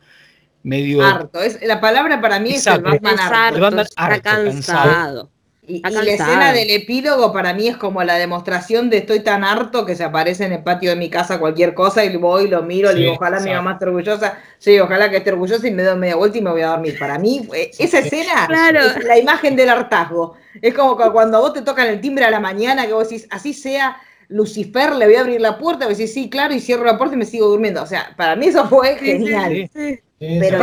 medio... 0.62 1.02
Harto. 1.02 1.40
Es, 1.40 1.60
la 1.62 1.80
palabra 1.80 2.20
para 2.20 2.38
mí 2.38 2.54
es 2.54 2.66
el 2.66 2.82
Batman 2.82 3.18
harto. 3.18 3.56
El 3.56 3.60
Batman 3.60 3.86
harto, 3.96 4.22
cansado. 4.22 5.30
Y, 5.64 5.80
la 5.80 6.02
escena 6.02 6.52
del 6.52 6.70
epílogo 6.70 7.32
para 7.32 7.54
mí 7.54 7.68
es 7.68 7.76
como 7.76 8.02
la 8.02 8.16
demostración 8.16 8.90
de 8.90 8.98
estoy 8.98 9.20
tan 9.20 9.44
harto 9.44 9.86
que 9.86 9.94
se 9.94 10.02
aparece 10.02 10.44
en 10.44 10.52
el 10.52 10.64
patio 10.64 10.90
de 10.90 10.96
mi 10.96 11.08
casa 11.08 11.38
cualquier 11.38 11.72
cosa 11.72 12.04
y 12.04 12.16
voy, 12.16 12.48
lo 12.48 12.64
miro, 12.64 12.90
y 12.90 12.96
digo, 12.96 13.12
ojalá 13.12 13.38
mi 13.38 13.52
mamá 13.52 13.74
esté 13.74 13.84
orgullosa, 13.84 14.38
sí, 14.58 14.76
ojalá 14.80 15.08
que 15.08 15.18
esté 15.18 15.30
orgullosa 15.30 15.68
y 15.68 15.70
me 15.70 15.84
doy 15.84 15.96
media 15.96 16.16
vuelta 16.16 16.38
y 16.38 16.42
me 16.42 16.50
voy 16.50 16.62
a 16.62 16.70
dormir. 16.70 16.98
Para 16.98 17.16
mí, 17.16 17.48
eh, 17.54 17.70
esa 17.78 18.00
escena 18.00 18.48
es 18.50 19.04
la 19.04 19.16
imagen 19.16 19.54
del 19.54 19.68
hartazgo. 19.68 20.34
Es 20.60 20.74
como 20.74 20.96
cuando 20.96 21.38
a 21.38 21.40
vos 21.40 21.52
te 21.52 21.62
tocan 21.62 21.86
el 21.86 22.00
timbre 22.00 22.24
a 22.24 22.30
la 22.32 22.40
mañana, 22.40 22.84
que 22.84 22.92
vos 22.92 23.08
decís, 23.08 23.28
así 23.30 23.54
sea, 23.54 23.98
Lucifer, 24.32 24.94
le 24.94 25.06
voy 25.06 25.14
a 25.14 25.20
abrir 25.20 25.40
la 25.40 25.58
puerta, 25.58 25.86
vos 25.86 25.96
decís, 25.96 26.12
sí, 26.12 26.30
claro, 26.30 26.54
y 26.54 26.60
cierro 26.60 26.84
la 26.84 26.98
puerta 26.98 27.14
y 27.14 27.18
me 27.18 27.24
sigo 27.24 27.48
durmiendo. 27.48 27.82
O 27.82 27.86
sea, 27.86 28.14
para 28.16 28.36
mí 28.36 28.46
eso 28.46 28.66
fue 28.66 28.96
genial. 28.96 29.70
Pero 30.18 30.58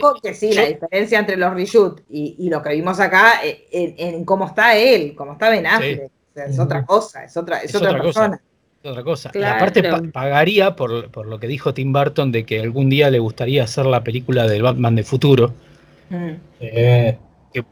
poco 0.00 0.20
que 0.22 0.34
sí, 0.34 0.52
la 0.54 0.64
diferencia 0.64 1.18
entre 1.18 1.36
los 1.36 1.52
reshoot 1.52 2.00
y, 2.08 2.48
lo 2.48 2.62
que 2.62 2.70
vimos 2.70 2.98
acá, 2.98 3.44
eh, 3.44 3.66
en, 3.70 4.24
cómo 4.24 4.46
está 4.46 4.76
él, 4.76 5.14
cómo 5.14 5.32
está 5.32 5.50
Ben 5.50 5.66
Affleck, 5.66 6.10
es 6.34 6.58
otra 6.58 6.86
cosa, 6.86 7.24
es 7.24 7.36
otra, 7.36 7.58
es, 7.58 7.74
otra, 7.74 8.00
persona. 8.00 8.40
Es 8.82 8.90
otra 8.90 9.02
cosa. 9.02 9.30
Y 9.34 9.42
aparte 9.42 9.82
pagaría 10.12 10.74
por, 10.74 11.26
lo 11.26 11.38
que 11.38 11.46
dijo 11.46 11.74
Tim 11.74 11.92
Burton 11.92 12.32
de 12.32 12.44
que 12.44 12.60
algún 12.60 12.88
día 12.88 13.10
le 13.10 13.18
gustaría 13.18 13.64
hacer 13.64 13.84
la 13.84 14.02
película 14.02 14.46
del 14.46 14.62
Batman 14.62 14.96
de 14.96 15.04
futuro. 15.04 15.52
Mm. 16.08 16.32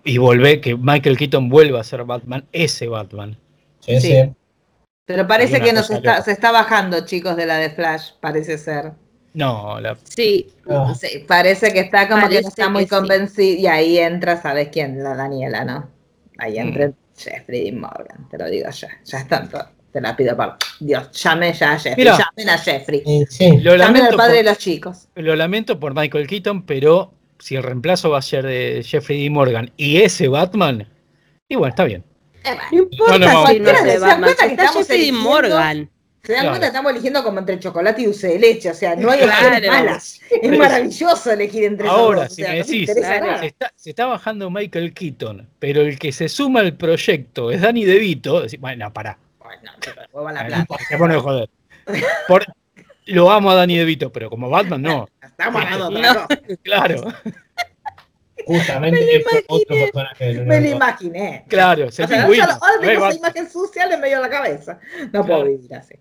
y 0.04 0.18
volver, 0.18 0.60
que 0.60 0.76
Michael 0.76 1.16
Keaton 1.16 1.48
vuelva 1.48 1.80
a 1.80 1.84
ser 1.84 2.04
Batman, 2.04 2.44
ese 2.52 2.86
Batman. 2.86 3.36
Sí, 3.80 3.98
Pero 5.10 5.26
parece 5.26 5.60
que 5.60 5.72
nos 5.72 5.88
se 5.88 6.30
está 6.30 6.52
bajando, 6.52 7.04
chicos, 7.04 7.36
de 7.36 7.44
la 7.44 7.56
de 7.56 7.70
Flash, 7.70 8.12
parece 8.20 8.56
ser. 8.56 8.92
No, 9.34 9.80
la... 9.80 9.96
sí. 10.04 10.46
Parece 11.26 11.72
que 11.72 11.80
está 11.80 12.08
como 12.08 12.28
que 12.28 12.40
no 12.40 12.48
está 12.48 12.68
muy 12.68 12.86
convencido. 12.86 13.60
Y 13.60 13.66
ahí 13.66 13.98
entra, 13.98 14.40
¿sabes 14.40 14.68
quién? 14.68 15.02
La 15.02 15.16
Daniela, 15.16 15.64
¿no? 15.64 15.90
Ahí 16.38 16.54
mm. 16.54 16.60
entra 16.60 16.92
Jeffrey 17.18 17.72
Morgan, 17.72 18.28
te 18.30 18.38
lo 18.38 18.48
digo 18.48 18.70
ya. 18.70 18.88
Ya 19.04 19.18
está, 19.18 19.48
te 19.90 20.00
la 20.00 20.16
pido 20.16 20.36
por 20.36 20.56
Dios, 20.78 21.10
llame 21.10 21.52
ya 21.54 21.72
a 21.72 21.78
Jeffrey, 21.80 22.04
llamen 22.04 22.50
a 22.50 22.58
Jeffrey. 22.58 23.02
Lo 23.62 23.74
llamen 23.74 24.02
al 24.04 24.14
padre 24.14 24.36
de 24.36 24.44
los 24.44 24.58
chicos. 24.58 25.08
Lo 25.16 25.34
lamento 25.34 25.80
por 25.80 25.92
Michael 25.92 26.28
Keaton, 26.28 26.64
pero 26.66 27.12
si 27.40 27.56
el 27.56 27.64
reemplazo 27.64 28.10
va 28.10 28.18
a 28.18 28.22
ser 28.22 28.46
de 28.46 28.84
Jeffrey 28.86 29.24
D. 29.24 29.30
Morgan 29.30 29.72
y 29.76 30.02
ese 30.02 30.28
Batman, 30.28 30.86
y 31.48 31.56
bueno, 31.56 31.70
está 31.70 31.82
bien. 31.82 32.04
Eh, 32.44 32.56
no 32.72 32.78
importa 32.78 33.18
no, 33.18 33.46
si 33.46 33.60
no, 33.60 33.70
es 33.70 34.00
Batman, 34.00 34.30
está 34.30 34.68
Jeffrey. 34.68 35.12
Morgan. 35.12 35.90
Se 36.22 36.34
dan 36.34 36.48
cuenta, 36.48 36.66
estamos 36.66 36.92
eligiendo 36.92 37.24
como 37.24 37.38
entre 37.38 37.58
chocolate 37.58 38.02
y 38.02 38.04
dulce 38.04 38.28
de 38.28 38.38
leche, 38.38 38.70
o 38.70 38.74
sea, 38.74 38.94
no 38.94 39.10
hay 39.10 39.22
opciones 39.22 39.66
malas. 39.66 40.20
Es 40.30 40.58
maravilloso 40.58 41.32
elegir 41.32 41.64
entre 41.64 41.88
Ahora, 41.88 42.28
si 42.28 42.42
me 42.42 42.56
decís, 42.56 42.90
se, 42.92 43.90
está, 43.90 44.06
bajando 44.06 44.50
Michael 44.50 44.92
Keaton, 44.92 45.48
pero 45.58 45.80
el 45.80 45.98
que 45.98 46.12
se 46.12 46.28
suma 46.28 46.60
al 46.60 46.76
proyecto 46.76 47.50
es 47.50 47.62
Danny 47.62 47.84
DeVito, 47.84 48.42
decís, 48.42 48.60
bueno, 48.60 48.92
pará. 48.92 49.18
Bueno, 50.12 50.42
la 50.42 50.46
plata. 50.46 50.84
Se 50.88 50.98
pone 50.98 51.14
a 51.14 51.20
joder. 51.20 51.48
lo 53.06 53.30
amo 53.30 53.50
a 53.50 53.54
Danny 53.54 53.78
DeVito, 53.78 54.12
pero 54.12 54.28
como 54.28 54.50
Batman 54.50 54.82
no. 54.82 55.08
Estamos 55.22 55.64
hablando 55.64 55.90
no. 55.90 56.26
Claro. 56.62 57.14
Justamente 58.46 59.24
me 59.32 59.44
otro 59.48 59.76
personaje 59.76 60.40
Me 60.40 60.60
lo 60.60 60.68
imaginé. 60.68 61.44
Claro, 61.48 61.90
se 61.90 62.04
o 62.04 62.08
sea, 62.08 62.24
ahora 62.24 62.80
tengo 62.80 63.08
esa 63.08 63.18
imagen 63.18 63.50
sucia 63.50 63.84
en 63.84 64.00
medio 64.00 64.16
de 64.16 64.22
la 64.22 64.30
cabeza. 64.30 64.78
No 65.12 65.24
puedo 65.26 65.44
vivir 65.44 65.74
así. 65.74 65.94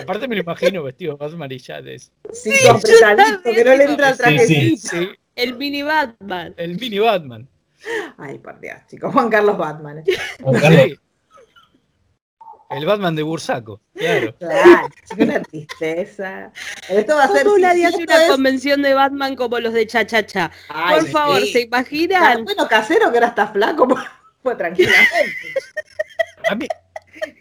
Aparte 0.00 0.26
me 0.26 0.34
lo 0.36 0.42
imagino 0.42 0.82
vestido 0.82 1.16
más 1.16 1.32
amarillades. 1.32 2.12
Sí, 2.32 2.52
sí 2.52 2.68
que 3.44 3.64
no 3.64 3.76
le 3.76 3.84
entra 3.84 4.10
el 4.10 4.16
trajecito. 4.16 4.88
Sí, 4.88 5.08
el 5.36 5.56
mini 5.56 5.82
Batman. 5.82 6.54
El 6.56 6.78
mini 6.78 6.98
Batman. 6.98 7.48
Ay, 8.16 8.38
por 8.38 8.58
Dios, 8.60 8.76
chicos. 8.88 9.12
Juan 9.12 9.30
Carlos 9.30 9.56
Batman. 9.56 10.02
El 12.70 12.84
Batman 12.84 13.16
de 13.16 13.22
Bursaco, 13.22 13.80
claro. 13.94 14.34
Claro, 14.38 14.88
una 15.16 15.42
tristeza. 15.42 16.52
Esto 16.88 17.16
va 17.16 17.24
a 17.24 17.28
ser. 17.28 17.48
una 17.48 17.72
una 17.72 18.28
convención 18.28 18.82
de 18.82 18.92
Batman 18.92 19.36
como 19.36 19.58
los 19.58 19.72
de 19.72 19.86
Cha 19.86 20.06
Cha 20.06 20.26
Cha? 20.26 20.50
Por 20.68 21.08
favor, 21.08 21.40
¿se 21.46 21.62
imaginan? 21.62 22.44
Bueno, 22.44 22.68
casero 22.68 23.10
que 23.10 23.18
era 23.18 23.28
hasta 23.28 23.46
flaco, 23.48 23.88
fue 24.42 24.54
tranquilamente. 24.54 25.08
A 26.50 26.54
mí, 26.54 26.66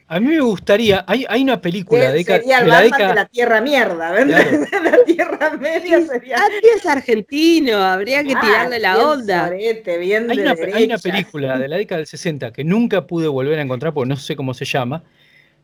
a 0.08 0.20
mí 0.22 0.28
me 0.28 0.40
gustaría, 0.40 1.04
hay, 1.06 1.26
hay 1.28 1.44
una 1.44 1.60
película 1.60 2.12
de 2.12 2.24
Sería 2.24 2.60
el 2.60 2.92
de 2.92 3.14
la 3.14 3.26
Tierra 3.26 3.60
Mierda, 3.60 4.12
¿verdad? 4.12 4.46
la 4.84 5.04
Tierra 5.06 5.58
Media 5.58 6.02
sería. 6.06 6.38
es 6.76 6.86
argentino, 6.86 7.78
habría 7.78 8.24
que 8.24 8.34
ah, 8.34 8.42
tirarle 8.42 8.80
la 8.80 8.98
onda. 8.98 9.46
hay, 9.46 9.82
una, 9.82 10.34
hay, 10.74 10.86
una, 10.86 10.98
película 10.98 11.58
de 11.60 11.68
la 11.68 11.76
década 11.76 11.98
del 12.00 12.08
60 12.08 12.54
que 12.54 12.64
nunca 12.64 13.06
pude 13.06 13.28
volver 13.28 13.60
a 13.60 13.62
encontrar 13.62 13.94
porque 13.94 14.08
no 14.08 14.16
sé 14.16 14.38
cómo 14.38 14.54
se 14.54 14.64
llama, 14.64 15.04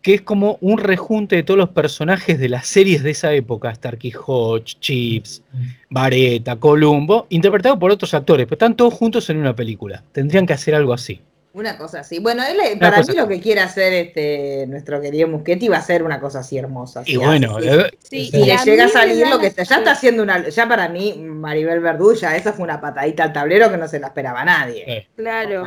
que 0.03 0.13
es 0.13 0.21
como 0.21 0.57
un 0.59 0.77
rejunte 0.77 1.37
de 1.37 1.43
todos 1.43 1.57
los 1.57 1.69
personajes 1.69 2.37
de 2.37 2.49
las 2.49 2.67
series 2.67 3.01
de 3.03 3.11
esa 3.11 3.31
época, 3.33 3.73
Starkey 3.73 4.13
Hodge, 4.13 4.75
Chips, 4.79 5.41
Vareta, 5.89 6.57
Columbo, 6.57 7.25
interpretados 7.29 7.79
por 7.79 7.89
otros 7.89 8.13
actores, 8.13 8.45
pero 8.45 8.55
están 8.55 8.75
todos 8.75 8.93
juntos 8.93 9.29
en 9.29 9.37
una 9.37 9.55
película. 9.55 10.03
Tendrían 10.11 10.45
que 10.45 10.53
hacer 10.53 10.75
algo 10.75 10.93
así. 10.93 11.21
Una 11.53 11.77
cosa 11.77 11.99
así. 11.99 12.19
Bueno, 12.19 12.43
él, 12.43 12.79
para 12.79 13.01
mí 13.01 13.13
lo 13.15 13.27
que 13.27 13.39
quiere 13.39 13.61
hacer 13.61 13.93
este 13.93 14.65
nuestro 14.67 14.99
querido 14.99 15.27
Muschetti 15.27 15.67
va 15.67 15.77
a 15.77 15.81
ser 15.81 16.03
una 16.03 16.19
cosa 16.19 16.39
así 16.39 16.57
hermosa. 16.57 17.03
y 17.05 17.15
bueno, 17.15 17.59
sí, 17.99 18.29
y 18.33 18.45
le 18.45 18.57
llega 18.57 18.85
a 18.85 18.89
salir 18.89 19.27
lo 19.27 19.39
que 19.39 19.47
está. 19.47 19.63
Ya 19.63 19.77
está 19.77 19.91
haciendo 19.91 20.23
una. 20.23 20.49
Ya 20.49 20.67
para 20.67 20.89
mí, 20.89 21.13
Maribel 21.13 21.79
Verdulla, 21.79 22.35
esa 22.35 22.53
fue 22.53 22.63
una 22.63 22.81
patadita 22.81 23.25
al 23.25 23.33
tablero 23.33 23.69
que 23.69 23.77
no 23.77 23.87
se 23.87 23.99
la 23.99 24.07
esperaba 24.07 24.43
nadie. 24.43 25.07
Claro. 25.15 25.63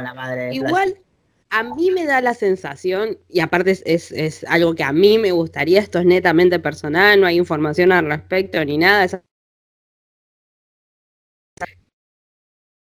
Igual. 0.52 0.96
A 1.50 1.62
mí 1.62 1.90
me 1.90 2.04
da 2.06 2.20
la 2.20 2.34
sensación, 2.34 3.18
y 3.28 3.40
aparte 3.40 3.70
es, 3.84 4.12
es, 4.12 4.44
algo 4.44 4.74
que 4.74 4.82
a 4.82 4.92
mí 4.92 5.18
me 5.18 5.32
gustaría, 5.32 5.80
esto 5.80 5.98
es 5.98 6.04
netamente 6.04 6.58
personal, 6.58 7.20
no 7.20 7.26
hay 7.26 7.36
información 7.36 7.92
al 7.92 8.06
respecto 8.06 8.64
ni 8.64 8.78
nada, 8.78 9.22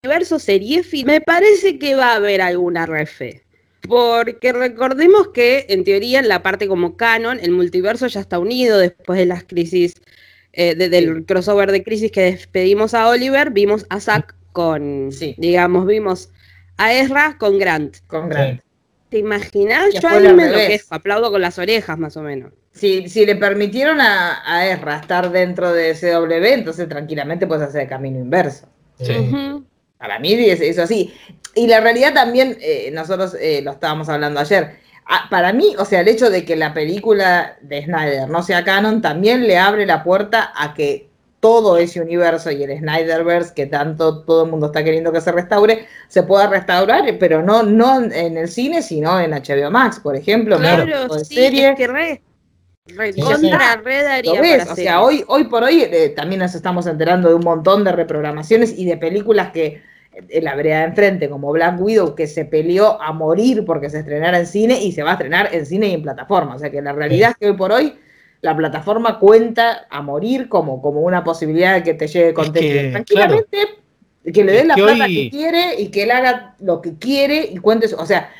universo 0.06 0.38
serie 0.38 0.82
me 1.04 1.20
parece 1.20 1.78
que 1.78 1.96
va 1.96 2.12
a 2.12 2.16
haber 2.16 2.40
alguna 2.40 2.86
refe. 2.86 3.42
Porque 3.88 4.52
recordemos 4.52 5.28
que 5.28 5.66
en 5.68 5.84
teoría 5.84 6.20
en 6.20 6.28
la 6.28 6.42
parte 6.42 6.68
como 6.68 6.96
canon, 6.96 7.38
el 7.40 7.50
multiverso 7.52 8.06
ya 8.06 8.20
está 8.20 8.38
unido 8.38 8.78
después 8.78 9.18
de 9.18 9.26
las 9.26 9.44
crisis, 9.44 9.94
eh, 10.52 10.74
de- 10.74 10.88
del 10.88 11.24
crossover 11.24 11.70
de 11.72 11.82
crisis 11.82 12.10
que 12.10 12.22
despedimos 12.22 12.94
a 12.94 13.08
Oliver, 13.08 13.50
vimos 13.50 13.86
a 13.90 14.00
Zack 14.00 14.34
con, 14.52 15.10
Sí. 15.12 15.34
digamos, 15.38 15.86
vimos 15.86 16.30
a 16.76 16.92
Ezra 16.92 17.36
con 17.38 17.58
Grant. 17.58 17.98
Con 18.06 18.28
Grant. 18.28 18.60
¿Te 19.08 19.18
imaginas? 19.18 19.94
Yo 20.00 20.08
ahí 20.08 20.32
me 20.32 20.46
enloquezco, 20.46 20.94
aplaudo 20.94 21.30
con 21.30 21.40
las 21.40 21.58
orejas 21.58 21.98
más 21.98 22.16
o 22.16 22.22
menos. 22.22 22.52
Si, 22.72 23.08
si 23.08 23.24
le 23.24 23.36
permitieron 23.36 24.00
a, 24.00 24.42
a 24.44 24.66
Ezra 24.68 24.96
estar 24.96 25.30
dentro 25.30 25.72
de 25.72 25.94
CW, 25.94 26.44
entonces 26.52 26.88
tranquilamente 26.88 27.46
puedes 27.46 27.68
hacer 27.68 27.82
el 27.82 27.88
camino 27.88 28.18
inverso. 28.18 28.68
Sí. 29.00 29.30
Para 29.98 30.18
mí 30.18 30.34
es, 30.34 30.60
es 30.60 30.78
así. 30.78 31.14
Y 31.54 31.66
la 31.66 31.80
realidad 31.80 32.12
también, 32.12 32.58
eh, 32.60 32.90
nosotros 32.92 33.34
eh, 33.40 33.62
lo 33.62 33.72
estábamos 33.72 34.08
hablando 34.08 34.40
ayer, 34.40 34.76
para 35.30 35.52
mí, 35.52 35.74
o 35.78 35.84
sea, 35.84 36.00
el 36.00 36.08
hecho 36.08 36.30
de 36.30 36.44
que 36.44 36.56
la 36.56 36.74
película 36.74 37.56
de 37.62 37.84
Snyder 37.84 38.28
no 38.28 38.42
sea 38.42 38.64
canon 38.64 39.00
también 39.00 39.46
le 39.46 39.56
abre 39.56 39.86
la 39.86 40.02
puerta 40.02 40.52
a 40.54 40.74
que 40.74 41.05
todo 41.40 41.76
ese 41.76 42.00
universo 42.00 42.50
y 42.50 42.62
el 42.62 42.78
Snyderverse 42.78 43.54
que 43.54 43.66
tanto 43.66 44.22
todo 44.24 44.44
el 44.44 44.50
mundo 44.50 44.66
está 44.66 44.82
queriendo 44.82 45.12
que 45.12 45.20
se 45.20 45.32
restaure, 45.32 45.86
se 46.08 46.22
pueda 46.22 46.48
restaurar, 46.48 47.04
pero 47.18 47.42
no, 47.42 47.62
no 47.62 48.02
en 48.02 48.36
el 48.36 48.48
cine, 48.48 48.82
sino 48.82 49.20
en 49.20 49.32
HBO 49.32 49.70
Max, 49.70 50.00
por 50.00 50.16
ejemplo. 50.16 50.58
Claro, 50.58 51.08
sí, 51.18 51.34
serie. 51.34 51.70
es 51.70 51.76
que 51.76 51.86
re, 51.86 52.22
re 52.86 53.12
Sí, 53.12 53.20
contra, 53.20 53.76
re 53.76 54.02
daría 54.02 54.34
¿Lo 54.34 54.40
ves? 54.40 54.58
para 54.60 54.72
O 54.72 54.76
sea, 54.76 55.02
hoy, 55.02 55.24
hoy 55.28 55.44
por 55.44 55.62
hoy 55.62 55.82
eh, 55.82 56.12
también 56.16 56.40
nos 56.40 56.54
estamos 56.54 56.86
enterando 56.86 57.28
de 57.28 57.34
un 57.34 57.44
montón 57.44 57.84
de 57.84 57.92
reprogramaciones 57.92 58.76
y 58.76 58.86
de 58.86 58.96
películas 58.96 59.50
que 59.52 59.82
en 60.28 60.44
la 60.44 60.54
vereda 60.54 60.78
de 60.78 60.84
enfrente, 60.86 61.28
como 61.28 61.52
Black 61.52 61.80
Widow, 61.80 62.14
que 62.14 62.26
se 62.26 62.46
peleó 62.46 63.00
a 63.00 63.12
morir 63.12 63.64
porque 63.64 63.90
se 63.90 63.98
estrenara 63.98 64.38
en 64.38 64.46
cine 64.46 64.82
y 64.82 64.92
se 64.92 65.02
va 65.02 65.10
a 65.10 65.12
estrenar 65.14 65.50
en 65.52 65.66
cine 65.66 65.88
y 65.88 65.94
en 65.94 66.02
plataforma. 66.02 66.54
O 66.54 66.58
sea 66.58 66.70
que 66.70 66.80
la 66.80 66.92
realidad 66.92 67.30
es 67.32 67.36
que 67.36 67.50
hoy 67.50 67.56
por 67.56 67.72
hoy 67.72 67.98
la 68.42 68.56
plataforma 68.56 69.18
cuenta 69.18 69.86
a 69.90 70.02
morir 70.02 70.48
como, 70.48 70.80
como 70.82 71.00
una 71.00 71.24
posibilidad 71.24 71.74
de 71.74 71.82
que 71.82 71.94
te 71.94 72.06
llegue 72.06 72.34
contenido. 72.34 72.74
que, 72.82 72.90
Tranquilamente, 72.90 73.58
que 74.32 74.44
le 74.44 74.52
Es 74.52 74.58
den 74.58 74.68
la 74.68 74.74
que 74.74 74.82
plata 74.82 75.04
hoy- 75.04 75.14
que 75.14 75.30
quiere 75.36 75.80
y 75.80 75.88
que 75.88 76.02
él 76.02 76.10
haga 76.10 76.54
lo 76.60 76.80
que 76.82 76.94
quiere 76.98 77.48
y 77.50 77.56
cuente 77.58 77.88
su- 77.88 77.96
O 77.96 78.04
sea, 78.06 78.30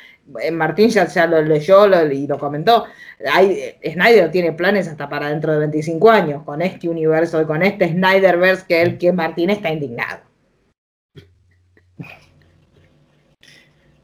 eh, 0.41 0.51
Martín 0.51 0.89
ya, 0.89 1.07
ya 1.07 1.25
lo 1.27 1.41
leyó 1.41 1.87
lo- 1.87 2.11
y 2.11 2.27
lo 2.27 2.37
comentó. 2.37 2.85
Hay, 3.33 3.51
eh, 3.81 3.91
Snyder 3.93 4.29
tiene 4.29 4.51
planes 4.51 4.87
hasta 4.87 5.07
para 5.09 5.29
dentro 5.29 5.53
de 5.53 5.59
25 5.59 6.09
años 6.11 6.43
con 6.43 6.61
este 6.61 6.87
universo 6.89 7.41
y 7.41 7.45
con 7.45 7.63
este 7.63 7.87
Snyderverse 7.89 8.65
que 8.67 8.81
él, 8.81 8.97
que 8.97 9.11
Martín 9.13 9.49
está 9.49 9.71
indignado. 9.71 10.19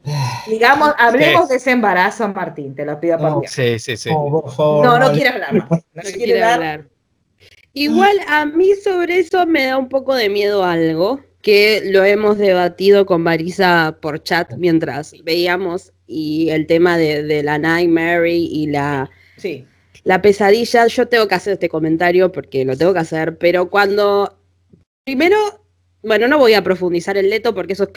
Digamos, 0.48 0.92
hablemos 0.98 1.44
Sí. 1.46 1.50
de 1.50 1.56
ese 1.56 1.70
embarazo, 1.72 2.28
Martín, 2.28 2.74
te 2.74 2.84
lo 2.84 3.00
pido 3.00 3.18
por 3.18 3.30
No. 3.30 3.40
Dios. 3.40 3.52
Sí, 3.52 3.78
sí, 3.78 3.96
sí. 3.96 4.10
No, 4.10 4.40
por 4.42 4.52
favor. 4.52 4.84
No, 4.84 4.98
no 4.98 5.12
quiere 5.12 5.30
hablar. 5.30 5.54
No, 5.54 5.66
No 5.70 6.02
hablar. 6.02 6.52
hablar. 6.54 6.88
Igual 7.72 8.16
a 8.28 8.44
mí 8.46 8.70
sobre 8.76 9.18
eso 9.18 9.46
me 9.46 9.64
da 9.64 9.78
un 9.78 9.88
poco 9.88 10.14
de 10.14 10.28
miedo 10.28 10.64
algo, 10.64 11.20
que 11.42 11.82
lo 11.86 12.04
hemos 12.04 12.38
debatido 12.38 13.04
con 13.04 13.22
Marisa 13.22 13.98
por 14.00 14.22
chat 14.22 14.52
mientras 14.56 15.12
veíamos, 15.24 15.92
y 16.06 16.50
el 16.50 16.66
tema 16.66 16.96
de, 16.98 17.22
de 17.22 17.42
la 17.42 17.58
Nightmare 17.58 18.30
y 18.32 18.66
la, 18.68 19.10
Sí. 19.38 19.66
la 20.04 20.22
pesadilla, 20.22 20.86
yo 20.86 21.08
tengo 21.08 21.26
que 21.26 21.34
hacer 21.34 21.54
este 21.54 21.68
comentario 21.68 22.30
porque 22.30 22.64
lo 22.64 22.76
tengo 22.76 22.92
que 22.92 23.00
hacer, 23.00 23.38
pero 23.38 23.68
cuando, 23.70 24.38
primero, 25.04 25.36
bueno, 26.02 26.28
no 26.28 26.38
voy 26.38 26.54
a 26.54 26.62
profundizar 26.62 27.16
en 27.16 27.28
Leto 27.30 27.54
porque 27.54 27.72
eso 27.72 27.84
es 27.84 27.90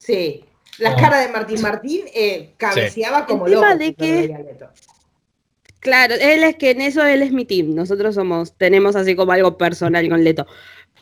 Sí. 0.00 0.44
La 0.78 0.90
Ah. 0.90 0.96
cara 0.96 1.18
de 1.20 1.28
Martín 1.28 1.60
Martín 1.62 2.00
eh, 2.14 2.50
cabeceaba 2.56 3.26
como 3.26 3.46
El 3.46 3.52
loco. 3.52 3.62
tema 3.66 3.76
de 3.76 3.94
cuando 3.94 4.04
que-. 4.58 4.66
Claro, 5.80 6.14
él 6.14 6.42
es 6.44 6.56
que 6.56 6.70
en 6.70 6.80
eso 6.80 7.04
él 7.04 7.22
es 7.22 7.30
mi 7.32 7.44
team. 7.44 7.74
Nosotros 7.74 8.14
somos, 8.14 8.56
tenemos 8.56 8.96
así 8.96 9.14
como 9.14 9.32
algo 9.32 9.58
personal 9.58 10.08
con 10.08 10.24
Leto. 10.24 10.46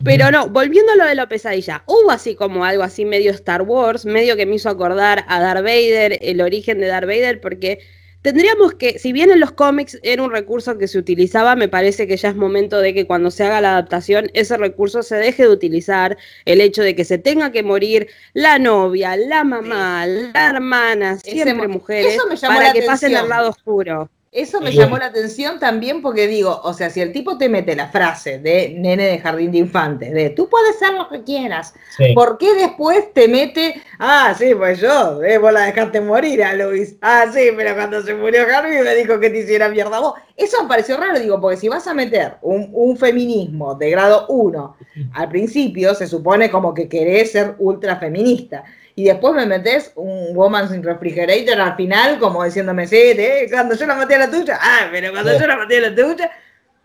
Pero 0.03 0.29
no, 0.31 0.49
volviendo 0.49 0.91
a 0.91 0.95
lo 0.95 1.05
de 1.05 1.15
la 1.15 1.29
pesadilla, 1.29 1.83
hubo 1.85 2.11
así 2.11 2.35
como 2.35 2.65
algo 2.65 2.83
así 2.83 3.05
medio 3.05 3.31
Star 3.31 3.61
Wars, 3.61 4.05
medio 4.05 4.35
que 4.35 4.45
me 4.45 4.55
hizo 4.55 4.69
acordar 4.69 5.23
a 5.27 5.39
Darth 5.39 5.63
Vader, 5.63 6.17
el 6.21 6.41
origen 6.41 6.79
de 6.79 6.87
Darth 6.87 7.05
Vader, 7.07 7.39
porque 7.39 7.79
tendríamos 8.23 8.73
que, 8.73 8.97
si 8.97 9.13
bien 9.13 9.29
en 9.29 9.39
los 9.39 9.51
cómics 9.51 9.99
era 10.01 10.23
un 10.23 10.31
recurso 10.31 10.77
que 10.79 10.87
se 10.87 10.97
utilizaba, 10.97 11.55
me 11.55 11.67
parece 11.67 12.07
que 12.07 12.17
ya 12.17 12.29
es 12.29 12.35
momento 12.35 12.79
de 12.79 12.95
que 12.95 13.05
cuando 13.05 13.29
se 13.29 13.43
haga 13.43 13.61
la 13.61 13.73
adaptación, 13.73 14.31
ese 14.33 14.57
recurso 14.57 15.03
se 15.03 15.17
deje 15.17 15.43
de 15.43 15.49
utilizar, 15.49 16.17
el 16.45 16.61
hecho 16.61 16.81
de 16.81 16.95
que 16.95 17.05
se 17.05 17.19
tenga 17.19 17.51
que 17.51 17.61
morir 17.61 18.07
la 18.33 18.57
novia, 18.57 19.15
la 19.15 19.43
mamá, 19.43 20.07
la 20.07 20.47
hermana, 20.49 21.19
siempre 21.19 21.67
mujeres, 21.67 22.17
para 22.41 22.73
que 22.73 22.81
pasen 22.81 23.13
atención. 23.13 23.21
al 23.21 23.29
lado 23.29 23.49
oscuro. 23.49 24.09
Eso 24.33 24.59
me 24.59 24.71
llamó 24.71 24.97
la 24.97 25.05
atención 25.05 25.59
también 25.59 26.01
porque 26.01 26.27
digo, 26.27 26.59
o 26.63 26.73
sea, 26.73 26.89
si 26.89 26.99
el 27.01 27.11
tipo 27.11 27.37
te 27.37 27.49
mete 27.49 27.75
la 27.75 27.89
frase 27.89 28.39
de 28.39 28.73
nene 28.75 29.03
de 29.05 29.19
jardín 29.19 29.51
de 29.51 29.59
infantes, 29.59 30.11
de 30.11 30.31
tú 30.31 30.49
puedes 30.49 30.79
ser 30.79 30.93
lo 30.93 31.07
que 31.07 31.23
quieras, 31.23 31.75
Sí. 31.95 32.13
¿por 32.15 32.39
qué 32.39 32.55
después 32.55 33.13
te 33.13 33.27
mete, 33.27 33.79
ah, 33.99 34.33
sí, 34.35 34.55
pues 34.55 34.79
yo, 34.81 35.21
eh, 35.21 35.37
vos 35.37 35.53
la 35.53 35.65
dejaste 35.65 36.01
morir 36.01 36.43
a 36.43 36.55
Luis, 36.55 36.95
ah, 37.01 37.25
sí, 37.31 37.49
pero 37.55 37.75
cuando 37.75 38.01
se 38.01 38.15
murió 38.15 38.41
Harvey 38.51 38.81
me 38.81 38.95
dijo 38.95 39.19
que 39.19 39.29
te 39.29 39.39
hiciera 39.39 39.69
mierda 39.69 39.99
vos. 39.99 40.15
Eso 40.35 40.63
me 40.63 40.67
pareció 40.67 40.97
raro, 40.97 41.19
digo, 41.19 41.39
porque 41.39 41.57
si 41.57 41.69
vas 41.69 41.85
a 41.85 41.93
meter 41.93 42.37
un, 42.41 42.69
un 42.73 42.97
feminismo 42.97 43.75
de 43.75 43.91
grado 43.91 44.25
1, 44.29 44.77
al 45.13 45.29
principio 45.29 45.93
se 45.93 46.07
supone 46.07 46.49
como 46.49 46.73
que 46.73 46.89
querés 46.89 47.31
ser 47.31 47.53
ultra 47.59 47.97
feminista. 47.97 48.63
Y 48.95 49.05
después 49.05 49.33
me 49.33 49.45
metes 49.47 49.91
un 49.95 50.35
Woman's 50.35 50.69
Refrigerator 50.83 51.59
al 51.59 51.75
final, 51.75 52.19
como 52.19 52.43
diciéndome, 52.43 52.85
sí, 52.87 52.95
eh, 52.97 53.47
cuando 53.51 53.75
yo 53.75 53.87
la 53.87 53.95
maté 53.95 54.15
a 54.15 54.19
la 54.19 54.29
tuya, 54.31 54.59
ah, 54.61 54.87
pero 54.91 55.11
cuando 55.11 55.31
Sí. 55.31 55.37
yo 55.39 55.47
la 55.47 55.57
maté 55.57 55.77
a 55.77 55.81
la 55.89 55.95
tuya, 55.95 56.31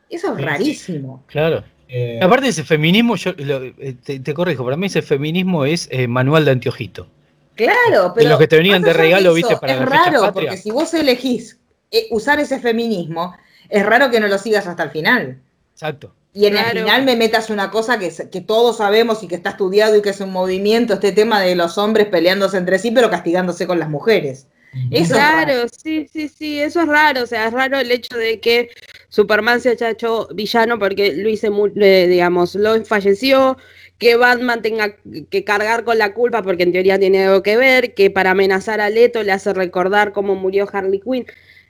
eso 0.08 0.28
es 0.28 0.36
Sí, 0.36 0.38
sí. 0.38 0.42
rarísimo. 0.42 1.24
Claro. 1.26 1.64
Eh, 1.86 2.18
Aparte 2.22 2.44
de 2.44 2.50
ese 2.50 2.64
feminismo, 2.64 3.16
yo 3.16 3.32
lo- 3.36 3.62
eh, 3.62 3.96
te, 4.04 4.20
te 4.20 4.34
corrijo, 4.34 4.64
para 4.64 4.76
mí 4.76 4.86
ese 4.86 5.02
feminismo 5.02 5.64
es 5.66 5.86
eh, 5.90 6.06
manual 6.08 6.44
de 6.46 6.50
anteojito. 6.52 7.08
Claro, 7.54 8.12
pero. 8.14 8.30
los 8.30 8.38
que 8.38 8.46
te 8.46 8.56
venían 8.56 8.82
de 8.82 8.92
regalo, 8.92 9.30
eso, 9.30 9.34
viste, 9.34 9.56
para 9.56 9.72
Es 9.74 9.80
la 9.80 9.86
raro, 9.86 10.32
porque 10.32 10.56
si 10.56 10.70
vos 10.70 10.92
elegís 10.94 11.58
eh, 11.90 12.06
usar 12.10 12.38
ese 12.40 12.60
feminismo, 12.60 13.34
es 13.68 13.84
raro 13.84 14.10
que 14.10 14.20
no 14.20 14.28
lo 14.28 14.38
sigas 14.38 14.66
hasta 14.66 14.82
el 14.84 14.90
final. 14.90 15.38
Exacto. 15.72 16.14
Y 16.32 16.46
en 16.46 16.56
el 16.56 16.64
Claro. 16.64 16.80
final 16.82 17.04
me 17.04 17.16
metas 17.16 17.50
una 17.50 17.70
cosa 17.70 17.98
que, 17.98 18.10
se- 18.10 18.30
que 18.30 18.40
todos 18.40 18.76
sabemos 18.78 19.22
y 19.22 19.28
que 19.28 19.34
está 19.34 19.50
estudiado 19.50 19.96
y 19.96 20.02
que 20.02 20.10
es 20.10 20.20
un 20.20 20.30
movimiento, 20.30 20.94
este 20.94 21.12
tema 21.12 21.40
de 21.40 21.56
los 21.56 21.78
hombres 21.78 22.06
peleándose 22.08 22.58
entre 22.58 22.78
sí, 22.78 22.90
pero 22.90 23.10
castigándose 23.10 23.66
con 23.66 23.78
las 23.78 23.88
mujeres. 23.90 24.46
Eso 24.90 25.16
es 25.16 25.22
raro. 25.22 25.46
Claro, 25.46 25.68
sí, 25.82 26.06
sí, 26.12 26.28
sí, 26.28 26.60
eso 26.60 26.82
es 26.82 26.88
raro, 26.88 27.22
o 27.22 27.26
sea, 27.26 27.46
es 27.48 27.52
raro 27.52 27.78
el 27.78 27.90
hecho 27.90 28.16
de 28.16 28.38
que 28.38 28.68
Superman 29.08 29.60
se 29.60 29.70
haya 29.70 29.90
hecho 29.90 30.28
villano 30.34 30.78
porque 30.78 31.14
Luis, 31.14 31.40
se 31.40 31.50
mu- 31.50 31.72
eh, 31.74 32.06
digamos, 32.08 32.54
Lois 32.54 32.86
falleció, 32.86 33.56
que 33.98 34.16
Batman 34.16 34.62
tenga 34.62 34.94
que 35.30 35.42
cargar 35.44 35.84
con 35.84 35.98
la 35.98 36.12
culpa 36.14 36.42
porque 36.42 36.62
en 36.64 36.72
teoría 36.72 36.98
tiene 36.98 37.24
algo 37.26 37.42
que 37.42 37.56
ver, 37.56 37.94
que 37.94 38.10
para 38.10 38.32
amenazar 38.32 38.80
a 38.80 38.90
Leto 38.90 39.22
le 39.22 39.32
hace 39.32 39.52
recordar 39.54 40.12
cómo 40.12 40.34
murió 40.36 40.68
Harley 40.70 41.00
Quinn. 41.00 41.26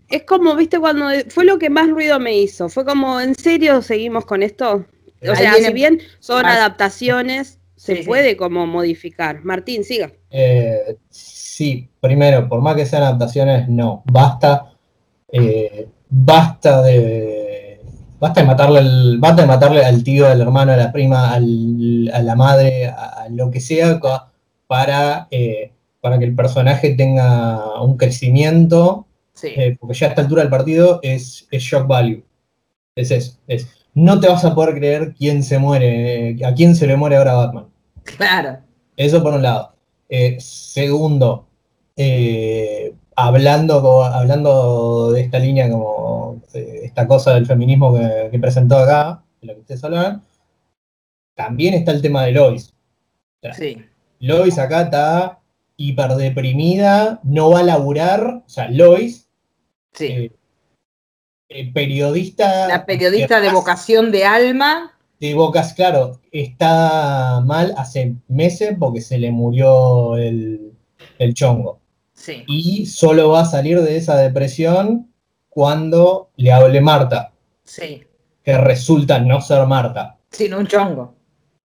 Es 0.09 0.23
como, 0.25 0.55
viste, 0.57 0.79
cuando 0.79 1.07
fue 1.29 1.45
lo 1.45 1.59
que 1.59 1.71
más 1.71 1.89
ruido 1.91 2.19
me 2.19 2.37
hizo, 2.39 2.69
fue 2.69 2.85
como, 2.85 3.21
¿en 3.21 3.35
serio 3.35 3.83
seguimos 3.83 4.25
con 4.25 4.43
esto? 4.43 4.87
O 5.27 5.31
Ahí 5.31 5.37
sea, 5.37 5.55
si 5.55 5.73
bien 5.73 6.01
son 6.21 6.47
adaptaciones, 6.47 7.59
se 7.77 7.97
Sí, 7.97 8.03
sí. 8.03 8.09
puede 8.09 8.37
como 8.37 8.67
modificar. 8.67 9.45
Martín, 9.45 9.85
siga. 9.85 10.11
Eh, 10.31 10.97
sí, 11.11 11.89
primero, 12.01 12.49
por 12.49 12.61
más 12.61 12.77
que 12.77 12.87
sean 12.87 13.03
adaptaciones, 13.03 13.69
no. 13.69 14.03
Basta. 14.11 14.73
eh, 15.31 15.89
basta 16.09 16.83
de. 16.83 17.81
Basta 18.21 18.41
de 18.41 18.47
matarle 18.47 18.79
al, 18.81 19.19
basta 19.19 19.43
de 19.43 19.49
matarle 19.49 19.85
al 19.85 20.03
tío, 20.03 20.27
al 20.27 20.41
hermano, 20.41 20.73
a 20.73 20.77
la 20.77 20.91
prima, 20.93 21.33
al- 21.35 22.11
a 22.13 22.23
la 22.23 22.35
madre, 22.35 22.87
a, 22.87 23.23
a 23.25 23.29
lo 23.29 23.51
que 23.51 23.61
sea, 23.61 24.01
para, 24.67 25.29
eh, 25.31 25.73
para 26.01 26.19
que 26.19 26.25
el 26.25 26.35
personaje 26.35 26.95
tenga 26.95 27.81
un 27.83 27.97
crecimiento. 27.97 29.07
Sí. 29.39 29.49
eh, 29.57 29.77
porque 29.79 29.95
ya 29.95 30.07
a 30.07 30.11
esta 30.11 30.23
altura 30.23 30.43
del 30.43 30.51
partido 30.51 30.99
es, 31.03 31.47
es 31.53 31.63
shock 31.63 31.87
value. 31.87 32.25
Es 32.97 33.13
eso. 33.13 33.39
Es, 33.47 33.69
no 33.95 34.19
te 34.19 34.29
vas 34.29 34.45
a 34.45 34.53
poder 34.53 34.75
creer 34.75 35.15
quién 35.17 35.45
se 35.45 35.61
muere, 35.61 36.31
eh, 36.31 36.45
a 36.45 36.53
quién 36.55 36.75
se 36.75 36.89
le 36.89 36.97
muere 36.97 37.17
ahora 37.17 37.35
Batman. 37.35 37.67
Claro. 38.03 38.59
Eso 38.97 39.23
por 39.23 39.35
un 39.35 39.43
lado. 39.43 39.75
Eh, 40.09 40.37
segundo, 40.41 41.47
hablando, 43.15 44.05
hablando 44.05 45.13
de 45.13 45.21
esta 45.21 45.39
línea 45.39 45.71
como 45.71 46.43
esta 46.53 47.07
cosa 47.07 47.35
del 47.35 47.47
feminismo 47.47 47.95
que, 47.95 48.29
que 48.33 48.39
presentó 48.41 48.79
acá, 48.79 49.23
de 49.41 49.47
lo 49.47 49.55
que 49.55 49.61
ustedes 49.61 49.85
hablan, 49.85 50.25
también 51.37 51.75
está 51.75 51.93
el 51.93 52.03
tema 52.03 52.25
de 52.25 52.33
Lois. 52.33 52.75
Sí. 53.57 53.85
Lois 54.19 54.59
acá 54.59 54.83
está 54.83 55.39
hiperdeprimida, 55.77 57.21
no 57.23 57.51
va 57.51 57.61
a 57.61 57.63
laburar, 57.63 58.43
o 58.45 58.49
sea, 58.49 58.69
Lois, 58.69 59.28
Sí. 59.99 60.07
eh, 60.07 60.33
eh, 61.49 61.73
periodista... 61.73 62.69
La 62.69 62.87
periodista 62.87 63.41
de 63.41 63.51
vocación 63.51 64.11
de 64.13 64.25
alma. 64.25 64.93
de 65.21 65.35
Bocas, 65.35 65.75
claro, 65.75 66.21
está 66.31 67.41
mal 67.45 67.75
hace 67.77 68.15
meses 68.29 68.77
porque 68.79 69.01
se 69.01 69.19
le 69.19 69.31
murió 69.33 70.17
el, 70.17 70.73
el 71.19 71.35
chongo. 71.35 71.81
Sí. 72.15 72.45
y 72.49 72.87
solo 72.87 73.29
va 73.31 73.43
a 73.43 73.45
salir 73.45 73.81
de 73.81 73.97
esa 73.97 74.17
depresión 74.17 75.13
cuando 75.49 76.31
le 76.37 76.51
hable 76.53 76.81
Marta, 76.81 77.33
Sí. 77.63 78.05
que 78.43 78.59
resulta 78.59 79.19
no 79.21 79.41
ser 79.41 79.67
Marta, 79.67 80.19
Sin 80.33 80.53
un 80.55 80.67
chongo. 80.67 81.15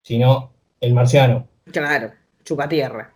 sino 0.02 0.52
el 0.80 0.92
marciano. 0.94 1.48
Claro. 1.72 2.12
Chupatierra. 2.44 3.12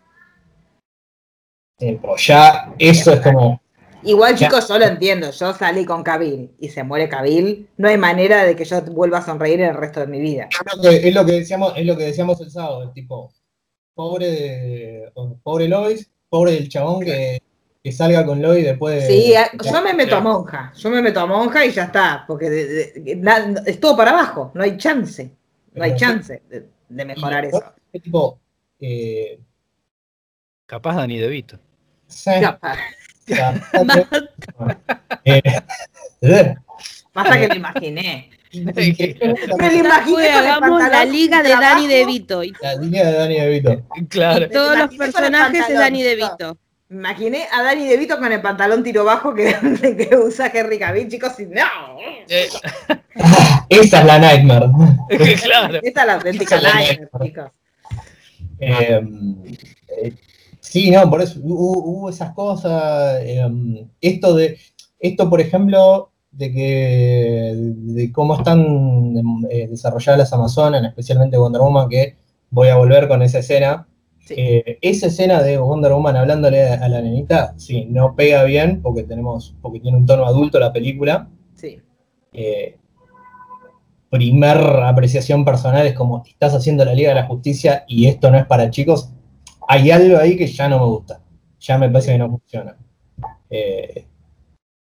Pues 1.78 2.26
ya 2.26 2.72
eso 2.78 3.12
es 3.12 3.20
como, 3.20 3.60
Igual, 4.06 4.36
Ya. 4.36 4.46
chicos, 4.48 4.68
yo 4.68 4.78
lo 4.78 4.84
entiendo. 4.86 5.30
Yo 5.30 5.52
salí 5.52 5.84
con 5.84 6.02
Kabil 6.02 6.52
y 6.58 6.68
se 6.68 6.82
muere 6.84 7.08
Kabil. 7.08 7.68
No 7.76 7.88
hay 7.88 7.98
manera 7.98 8.44
de 8.44 8.56
que 8.56 8.64
yo 8.64 8.80
vuelva 8.82 9.18
a 9.18 9.22
sonreír 9.24 9.60
en 9.60 9.70
el 9.70 9.76
resto 9.76 10.00
de 10.00 10.06
mi 10.06 10.20
vida. 10.20 10.48
es 10.50 10.76
lo 10.76 10.82
que, 10.90 11.08
es 11.08 11.14
lo 11.14 11.26
que 11.26 11.32
decíamos, 11.32 11.72
es 11.76 11.86
lo 11.86 11.96
que 11.96 12.04
decíamos 12.04 12.40
el 12.40 12.50
sábado, 12.50 12.82
el 12.84 12.92
tipo, 12.92 13.32
pobre 13.94 14.30
de, 14.30 15.12
pobre 15.42 15.68
Lois, 15.68 16.10
pobre 16.28 16.52
del 16.52 16.68
chabón 16.68 17.04
que, 17.04 17.42
que 17.82 17.92
salga 17.92 18.24
con 18.26 18.40
Lois 18.42 18.64
después 18.64 19.02
de. 19.02 19.06
Sí, 19.08 19.34
a- 19.34 19.50
de- 19.52 19.70
yo 19.70 19.82
me 19.82 19.94
meto 19.94 20.16
a 20.16 20.20
monja. 20.20 20.72
Yo 20.76 20.90
me 20.90 21.02
meto 21.02 21.20
a 21.20 21.26
monja 21.26 21.64
y 21.64 21.72
ya 21.72 21.84
está. 21.84 22.24
Porque 22.26 22.50
de- 22.50 22.92
de- 22.92 23.16
na- 23.16 23.54
es 23.66 23.78
todo 23.80 23.96
para 23.96 24.10
abajo. 24.12 24.50
No 24.54 24.62
hay 24.62 24.76
chance. 24.76 25.30
No 25.72 25.84
hay 25.84 25.94
chance 25.96 26.42
de, 26.48 26.68
de 26.88 27.04
mejorar 27.04 27.44
y- 27.44 27.48
eso. 27.48 27.62
es 27.92 28.02
tipo, 28.02 28.38
eh, 28.80 29.38
Capaz 30.66 30.96
Dani 30.96 31.18
DeVito. 31.18 31.58
sí, 32.08 32.30
Capaz. 32.40 32.76
Eh, 35.24 35.42
eh, 36.22 36.54
Basta 37.14 37.40
que 37.40 37.48
me 37.48 37.56
imaginé. 37.56 38.30
increíblemente 38.52 39.46
Me 39.58 39.70
lo 39.70 39.76
imaginé 39.76 40.12
con 40.14 40.22
el 40.22 40.46
hagamos 40.46 40.88
la 40.88 41.04
liga 41.04 41.42
de 41.42 41.50
Dani. 41.50 41.86
DeVito. 41.86 42.42
Y 42.44 42.52
La 42.60 42.74
línea 42.76 43.06
de 43.06 43.12
Dani 43.12 43.40
DeVito. 43.40 43.82
Claro. 44.08 44.48
todos 44.50 44.78
los 44.78 44.94
imaginé 44.94 45.12
personajes 45.12 45.60
es 45.60 45.66
pantalón, 45.66 45.80
Dani. 45.80 46.02
DeVito. 46.02 46.58
Me 46.88 46.96
imaginé 46.98 47.48
a 47.52 47.62
Dani 47.62 47.88
DeVito 47.88 48.18
con 48.18 48.32
el 48.32 48.40
pantalón 48.40 48.84
tiro 48.84 49.04
bajo 49.04 49.34
que, 49.34 49.56
que 50.08 50.16
usa 50.16 50.50
Henry 50.54 50.78
Cavill, 50.78 51.08
chicos, 51.08 51.38
y 51.40 51.46
no. 51.46 51.62
Eh, 52.28 52.48
Esa 53.68 54.00
es 54.00 54.04
la 54.06 54.18
Nightmare. 54.18 54.66
claro. 55.42 55.78
Esta 55.82 56.00
es 56.02 56.06
la 56.06 56.14
auténtica 56.14 56.56
Esa 56.56 56.56
es 56.56 56.62
la 56.62 56.74
Nightmare, 56.74 57.10
Nightmare. 57.12 57.24
chicos. 57.28 57.50
Eh, 58.60 59.00
eh, 60.02 60.12
sí, 60.70 60.90
no, 60.90 61.08
por 61.08 61.22
eso 61.22 61.40
hubo, 61.42 61.78
hubo 61.78 62.10
esas 62.10 62.32
cosas. 62.34 63.20
eh, 63.22 63.86
esto 64.00 64.34
de, 64.34 64.58
esto, 64.98 65.28
por 65.28 65.40
ejemplo, 65.40 66.10
de 66.30 66.52
que 66.52 67.52
de 67.56 68.12
cómo 68.12 68.36
están 68.36 69.46
eh, 69.50 69.68
desarrolladas 69.68 70.18
las 70.18 70.32
Amazonas, 70.32 70.84
especialmente 70.84 71.38
Wonder 71.38 71.62
Woman, 71.62 71.88
que 71.88 72.16
voy 72.50 72.68
a 72.68 72.76
volver 72.76 73.08
con 73.08 73.22
esa 73.22 73.38
escena. 73.38 73.88
Sí. 74.24 74.34
Eh, 74.36 74.78
esa 74.82 75.06
escena 75.06 75.42
de 75.42 75.56
Wonder 75.56 75.92
Woman 75.92 76.16
hablándole 76.16 76.68
a 76.68 76.88
la 76.88 77.00
nenita, 77.00 77.54
sí, 77.56 77.86
no 77.88 78.14
pega 78.16 78.42
bien 78.44 78.82
porque 78.82 79.04
tenemos, 79.04 79.54
porque 79.62 79.80
tiene 79.80 79.96
un 79.96 80.06
tono 80.06 80.26
adulto 80.26 80.58
la 80.58 80.72
película. 80.72 81.28
Sí. 81.54 81.80
Eh, 82.32 82.76
primer 84.10 84.58
apreciación 84.58 85.44
personal 85.44 85.86
es 85.86 85.94
como 85.94 86.22
estás 86.26 86.54
haciendo 86.54 86.84
la 86.84 86.94
Liga 86.94 87.10
de 87.10 87.16
la 87.16 87.26
Justicia 87.26 87.84
y 87.86 88.06
esto 88.06 88.30
no 88.30 88.38
es 88.38 88.46
para 88.46 88.70
chicos. 88.70 89.10
Hay 89.68 89.90
algo 89.90 90.18
ahí 90.18 90.36
que 90.36 90.46
ya 90.46 90.68
no 90.68 90.78
me 90.78 90.86
gusta. 90.86 91.20
Ya 91.60 91.78
me 91.78 91.88
parece 91.88 92.12
que 92.12 92.18
no 92.18 92.30
funciona. 92.30 92.76
Eh, 93.50 94.04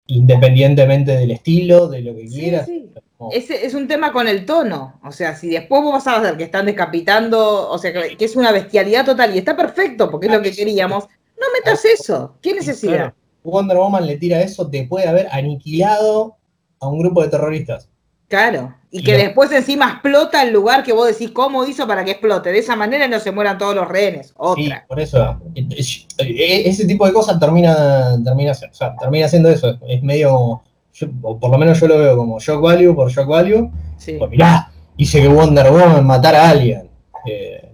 independientemente 0.06 1.16
del 1.16 1.32
estilo, 1.32 1.88
de 1.88 2.02
lo 2.02 2.14
que 2.14 2.28
Sí, 2.28 2.38
quieras. 2.38 2.66
sí. 2.66 2.90
Ese 3.32 3.64
es 3.64 3.72
un 3.72 3.88
tema 3.88 4.12
con 4.12 4.28
el 4.28 4.44
tono. 4.44 5.00
O 5.02 5.10
sea, 5.10 5.34
si 5.34 5.48
después 5.48 5.82
vos 5.82 5.92
vas 5.92 6.06
a 6.06 6.20
ver 6.20 6.36
que 6.36 6.44
están 6.44 6.66
decapitando, 6.66 7.70
o 7.70 7.78
sea, 7.78 7.92
que, 7.92 8.16
es 8.22 8.36
una 8.36 8.52
bestialidad 8.52 9.06
total 9.06 9.34
y 9.34 9.38
está 9.38 9.56
perfecto 9.56 10.10
porque 10.10 10.26
es 10.26 10.32
lo 10.32 10.42
que 10.42 10.52
queríamos, 10.52 11.04
no 11.40 11.46
metas 11.54 11.84
eso. 11.84 12.36
¿Qué 12.42 12.52
necesidad? 12.52 12.94
Claro, 12.94 13.14
Wonder 13.42 13.76
Woman 13.78 14.06
le 14.06 14.18
tira 14.18 14.40
eso 14.42 14.64
después 14.64 15.04
de 15.04 15.10
haber 15.10 15.28
aniquilado 15.30 16.36
a 16.78 16.88
un 16.88 16.98
grupo 16.98 17.22
de 17.22 17.28
terroristas. 17.28 17.88
Claro. 18.28 18.74
Y 18.90 19.02
que 19.04 19.12
después 19.12 19.52
encima 19.52 19.90
explota 19.90 20.42
el 20.42 20.52
lugar 20.52 20.82
que 20.82 20.92
vos 20.92 21.06
decís 21.06 21.30
cómo 21.30 21.64
hizo 21.66 21.86
para 21.86 22.04
que 22.04 22.12
explote. 22.12 22.50
De 22.50 22.58
esa 22.58 22.74
manera 22.76 23.06
no 23.06 23.20
se 23.20 23.30
mueran 23.30 23.58
todos 23.58 23.74
los 23.74 23.86
rehenes. 23.86 24.28
Sí, 24.28 24.32
Otra. 24.36 24.84
por 24.88 24.98
eso. 25.00 25.40
es- 25.54 26.06
eh, 26.18 26.62
Ese 26.66 26.86
tipo 26.86 27.06
de 27.06 27.12
cosas 27.12 27.38
termina, 27.38 28.16
termina, 28.24 28.52
o 28.52 28.54
sea, 28.54 28.96
termina 28.96 29.28
siendo 29.28 29.50
eso. 29.50 29.78
Es 29.86 30.02
medio 30.02 30.62
yo- 30.94 31.08
o 31.22 31.38
por 31.38 31.50
lo 31.50 31.58
menos 31.58 31.78
yo 31.78 31.86
lo 31.88 31.98
veo 31.98 32.16
como 32.16 32.40
shock 32.40 32.60
value 32.62 32.94
por 32.94 33.10
shock 33.10 33.28
value. 33.28 33.70
Sí. 33.98 34.14
Pues 34.18 34.30
mirá, 34.30 34.72
hice 34.96 35.20
que 35.20 35.28
Wonder 35.28 35.70
Woman 35.70 36.06
matara 36.06 36.46
a 36.46 36.50
alguien. 36.50 36.90
Eh, 37.26 37.70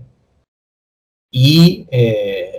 y 1.30 1.86
eh, 1.90 2.52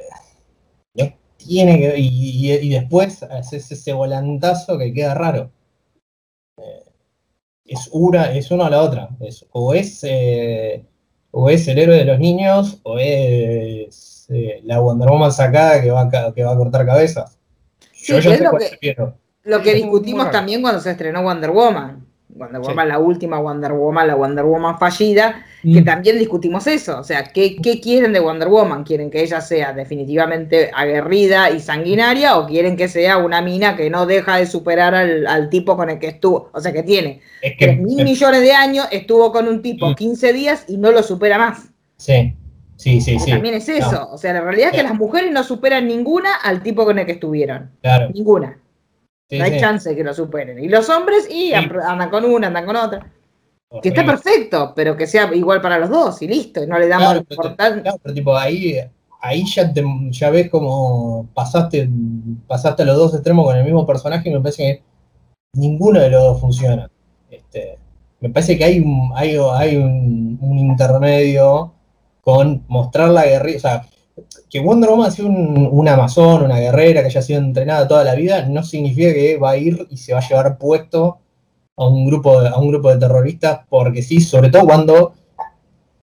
no 0.95 1.13
tiene 1.37 1.79
que. 1.79 1.99
Y, 1.99 2.49
y- 2.49 2.67
y 2.67 2.69
después 2.69 3.23
haces 3.23 3.69
ese 3.71 3.91
volantazo 3.93 4.77
que 4.77 4.93
queda 4.93 5.13
raro. 5.15 5.51
Eh, 6.57 6.82
es 7.65 7.89
una, 7.91 8.31
es 8.33 8.51
una 8.51 8.65
o 8.65 8.69
la 8.69 8.81
otra. 8.81 9.09
Es, 9.19 9.45
o 9.51 9.73
es 9.73 9.99
eh, 10.03 10.83
o 11.31 11.49
es 11.49 11.67
el 11.67 11.79
héroe 11.79 11.95
de 11.97 12.05
los 12.05 12.19
niños, 12.19 12.79
o 12.83 12.97
es 12.99 14.27
eh, 14.29 14.61
la 14.63 14.79
Wonder 14.79 15.09
Woman 15.09 15.31
sacada 15.31 15.81
que 15.81 15.89
va 15.91 16.01
a, 16.01 16.33
que 16.33 16.43
va 16.43 16.53
a 16.53 16.57
cortar 16.57 16.85
cabezas. 16.85 17.37
Yo 17.95 18.21
Sí, 18.21 18.29
ya 18.29 18.37
sé 18.37 18.43
lo 18.43 18.49
cuál 18.51 18.61
que- 18.63 18.69
prefiero. 18.69 19.17
Lo 19.45 19.61
que 19.61 19.73
discutimos 19.75 20.31
también 20.31 20.61
cuando 20.61 20.79
se 20.79 20.91
estrenó 20.91 21.21
Wonder 21.23 21.51
Woman. 21.51 22.02
Wonder 22.35 22.61
Sí. 22.63 22.69
Woman, 22.69 22.87
la 22.89 22.99
última 22.99 23.39
Wonder 23.39 23.71
Woman, 23.73 24.07
la 24.07 24.15
Wonder 24.15 24.43
Woman 24.45 24.77
fallida, 24.79 25.45
que 25.61 25.81
Mm. 25.81 25.85
también 25.85 26.19
discutimos 26.19 26.65
eso. 26.67 26.99
O 26.99 27.03
sea, 27.03 27.23
¿qué, 27.25 27.55
qué 27.61 27.79
quieren 27.79 28.11
de 28.13 28.19
Wonder 28.19 28.47
Woman? 28.49 28.83
¿Quieren 28.83 29.09
que 29.11 29.21
ella 29.21 29.39
sea 29.41 29.71
definitivamente 29.73 30.71
aguerrida 30.73 31.51
y 31.51 31.59
sanguinaria 31.59 32.37
o 32.37 32.45
quieren 32.47 32.75
que 32.75 32.87
sea 32.87 33.17
una 33.17 33.41
mina 33.41 33.75
que 33.75 33.89
no 33.89 34.05
deja 34.05 34.37
de 34.37 34.45
superar 34.45 34.95
al, 34.95 35.25
al 35.27 35.49
tipo 35.49 35.77
con 35.77 35.89
el 35.89 35.99
que 35.99 36.07
estuvo? 36.07 36.49
O 36.53 36.59
sea, 36.59 36.73
que 36.73 36.83
tiene 36.83 37.21
Es 37.41 37.53
que, 37.57 37.65
3 37.67 37.79
mil 37.81 38.03
millones 38.03 38.41
de 38.41 38.51
años, 38.53 38.87
estuvo 38.91 39.31
con 39.31 39.47
un 39.47 39.61
tipo 39.61 39.89
Mm. 39.89 39.95
15 39.95 40.33
días 40.33 40.65
y 40.67 40.77
no 40.77 40.91
lo 40.91 41.03
supera 41.03 41.37
más. 41.37 41.69
sí, 41.97 42.33
sí, 42.75 42.99
sí, 42.99 43.19
sí. 43.19 43.31
También 43.31 43.55
es 43.55 43.69
eso. 43.69 44.09
O 44.11 44.17
sea, 44.17 44.33
la 44.33 44.41
realidad 44.41 44.69
es 44.71 44.77
que 44.77 44.83
las 44.83 44.95
mujeres 44.95 45.31
no 45.31 45.43
superan 45.43 45.87
ninguna 45.87 46.35
al 46.43 46.61
tipo 46.63 46.83
con 46.83 46.99
el 46.99 47.05
que 47.05 47.13
estuvieron. 47.13 47.69
Claro. 47.81 48.09
Ninguna. 48.13 48.57
Sí, 49.29 49.37
no 49.37 49.43
hay 49.45 49.51
sí. 49.53 49.59
chance 49.59 49.89
de 49.89 49.95
que 49.95 50.03
lo 50.03 50.13
superen. 50.13 50.63
Y 50.63 50.67
los 50.69 50.89
hombres, 50.89 51.27
y 51.29 51.49
Sí. 51.49 51.53
andan 51.53 52.09
con 52.09 52.25
una, 52.25 52.47
andan 52.47 52.65
con 52.65 52.75
otra. 52.75 53.11
Que 53.81 53.89
está 53.89 54.05
perfecto, 54.05 54.71
pero 54.75 54.95
que 54.95 55.07
sea 55.07 55.33
igual 55.33 55.59
para 55.59 55.79
los 55.79 55.89
dos 55.89 56.21
y 56.21 56.27
listo. 56.27 56.63
Y 56.63 56.67
no 56.67 56.77
le 56.77 56.87
damos 56.87 57.05
Claro, 57.07 57.19
importancia. 57.27 57.81
claro, 57.81 57.97
pero 58.03 58.13
tipo 58.13 58.37
ahí, 58.37 58.77
ahí 59.19 59.43
ya, 59.47 59.73
te- 59.73 59.83
ya 60.11 60.29
ves 60.29 60.49
como 60.51 61.27
pasaste, 61.33 61.89
pasaste 62.47 62.83
a 62.83 62.85
los 62.85 62.97
dos 62.97 63.13
extremos 63.15 63.45
con 63.45 63.57
el 63.57 63.63
mismo 63.63 63.83
personaje 63.85 64.29
y 64.29 64.33
me 64.33 64.41
parece 64.41 64.63
que 64.63 64.83
ninguno 65.59 65.99
de 65.99 66.09
los 66.11 66.21
dos 66.21 66.39
funciona. 66.41 66.87
Este, 67.31 67.79
me 68.19 68.29
parece 68.29 68.59
que 68.59 68.63
hay 68.63 68.79
un, 68.79 69.11
hay, 69.15 69.37
hay 69.53 69.77
un, 69.77 70.37
un 70.39 70.59
intermedio 70.59 71.73
con 72.21 72.63
mostrar 72.67 73.09
la 73.09 73.25
guerrilla, 73.25 73.57
o 73.57 73.59
sea, 73.59 73.85
que 74.53 74.59
Wonder 74.59 74.87
Woman 74.91 75.11
sea 75.11 75.25
un, 75.25 75.67
un 75.71 75.87
amazón, 75.89 76.43
una 76.43 76.59
guerrera 76.59 77.01
que 77.01 77.07
haya 77.07 77.21
sido 77.23 77.39
entrenada 77.39 77.87
toda 77.87 78.03
la 78.03 78.13
vida, 78.13 78.45
no 78.47 78.61
significa 78.63 79.11
que 79.11 79.37
va 79.37 79.49
a 79.51 79.57
ir 79.57 79.87
y 79.89 79.97
se 79.97 80.13
va 80.13 80.19
a 80.19 80.27
llevar 80.27 80.57
puesto 80.59 81.17
a 81.75 81.87
un 81.87 82.05
grupo 82.05 82.39
de, 82.39 82.49
a 82.49 82.57
un 82.57 82.69
grupo 82.69 82.91
de 82.91 82.99
terroristas, 82.99 83.61
porque 83.67 84.03
sí, 84.03 84.21
sobre 84.21 84.49
todo 84.51 84.65
cuando 84.65 85.13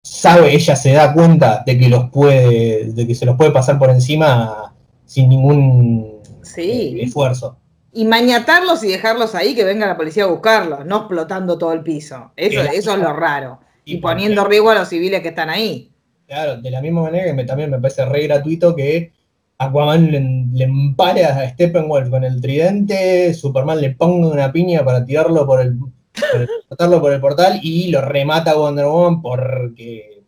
sabe, 0.03 0.53
ella 0.55 0.75
se 0.75 0.93
da 0.93 1.13
cuenta 1.13 1.63
de 1.65 1.79
que 1.79 1.89
los 1.89 2.11
puede, 2.11 2.93
de 2.93 3.07
que 3.07 3.15
se 3.15 3.25
los 3.25 3.37
puede 3.37 3.53
pasar 3.53 3.79
por 3.79 3.91
encima 3.91 4.75
sin 5.05 5.29
ningún 5.29 6.21
Sí. 6.43 6.97
eh, 6.99 7.05
esfuerzo. 7.05 7.57
Y 7.93 8.05
mañatarlos 8.05 8.83
y 8.83 8.89
dejarlos 8.89 9.35
ahí, 9.35 9.55
que 9.55 9.63
venga 9.65 9.87
la 9.87 9.97
policía 9.97 10.25
a 10.25 10.29
buscarlos, 10.29 10.85
no 10.87 10.97
explotando 10.99 11.59
todo 11.59 11.73
el 11.73 11.83
piso. 11.83 12.33
Eso, 12.37 12.63
eso 12.63 12.95
es 12.95 12.99
lo 12.99 13.13
raro. 13.13 13.61
Y, 13.85 13.95
Y 13.95 13.97
poniendo 13.99 14.45
riesgo 14.45 14.71
a 14.71 14.75
los 14.75 14.89
civiles 14.89 15.21
que 15.23 15.29
están 15.29 15.51
ahí. 15.51 15.90
Claro, 16.31 16.61
de 16.63 16.71
la 16.71 16.81
misma 16.81 17.03
manera 17.03 17.25
que 17.25 17.33
me- 17.33 17.45
también 17.45 17.71
me 17.73 17.81
parece 17.81 18.05
re 18.05 18.23
gratuito 18.29 18.77
que 18.77 19.11
Aquaman 19.59 20.13
le, 20.13 20.21
le 20.53 20.65
empare 20.65 21.25
a 21.25 21.51
Steppenwolf 21.51 22.09
con 22.09 22.23
el 22.23 22.41
tridente, 22.41 23.35
Superman 23.35 23.81
le 23.81 23.91
ponga 23.97 24.29
una 24.29 24.53
piña 24.53 24.85
para 24.85 25.05
tirarlo 25.05 25.45
por 25.45 25.61
el, 25.61 25.77
por 25.77 25.91
por 27.01 27.13
el 27.13 27.21
portal 27.21 27.59
y 27.65 27.91
lo 27.91 28.01
remata 28.01 28.55
Wonder 28.55 28.87
Woman 28.87 29.21
porque 29.23 30.23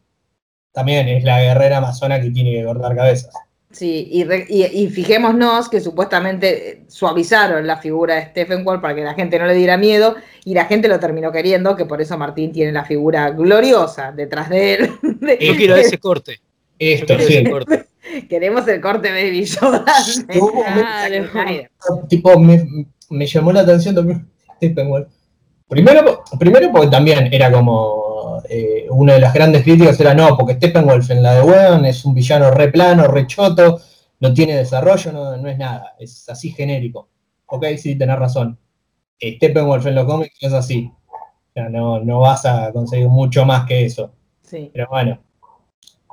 también 0.72 1.07
es 1.07 1.22
la 1.22 1.40
guerrera 1.40 1.76
amazona 1.78 2.20
que 2.20 2.30
tiene 2.30 2.50
que 2.53 2.64
cortar 2.64 2.96
cabezas. 2.96 3.32
Sí, 3.70 4.09
y, 4.11 4.24
re- 4.24 4.46
y- 4.50 4.64
y 4.64 4.88
fijémonos 4.90 5.68
que 5.68 5.80
supuestamente 5.80 6.82
suavizaron 6.88 7.64
la 7.66 7.76
figura 7.78 8.16
de 8.16 8.26
Stephen 8.26 8.66
Wall 8.66 8.80
para 8.80 8.94
que 8.96 9.03
la 9.05 9.14
gente 9.14 9.38
no 9.38 9.46
le 9.46 9.55
diera 9.55 9.76
miedo 9.78 10.16
y 10.44 10.53
la 10.53 10.64
gente 10.66 10.88
lo 10.88 10.98
terminó 10.98 11.30
queriendo, 11.30 11.76
que 11.76 11.86
por 11.86 12.03
eso 12.03 12.18
Martín 12.18 12.50
tiene 12.53 12.72
la 12.72 12.84
figura 12.84 13.30
gloriosa 13.30 14.11
detrás 14.12 14.50
de 14.50 14.74
él. 14.74 14.90
Yo 15.40 15.56
quiero 15.56 15.76
ese 15.76 15.98
corte. 15.98 16.40
Esto, 16.78 17.18
sí. 17.18 17.34
ese 17.34 17.50
corte. 17.50 17.86
Queremos 18.28 18.66
el 18.68 18.80
corte 18.80 19.10
Baby 19.10 19.44
Yoda. 19.44 19.84
de 20.26 20.34
Zack 20.34 21.30
Snyder. 21.30 21.70
tipo, 22.08 22.38
me, 22.38 22.86
me 23.10 23.26
llamó 23.26 23.52
la 23.52 23.60
atención 23.60 23.94
también 23.94 24.28
Steppenwolf. 24.56 25.08
Primero, 25.68 26.22
primero 26.38 26.70
porque 26.70 26.88
también 26.88 27.32
era 27.32 27.50
como 27.50 28.42
eh, 28.48 28.86
una 28.90 29.14
de 29.14 29.20
las 29.20 29.32
grandes 29.32 29.62
críticas 29.62 29.98
era 30.00 30.14
no, 30.14 30.36
porque 30.36 30.54
Steppenwolf 30.54 31.10
en 31.10 31.22
la 31.22 31.34
de 31.34 31.42
Weon 31.42 31.84
es 31.84 32.04
un 32.04 32.14
villano 32.14 32.50
re 32.50 32.70
plano, 32.70 33.06
re 33.06 33.26
choto, 33.26 33.80
no 34.20 34.34
tiene 34.34 34.56
desarrollo, 34.56 35.12
no, 35.12 35.36
no 35.36 35.48
es 35.48 35.58
nada, 35.58 35.94
es 35.98 36.28
así 36.28 36.50
genérico. 36.50 37.08
Ok, 37.46 37.66
sí, 37.78 37.96
tenés 37.96 38.18
razón. 38.18 38.58
Steppenwolf 39.20 39.86
en 39.86 39.94
los 39.94 40.04
cómics 40.04 40.36
es 40.40 40.52
así. 40.52 40.90
O 41.08 41.52
sea, 41.54 41.68
no, 41.68 42.00
no 42.00 42.20
vas 42.20 42.44
a 42.46 42.72
conseguir 42.72 43.08
mucho 43.08 43.44
más 43.44 43.66
que 43.66 43.84
eso. 43.84 44.12
Sí. 44.53 44.70
Pero 44.74 44.86
bueno, 44.90 45.18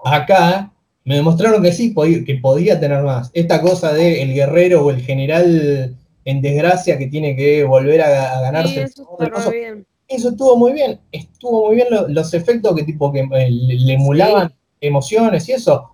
acá 0.04 0.72
me 1.04 1.16
demostraron 1.16 1.62
que 1.62 1.72
sí, 1.74 1.94
que 2.26 2.36
podía 2.36 2.80
tener 2.80 3.04
más. 3.04 3.32
Esta 3.34 3.62
cosa 3.62 3.94
de 3.94 4.22
el 4.22 4.34
guerrero 4.34 4.86
o 4.86 4.92
el 4.92 5.02
general 5.02 5.96
en 6.26 6.42
desgracia 6.42 6.98
que 6.98 7.08
tiene 7.08 7.36
que 7.36 7.64
volver 7.66 8.02
a, 8.02 8.38
a 8.38 8.42
ganarse. 8.42 8.88
Sí, 8.88 9.02
eso 9.36 9.52
bien. 9.52 9.86
Eso 10.08 10.30
estuvo 10.30 10.56
muy 10.56 10.74
bien. 10.74 11.00
Estuvo 11.12 11.68
muy 11.68 11.76
bien 11.76 11.88
lo- 11.92 12.08
los 12.08 12.34
efectos 12.34 12.76
que 12.76 12.84
tipo 12.84 13.12
que 13.12 13.22
eh, 13.22 13.50
le, 13.52 13.94
emulaban 13.94 14.54
emociones 14.82 15.48
y 15.50 15.54
eso. 15.54 15.90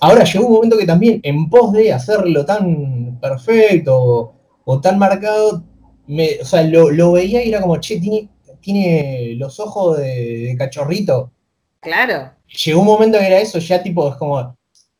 Ahora 0.00 0.24
llegó 0.24 0.46
un 0.46 0.52
momento 0.54 0.78
que 0.78 0.86
también, 0.86 1.20
en 1.22 1.50
pos 1.50 1.72
de 1.72 1.92
hacerlo 1.92 2.44
tan 2.46 3.18
perfecto 3.20 3.96
o, 4.02 4.34
o 4.64 4.80
tan 4.80 4.98
marcado, 4.98 5.62
me, 6.06 6.40
o 6.40 6.44
sea, 6.44 6.62
lo, 6.62 6.90
lo 6.90 7.12
veía 7.12 7.44
y 7.44 7.50
era 7.50 7.60
como, 7.60 7.76
che, 7.78 8.00
tiene, 8.00 8.28
tiene 8.60 9.34
los 9.36 9.60
ojos 9.60 9.98
de, 9.98 10.46
de 10.48 10.56
cachorrito. 10.56 11.30
Claro. 11.80 12.30
Llegó 12.64 12.80
un 12.80 12.86
momento 12.86 13.18
que 13.18 13.26
era 13.26 13.38
eso, 13.38 13.58
ya 13.58 13.82
tipo, 13.82 14.08
es 14.08 14.16
como, 14.16 14.56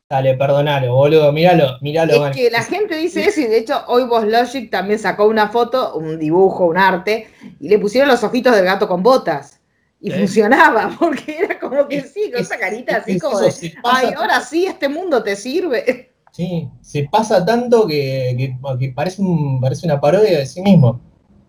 dale, 0.08 0.34
perdonalo, 0.36 0.94
boludo, 0.94 1.30
míralo, 1.32 1.78
míralo. 1.80 2.14
Es 2.14 2.20
man". 2.20 2.32
que 2.32 2.50
la 2.50 2.62
gente 2.62 2.96
dice 2.96 3.24
eso 3.26 3.40
y 3.40 3.44
de 3.46 3.58
hecho 3.58 3.82
hoy 3.88 4.04
Boss 4.04 4.24
Logic 4.26 4.70
también 4.70 4.98
sacó 4.98 5.26
una 5.26 5.48
foto, 5.48 5.94
un 5.94 6.18
dibujo, 6.18 6.66
un 6.66 6.78
arte, 6.78 7.28
y 7.60 7.68
le 7.68 7.78
pusieron 7.78 8.08
los 8.08 8.22
ojitos 8.24 8.54
del 8.54 8.64
gato 8.64 8.88
con 8.88 9.02
botas. 9.02 9.60
Y 10.02 10.10
Sí. 10.10 10.16
funcionaba, 10.18 10.96
porque 10.98 11.36
era 11.40 11.58
como 11.58 11.86
que 11.86 12.00
sí, 12.02 12.30
con 12.30 12.40
es- 12.40 12.46
esa 12.50 12.58
carita 12.58 12.92
es- 12.96 13.02
así 13.02 13.12
es 13.16 13.22
como 13.22 13.38
de, 13.40 13.46
pasa 13.82 13.98
ay, 13.98 14.14
ahora 14.16 14.40
sí, 14.40 14.64
este 14.66 14.88
mundo 14.88 15.22
te 15.22 15.36
sirve. 15.36 16.06
Sí, 16.32 16.68
se 16.80 17.08
pasa 17.10 17.44
tanto 17.44 17.88
que, 17.88 18.34
que- 18.38 18.56
que 18.78 18.92
parece, 18.92 19.20
un, 19.20 19.60
parece 19.60 19.84
una 19.84 20.00
parodia 20.00 20.38
de 20.38 20.46
sí 20.46 20.62
mismo, 20.62 21.00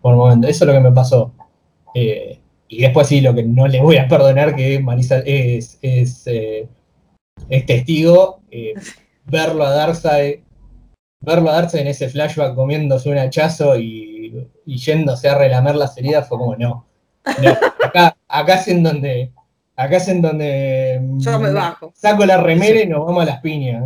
por 0.02 0.14
el 0.14 0.18
momento. 0.18 0.48
Eso 0.48 0.64
es 0.64 0.68
lo 0.68 0.74
que 0.74 0.80
me 0.80 0.92
pasó. 0.92 1.32
Eh, 1.94 2.41
y 2.72 2.82
después 2.84 3.08
sí, 3.08 3.20
lo 3.20 3.36
que 3.36 3.44
no 3.44 3.68
le 3.68 3.82
voy 3.82 3.98
a 3.98 4.08
perdonar 4.08 4.56
que 4.56 4.80
Marisa 4.80 5.20
es, 5.26 5.78
es, 5.82 6.24
eh, 6.26 6.70
es 7.50 7.66
testigo, 7.66 8.40
eh, 8.50 8.74
verlo 9.26 9.66
a 9.66 9.72
Darkseid, 9.72 10.40
verlo 11.20 11.50
a 11.50 11.56
Darkseid 11.56 11.82
en 11.82 11.88
ese 11.90 12.08
flashback 12.08 12.56
comiéndose 12.56 13.10
un 13.10 13.18
hachazo 13.18 13.78
y, 13.78 14.48
y 14.66 14.78
yéndose 14.78 15.28
a 15.28 15.38
relamer 15.38 15.76
las 15.76 15.98
heridas 15.98 16.30
fue 16.30 16.38
como 16.38 16.56
no. 16.56 16.88
no. 17.44 17.58
Acá, 17.84 18.16
acá 18.30 18.54
es 18.56 18.70
en 18.70 18.84
donde, 18.84 19.34
acá 19.76 19.98
es 19.98 20.08
en 20.08 20.22
donde 20.22 21.02
Yo 21.18 21.40
me 21.40 21.52
bajo. 21.52 21.92
saco 21.94 22.26
la 22.26 22.38
remera 22.38 22.80
y 22.80 22.88
nos 22.88 23.06
vamos 23.06 23.24
a 23.24 23.26
las 23.26 23.42
piñas. 23.42 23.84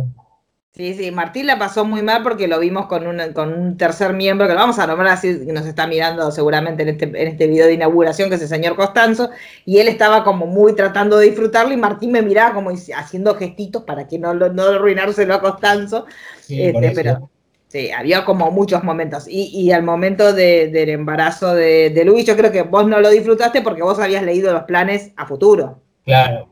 Sí, 0.76 0.92
sí, 0.92 1.10
Martín 1.10 1.46
la 1.46 1.58
pasó 1.58 1.86
muy 1.86 2.02
mal 2.02 2.22
porque 2.22 2.46
lo 2.46 2.58
vimos 2.60 2.84
con 2.84 3.06
un, 3.06 3.32
con 3.32 3.50
un 3.50 3.78
tercer 3.78 4.12
miembro, 4.12 4.46
que 4.46 4.52
lo 4.52 4.58
vamos 4.60 4.78
a 4.78 4.86
nombrar 4.86 5.14
así, 5.14 5.46
que 5.46 5.52
nos 5.54 5.64
está 5.64 5.86
mirando 5.86 6.30
seguramente 6.30 6.82
en 6.82 6.90
este, 6.90 7.04
en 7.06 7.28
este 7.28 7.46
video 7.46 7.66
de 7.66 7.72
inauguración, 7.72 8.28
que 8.28 8.34
es 8.34 8.42
el 8.42 8.48
señor 8.48 8.76
Costanzo, 8.76 9.30
y 9.64 9.78
él 9.78 9.88
estaba 9.88 10.22
como 10.22 10.46
muy 10.46 10.74
tratando 10.76 11.16
de 11.16 11.28
disfrutarlo 11.28 11.72
y 11.72 11.78
Martín 11.78 12.12
me 12.12 12.20
miraba 12.20 12.52
como 12.52 12.70
haciendo 12.94 13.34
gestitos 13.36 13.84
para 13.84 14.06
que 14.06 14.18
no, 14.18 14.34
lo- 14.34 14.52
no 14.52 14.64
arruinárselo 14.64 15.32
a 15.32 15.40
Costanzo. 15.40 16.04
Sí, 16.42 16.62
Este, 16.62 16.90
pero 16.90 17.30
sí, 17.68 17.90
había 17.90 18.26
como 18.26 18.50
muchos 18.50 18.84
momentos. 18.84 19.26
Y, 19.28 19.44
y 19.58 19.72
al 19.72 19.82
momento 19.82 20.34
de- 20.34 20.68
del 20.68 20.90
embarazo 20.90 21.54
de, 21.54 21.88
de 21.88 22.04
Luis, 22.04 22.26
yo 22.26 22.36
creo 22.36 22.52
que 22.52 22.60
vos 22.62 22.86
no 22.86 23.00
lo 23.00 23.08
disfrutaste 23.08 23.62
porque 23.62 23.82
vos 23.82 23.98
habías 23.98 24.22
leído 24.24 24.52
los 24.52 24.64
planes 24.64 25.12
a 25.16 25.24
futuro. 25.24 25.80
Claro. 26.04 26.50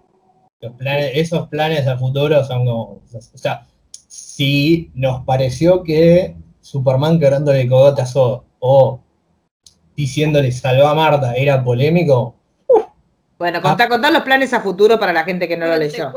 Los 0.61 0.72
planes, 0.77 1.11
esos 1.14 1.47
planes 1.49 1.87
a 1.87 1.99
futuro 1.99 2.43
son 2.45 2.64
como. 2.64 3.03
O 3.12 3.39
sea, 3.39 3.66
si 4.15 4.91
nos 4.95 5.25
pareció 5.25 5.83
que 5.83 6.37
Superman 6.61 7.19
quebrándole 7.19 7.62
el 7.62 7.69
cogote 7.69 8.03
a 8.03 8.07
Zod 8.07 8.43
o 8.61 9.01
diciéndole 9.97 10.53
salva 10.53 10.91
a 10.91 10.95
Marta 10.95 11.35
era 11.35 11.62
polémico, 11.65 12.37
Bueno, 13.39 13.61
contá, 13.61 13.89
contá 13.89 14.11
los 14.12 14.23
planes 14.23 14.53
a 14.53 14.61
futuro 14.61 14.99
para 15.01 15.12
la 15.12 15.25
gente 15.25 15.49
que 15.49 15.57
no 15.57 15.67
lo 15.67 15.77
leyó. 15.77 16.12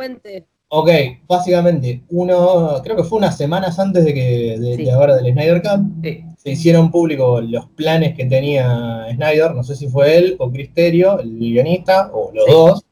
ok, 0.69 0.89
básicamente, 1.27 2.03
uno, 2.09 2.79
creo 2.83 2.95
que 2.95 3.03
fue 3.03 3.17
unas 3.17 3.35
semanas 3.35 3.79
antes 3.79 4.05
de 4.05 4.13
que 4.13 4.57
de, 4.59 4.75
Sí. 4.75 4.83
de 4.85 4.91
ahora 4.91 5.15
del 5.15 5.33
Snyder 5.33 5.61
Cut, 5.63 5.81
Sí. 6.03 6.23
se 6.37 6.51
hicieron 6.51 6.91
públicos 6.91 7.43
los 7.49 7.65
planes 7.69 8.15
que 8.15 8.25
tenía 8.25 9.07
Snyder, 9.11 9.55
no 9.55 9.63
sé 9.63 9.75
si 9.75 9.87
fue 9.89 10.17
él 10.17 10.35
o 10.39 10.51
Cristerio, 10.51 11.19
el 11.19 11.37
guionista, 11.37 12.11
o 12.13 12.31
los 12.31 12.45
Sí. 12.45 12.51
dos, 12.51 12.83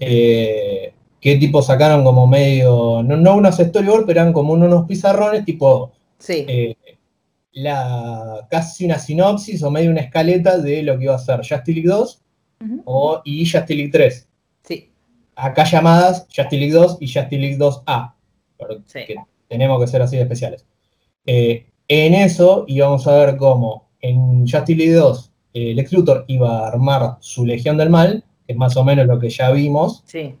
eh, 0.00 0.92
que 1.20 1.36
tipo 1.36 1.60
sacaron 1.62 2.02
como 2.04 2.26
medio, 2.26 3.02
no, 3.02 3.16
no 3.16 3.36
unos 3.36 3.56
storyboards, 3.56 4.04
pero 4.06 4.20
eran 4.20 4.32
como 4.32 4.54
unos 4.54 4.86
pizarrones, 4.86 5.44
tipo 5.44 5.92
Sí. 6.18 6.44
eh, 6.48 6.76
la, 7.52 8.46
casi 8.50 8.84
una 8.84 8.98
sinopsis 8.98 9.62
o 9.62 9.70
medio 9.70 9.90
una 9.90 10.00
escaleta 10.02 10.58
de 10.58 10.82
lo 10.82 10.96
que 10.98 11.04
iba 11.04 11.14
a 11.14 11.18
ser 11.18 11.38
Justice 11.38 11.72
League 11.72 11.88
2 11.88 12.22
Ujú. 12.62 12.82
o, 12.84 13.22
y 13.24 13.44
Justice 13.44 13.74
League 13.74 13.90
3. 13.92 14.28
Sí. 14.62 14.90
Acá 15.36 15.64
llamadas 15.64 16.26
Justice 16.34 16.56
League 16.58 16.72
2 16.72 16.98
y 17.00 17.06
Justice 17.06 17.38
League 17.38 17.58
2A, 17.58 18.14
porque 18.56 18.78
Sí. 18.86 19.00
tenemos 19.48 19.80
que 19.80 19.86
ser 19.88 20.02
así 20.02 20.16
de 20.16 20.22
especiales. 20.22 20.64
Eh, 21.26 21.66
en 21.88 22.14
eso 22.14 22.64
íbamos 22.68 23.06
a 23.06 23.16
ver 23.16 23.36
cómo 23.36 23.88
en 24.00 24.42
Justice 24.48 24.74
League 24.76 24.94
2 24.94 25.32
eh, 25.52 25.74
Lex 25.74 25.92
Luthor 25.92 26.24
iba 26.28 26.60
a 26.60 26.68
armar 26.68 27.16
su 27.20 27.44
Legión 27.44 27.76
del 27.76 27.90
Mal, 27.90 28.24
que 28.46 28.52
es 28.52 28.56
más 28.58 28.76
o 28.76 28.84
menos 28.84 29.06
lo 29.06 29.18
que 29.18 29.28
ya 29.30 29.50
vimos 29.50 30.02
Sí. 30.06 30.36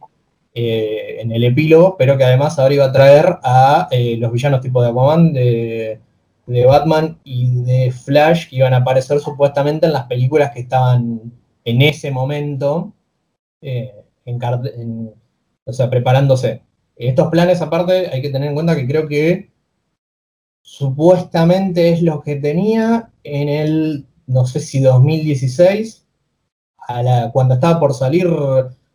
Eh, 0.52 1.18
en 1.20 1.30
el 1.30 1.44
epílogo, 1.44 1.96
pero 1.96 2.18
que 2.18 2.24
además 2.24 2.58
ahora 2.58 2.74
iba 2.74 2.84
a 2.86 2.92
traer 2.92 3.38
a 3.42 3.88
eh, 3.90 4.16
los 4.16 4.32
villanos 4.32 4.60
tipo 4.60 4.82
de 4.82 4.88
Aquaman, 4.88 5.32
de, 5.32 6.00
de 6.46 6.66
Batman 6.66 7.18
y 7.22 7.62
de 7.62 7.92
Flash, 7.92 8.48
que 8.48 8.56
iban 8.56 8.74
a 8.74 8.78
aparecer 8.78 9.20
supuestamente 9.20 9.86
en 9.86 9.92
las 9.92 10.06
películas 10.06 10.50
que 10.52 10.60
estaban 10.60 11.32
en 11.64 11.82
ese 11.82 12.10
momento, 12.10 12.92
eh, 13.60 13.94
en 14.24 15.14
o 15.64 15.72
sea, 15.72 15.88
preparándose. 15.88 16.62
Estos 16.96 17.28
planes, 17.28 17.62
aparte, 17.62 18.08
hay 18.12 18.20
que 18.20 18.30
tener 18.30 18.48
en 18.48 18.54
cuenta 18.54 18.76
que 18.76 18.86
creo 18.86 19.06
que 19.06 19.50
supuestamente 20.62 21.90
es 21.90 22.02
lo 22.02 22.22
que 22.22 22.36
tenía 22.36 23.12
en 23.22 23.48
el, 23.48 24.06
no 24.26 24.46
sé 24.46 24.60
si 24.60 24.80
2016, 24.80 26.06
a 26.76 27.02
la, 27.02 27.30
cuando 27.32 27.54
estaba 27.54 27.78
por 27.78 27.94
salir 27.94 28.28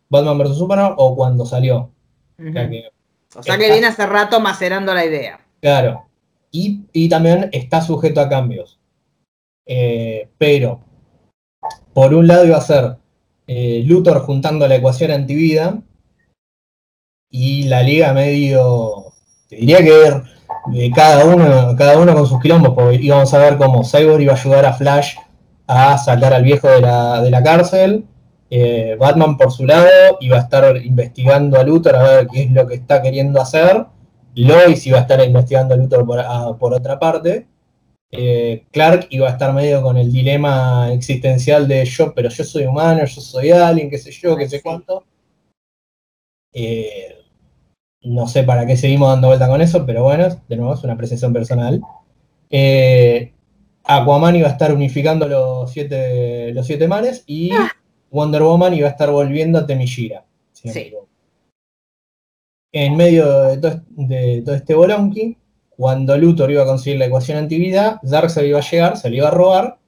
Batman 0.08 0.38
vs. 0.38 0.58
Superman 0.58 0.94
o 0.96 1.16
cuando 1.16 1.44
salió. 1.46 1.90
O 2.38 2.52
sea 2.52 2.68
que, 2.68 2.88
O 3.34 3.42
sea 3.42 3.58
que 3.58 3.70
viene 3.70 3.86
hace 3.86 4.06
rato 4.06 4.40
macerando 4.40 4.94
la 4.94 5.04
idea. 5.04 5.40
claro. 5.60 6.02
Y, 6.52 6.84
y 6.92 7.08
también 7.08 7.50
está 7.52 7.82
sujeto 7.82 8.20
a 8.20 8.28
cambios. 8.30 8.78
Eh, 9.66 10.28
pero, 10.38 10.80
por 11.92 12.14
un 12.14 12.26
lado 12.26 12.46
iba 12.46 12.56
a 12.56 12.62
ser 12.62 12.96
eh, 13.46 13.82
Luthor 13.84 14.20
juntando 14.20 14.66
la 14.66 14.76
ecuación 14.76 15.10
antivida 15.10 15.82
y 17.30 17.64
la 17.64 17.82
liga 17.82 18.12
medio, 18.14 19.12
te 19.48 19.56
diría 19.56 19.78
que 19.78 20.22
de 20.68 20.90
cada 20.92 21.26
uno, 21.26 21.74
cada 21.76 21.98
uno 21.98 22.14
con 22.14 22.26
sus 22.26 22.40
quilombos, 22.40 22.74
porque 22.74 22.96
íbamos 22.96 23.34
a 23.34 23.38
ver 23.38 23.58
cómo 23.58 23.84
Cyborg 23.84 24.22
iba 24.22 24.32
a 24.32 24.36
ayudar 24.36 24.64
a 24.64 24.72
Flash 24.72 25.16
a 25.66 25.98
sacar 25.98 26.32
al 26.32 26.44
viejo 26.44 26.68
de 26.68 26.80
la, 26.80 27.20
de 27.20 27.30
la 27.30 27.42
cárcel. 27.42 28.06
Eh, 28.48 28.96
Batman 28.98 29.36
por 29.36 29.50
su 29.52 29.66
lado 29.66 29.88
iba 30.20 30.36
a 30.36 30.40
estar 30.40 30.76
investigando 30.84 31.58
a 31.58 31.64
Luthor 31.64 31.96
a 31.96 32.02
ver 32.02 32.26
qué 32.28 32.44
es 32.44 32.50
lo 32.52 32.66
que 32.66 32.74
está 32.76 33.02
queriendo 33.02 33.40
hacer. 33.40 33.84
Lois 34.34 34.86
iba 34.86 34.98
a 34.98 35.02
estar 35.02 35.20
investigando 35.24 35.74
a 35.74 35.76
Luthor 35.78 36.06
por, 36.06 36.20
a- 36.20 36.56
por 36.58 36.72
otra 36.74 36.98
parte. 36.98 37.46
Eh, 38.12 38.64
Clark 38.70 39.08
iba 39.10 39.28
a 39.28 39.32
estar 39.32 39.52
medio 39.52 39.82
con 39.82 39.96
el 39.96 40.12
dilema 40.12 40.92
existencial 40.92 41.66
de 41.66 41.84
yo, 41.84 42.14
pero 42.14 42.28
yo 42.28 42.44
soy 42.44 42.64
humano, 42.64 43.04
yo 43.04 43.20
soy 43.20 43.50
alguien, 43.50 43.90
qué 43.90 43.98
sé 43.98 44.12
yo, 44.12 44.36
qué 44.36 44.48
sé 44.48 44.62
cuánto. 44.62 45.04
Eh, 46.52 47.16
no 48.02 48.26
sé 48.28 48.44
para 48.44 48.66
qué 48.66 48.76
seguimos 48.76 49.08
dando 49.10 49.28
vuelta 49.28 49.48
con 49.48 49.60
eso, 49.60 49.84
pero 49.84 50.04
bueno, 50.04 50.28
de 50.48 50.56
nuevo 50.56 50.74
es 50.74 50.84
una 50.84 50.92
apreciación 50.94 51.32
personal. 51.32 51.80
Eh, 52.50 53.32
Aquaman 53.84 54.36
iba 54.36 54.48
a 54.48 54.52
estar 54.52 54.72
unificando 54.72 55.28
los 55.28 55.70
siete, 55.72 56.52
los 56.52 56.66
siete 56.66 56.88
mares 56.88 57.24
y 57.26 57.50
Wonder 58.10 58.42
Woman 58.42 58.74
iba 58.74 58.88
a 58.88 58.90
estar 58.90 59.10
volviendo 59.10 59.58
a 59.58 59.66
Temishira. 59.66 60.24
si 60.52 60.68
Sí. 60.70 60.92
En 62.72 62.96
medio 62.96 63.42
de 63.42 63.56
todo, 63.58 63.80
de 63.90 64.42
todo 64.44 64.54
este 64.54 64.74
bolonqui, 64.74 65.36
cuando 65.70 66.16
Luthor 66.18 66.50
iba 66.50 66.62
a 66.62 66.66
conseguir 66.66 66.98
la 66.98 67.06
ecuación 67.06 67.38
antivida, 67.38 68.00
Darkseid 68.02 68.46
iba 68.48 68.58
a 68.58 68.62
llegar, 68.62 68.96
se 68.96 69.10
le 69.10 69.16
iba 69.16 69.28
a 69.28 69.30
robar, 69.30 69.78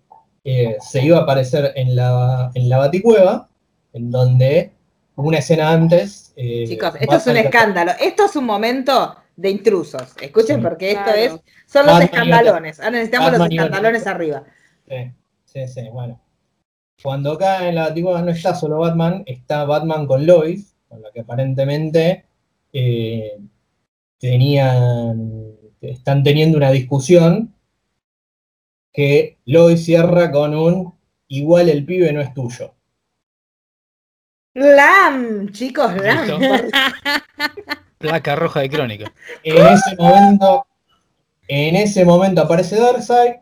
eh, 0.45 0.77
se 0.81 1.03
iba 1.05 1.19
a 1.19 1.23
aparecer 1.23 1.73
en 1.77 1.95
la, 1.97 2.51
en 2.55 2.69
la 2.69 2.79
baticueva, 2.79 3.49
en 3.93 4.11
donde 4.11 4.73
una 5.17 5.39
escena 5.39 5.71
antes... 5.73 6.33
eh, 6.37 6.65
Chicos, 6.67 6.95
esto 7.01 7.17
es 7.17 7.27
un 7.27 7.37
escándalo. 7.37 7.93
Esto 8.01 8.27
es 8.27 8.37
un 8.37 8.45
momento 8.45 9.17
de 9.37 9.51
intrusos. 9.51 10.15
Escuchen 10.21 10.57
Sí. 10.57 10.63
porque 10.63 10.91
esto 10.93 11.05
Claro. 11.05 11.19
es. 11.19 11.31
Son 11.67 11.85
los 11.87 11.95
Batman 11.95 12.03
escandalones. 12.03 12.79
Ahora 12.81 12.91
necesitamos 12.93 13.31
los 13.33 13.39
Batman 13.41 13.59
escandalones 13.59 14.07
arriba. 14.07 14.45
Sí, 14.89 15.13
sí, 15.45 15.69
sí, 15.69 15.89
bueno. 15.93 16.21
Cuando 17.03 17.33
acá 17.33 17.69
en 17.69 17.77
la 17.77 17.89
Baticueva 17.89 18.23
no 18.23 18.31
está 18.31 18.55
solo 18.55 18.79
Batman, 18.79 19.23
está 19.27 19.65
Batman 19.65 20.07
con 20.07 20.27
Lois, 20.27 20.75
con 20.89 21.01
la 21.01 21.13
que 21.13 21.21
aparentemente 21.21 22.25
eh, 22.73 23.39
tenían, 24.19 25.53
están 25.81 26.25
teniendo 26.25 26.59
una 26.59 26.71
discusión 26.71 27.55
que 28.93 29.39
Lois 29.45 29.85
cierra 29.85 30.33
con 30.33 30.55
un 30.55 30.95
igual 31.29 31.69
el 31.69 31.85
pibe 31.85 32.13
no 32.13 32.21
es 32.21 32.35
tuyo. 32.35 32.75
Lam, 34.55 35.53
chicos, 35.53 35.95
Lam. 35.95 36.41
Placa 37.99 38.35
roja 38.35 38.61
de 38.61 38.71
crónica. 38.71 39.13
En 39.45 39.67
ese 39.67 39.97
momento, 39.97 40.67
en 41.47 41.77
ese 41.77 42.05
momento 42.05 42.43
aparece 42.43 42.81
Darkseid, 42.81 43.35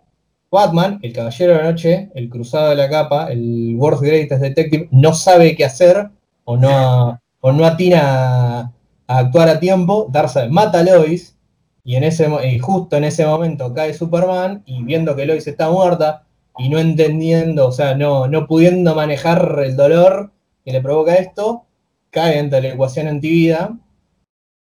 Batman, 0.57 0.98
el 1.02 1.12
caballero 1.12 1.52
de 1.52 1.59
la 1.59 1.70
noche, 1.70 2.11
el 2.14 2.28
cruzado 2.28 2.70
de 2.70 2.76
la 2.76 2.90
capa, 2.90 3.30
el 3.30 3.74
World's 3.76 4.02
Greatest 4.02 4.42
Detective, 4.42 4.88
no 4.90 5.14
sabe 5.14 5.54
qué 5.54 5.64
hacer 5.64 6.11
o 6.44 6.57
no, 6.57 7.20
o 7.40 7.52
no 7.52 7.64
atina 7.64 8.61
a, 8.61 8.72
actuar 9.07 9.48
a 9.48 9.61
tiempo. 9.61 10.09
Darkseid 10.11 10.50
mata 10.50 10.80
a 10.80 10.82
Lois 10.82 11.36
y, 11.84 11.96
en 11.96 12.04
ese, 12.04 12.28
justo 12.61 12.96
en 12.96 13.04
ese 13.04 13.24
momento 13.26 13.72
cae 13.72 13.94
Superman 13.94 14.62
y 14.66 14.82
viendo 14.82 15.14
que 15.14 15.26
Lois 15.26 15.46
está 15.46 15.70
muerta 15.70 16.24
y 16.59 16.68
no 16.68 16.78
entendiendo, 16.78 17.68
o 17.68 17.72
sea, 17.72 17.94
no, 17.94 18.26
no 18.26 18.46
pudiendo 18.46 18.94
manejar 18.94 19.61
el 19.64 19.76
dolor 19.76 20.32
que 20.64 20.72
le 20.72 20.80
provoca 20.80 21.14
esto, 21.14 21.66
cae 22.11 22.38
ante 22.38 22.61
la 22.61 22.68
ecuación 22.68 23.09
antivida 23.09 23.76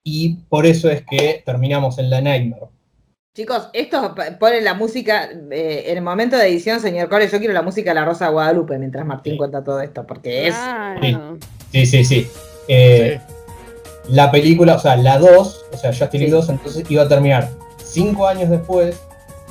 y 0.04 0.36
por 0.50 0.66
eso 0.66 0.90
es 0.90 1.04
que 1.10 1.42
terminamos 1.46 1.98
en 1.98 2.10
la 2.10 2.22
Nightmare. 2.22 2.68
Chicos, 3.34 3.70
esto 3.72 4.14
pone 4.42 4.60
la 4.60 4.74
música, 4.74 5.30
eh, 5.52 5.86
en 5.88 5.98
el 5.98 6.04
momento 6.04 6.36
de 6.36 6.48
edición, 6.50 6.82
señor 6.82 7.08
Core, 7.08 7.30
yo 7.30 7.38
quiero 7.40 7.54
la 7.54 7.62
música 7.62 7.92
de 7.92 7.96
la 7.96 8.04
Rosa 8.04 8.26
de 8.26 8.32
Guadalupe 8.34 8.78
mientras 8.78 9.06
Martín 9.06 9.34
Sí. 9.34 9.38
cuenta 9.38 9.64
todo 9.64 9.80
esto, 9.80 10.06
porque 10.06 10.50
es... 10.50 10.56
Claro. 10.56 11.38
Sí, 11.72 11.86
sí, 11.86 12.04
sí. 12.04 12.28
Eh, 12.68 13.22
La 14.10 14.32
película, 14.32 14.76
o 14.76 14.80
sea, 14.80 14.98
la 14.98 15.18
2, 15.18 15.66
o 15.72 15.78
sea, 15.78 15.92
Justice 15.92 16.18
League 16.18 16.26
Sí. 16.26 16.32
2, 16.32 16.50
entonces 16.50 16.84
iba 16.92 17.04
a 17.04 17.08
terminar 17.08 17.50
cinco 17.86 18.28
años 18.28 18.50
después 18.50 19.00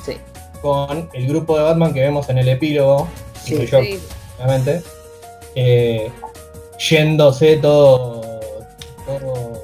Sí, 0.05 0.17
con 0.61 1.09
el 1.13 1.27
grupo 1.27 1.57
de 1.57 1.63
Batman 1.63 1.91
que 1.93 2.01
vemos 2.01 2.29
en 2.29 2.37
el 2.37 2.49
epílogo, 2.49 3.07
Sí, 3.43 3.65
Sí. 3.65 3.99
obviamente, 4.37 4.83
eh, 5.55 6.11
yéndose 6.77 7.57
todo, 7.57 8.21
todo 9.07 9.63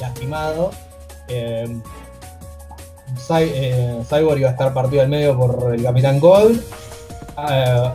lastimado. 0.00 0.70
Eh, 3.30 3.46
Cy- 3.46 3.52
eh, 3.54 4.02
Cyborg 4.08 4.38
iba 4.40 4.48
a 4.48 4.52
estar 4.52 4.72
partido 4.72 5.02
al 5.02 5.08
medio 5.08 5.36
por 5.36 5.74
el 5.74 5.82
Capitán 5.82 6.18
Gold. 6.20 6.62
Eh, 7.50 7.90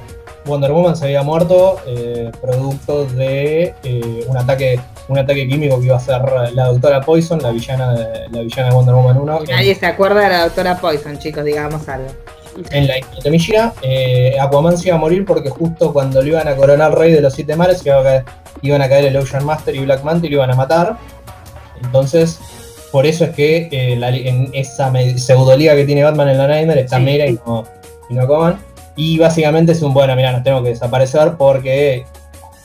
Wonder 0.45 0.71
Woman 0.73 0.95
se 0.95 1.05
había 1.05 1.23
muerto 1.23 1.77
eh, 1.87 2.29
producto 2.41 3.05
de 3.05 3.73
eh, 3.83 4.25
un 4.27 4.35
ataque 4.37 4.79
un 5.07 5.17
ataque 5.17 5.47
químico 5.47 5.79
que 5.79 5.85
iba 5.87 5.97
a 5.97 5.99
ser 5.99 6.21
la 6.53 6.65
doctora 6.67 7.01
Poison, 7.01 7.41
la 7.41 7.51
villana 7.51 7.93
de, 7.93 8.29
la 8.29 8.39
villana 8.41 8.69
de 8.69 8.75
Wonder 8.75 8.95
Woman 8.95 9.17
1. 9.17 9.39
Y 9.47 9.51
nadie 9.51 9.75
se 9.75 9.85
acuerda 9.85 10.21
de 10.21 10.29
la 10.29 10.43
doctora 10.45 10.77
Poison, 10.77 11.17
chicos, 11.19 11.43
digamos 11.43 11.87
algo. 11.89 12.07
en 12.71 12.87
la 12.87 12.95
Mishira, 13.29 13.73
eh, 13.81 14.37
Aquaman 14.39 14.77
se 14.77 14.87
iba 14.87 14.95
a 14.95 14.99
morir 14.99 15.25
porque 15.25 15.49
justo 15.49 15.91
cuando 15.91 16.21
lo 16.21 16.27
iban 16.27 16.47
a 16.47 16.55
coronar 16.55 16.97
rey 16.97 17.11
de 17.11 17.19
los 17.21 17.33
siete 17.33 17.55
mares 17.57 17.85
iba 17.85 17.99
a 17.99 18.03
caer- 18.03 18.23
iban 18.61 18.81
a 18.81 18.87
caer 18.87 19.05
el 19.05 19.17
Ocean 19.17 19.43
Master 19.45 19.75
y 19.75 19.79
Black 19.79 20.03
Manta 20.03 20.25
y 20.27 20.29
lo 20.29 20.35
iban 20.37 20.51
a 20.51 20.55
matar. 20.55 20.95
Entonces, 21.83 22.39
por 22.93 23.07
eso 23.07 23.25
es 23.25 23.31
que 23.31 23.69
eh, 23.71 23.95
la 23.95 24.09
en 24.09 24.51
esa 24.53 24.93
pseudoliga 25.17 25.75
que 25.75 25.83
tiene 25.83 26.03
Batman 26.03 26.29
en 26.29 26.37
la 26.37 26.47
Nightmare 26.47 26.81
está 26.81 26.97
Sí. 26.97 27.03
Mera 27.03 27.25
y 27.25 27.39
no, 27.43 27.65
y 28.07 28.13
no 28.13 28.21
Aquaman. 28.21 28.59
Y 28.95 29.17
básicamente 29.17 29.71
es 29.71 29.81
un 29.81 29.95
bueno, 29.95 30.15
mira, 30.15 30.31
nos 30.31 30.43
tengo 30.43 30.61
que 30.61 30.69
desaparecer 30.69 31.33
porque 31.35 32.05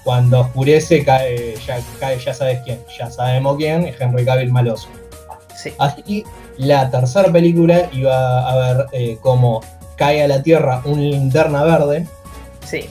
cuando 0.05 0.41
oscurece 0.41 1.03
cae, 1.03 1.55
ya, 1.67 1.81
cae, 1.99 2.19
ya 2.19 2.35
sabes 2.35 2.61
quién, 2.63 2.79
ya 2.99 3.11
sabemos 3.11 3.57
quién, 3.57 3.87
es 3.87 3.99
Henry 3.99 4.27
Cavill 4.27 4.53
Maloso. 4.53 4.89
Sí. 5.57 5.73
Así, 5.79 6.25
la 6.59 6.91
tercera 6.91 7.33
película 7.33 7.89
iba 7.93 8.47
a 8.47 8.75
ver 8.75 8.87
eh, 8.93 9.17
cómo 9.23 9.63
cae 9.97 10.23
a 10.23 10.29
la 10.29 10.43
Tierra 10.43 10.83
un 10.85 11.01
linterna 11.11 11.65
verde, 11.65 12.07
Sí, 12.67 12.87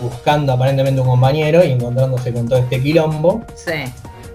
buscando 0.00 0.54
aparentemente 0.54 1.02
un 1.02 1.08
compañero 1.08 1.62
y 1.62 1.72
encontrándose 1.72 2.32
con 2.32 2.48
todo 2.48 2.60
este 2.60 2.80
quilombo. 2.80 3.42
sí. 3.54 3.84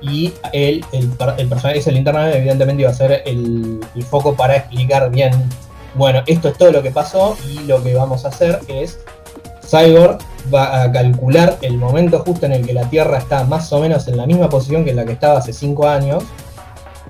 Y 0.04 0.34
el, 0.52 0.86
el 0.92 1.10
personaje, 1.48 1.80
ese 1.80 1.92
linterna 1.92 2.26
verde, 2.26 2.40
evidentemente 2.40 2.82
iba 2.82 2.92
a 2.92 2.94
ser 2.94 3.24
el, 3.26 3.80
el 3.96 4.04
foco 4.04 4.36
para 4.36 4.58
explicar 4.58 5.10
bien, 5.10 5.32
bueno, 5.96 6.24
esto 6.28 6.50
es 6.50 6.58
todo 6.58 6.72
lo 6.72 6.84
que 6.84 6.92
pasó 6.92 7.38
y 7.50 7.60
lo 7.66 7.82
que 7.82 7.96
vamos 7.96 8.26
a 8.26 8.28
hacer 8.28 8.60
es, 8.68 9.00
Cyborg 9.66 10.20
va 10.54 10.84
a 10.84 10.92
calcular 10.92 11.58
el 11.62 11.78
momento 11.78 12.20
justo 12.20 12.46
en 12.46 12.52
el 12.52 12.66
que 12.66 12.74
la 12.74 12.90
Tierra 12.90 13.18
está 13.18 13.44
más 13.46 13.72
o 13.72 13.80
menos 13.80 14.08
en 14.08 14.18
la 14.18 14.26
misma 14.26 14.50
posición 14.50 14.84
que 14.84 14.92
en 14.92 14.98
la 14.98 15.06
que 15.06 15.14
estaba 15.14 15.40
hace 15.40 15.54
5 15.54 15.88
años 15.88 16.24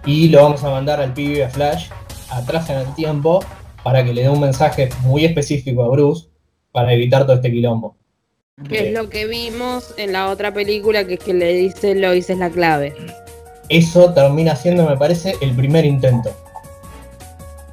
y 0.05 0.29
lo 0.29 0.43
vamos 0.43 0.63
a 0.63 0.69
mandar 0.69 1.01
al 1.01 1.13
pibe 1.13 1.43
a 1.43 1.49
Flash 1.49 1.87
atrás 2.29 2.69
en 2.69 2.77
el 2.77 2.93
tiempo 2.95 3.43
para 3.83 4.03
que 4.03 4.13
le 4.13 4.23
dé 4.23 4.29
un 4.29 4.39
mensaje 4.39 4.89
muy 5.01 5.25
específico 5.25 5.83
a 5.83 5.89
Bruce 5.89 6.27
para 6.71 6.93
evitar 6.93 7.23
todo 7.23 7.35
este 7.35 7.51
quilombo. 7.51 7.95
Que 8.69 8.87
es 8.87 8.93
lo 8.93 9.09
que 9.09 9.25
vimos 9.25 9.95
en 9.97 10.13
la 10.13 10.29
otra 10.29 10.53
película, 10.53 11.05
que 11.07 11.15
es 11.15 11.19
que 11.19 11.33
le 11.33 11.53
dice 11.53 11.95
Lois 11.95 12.29
es 12.29 12.37
la 12.37 12.51
clave. 12.51 12.93
Eso 13.67 14.13
termina 14.13 14.55
siendo, 14.55 14.87
me 14.87 14.95
parece, 14.95 15.35
el 15.41 15.55
primer 15.55 15.85
intento. 15.85 16.29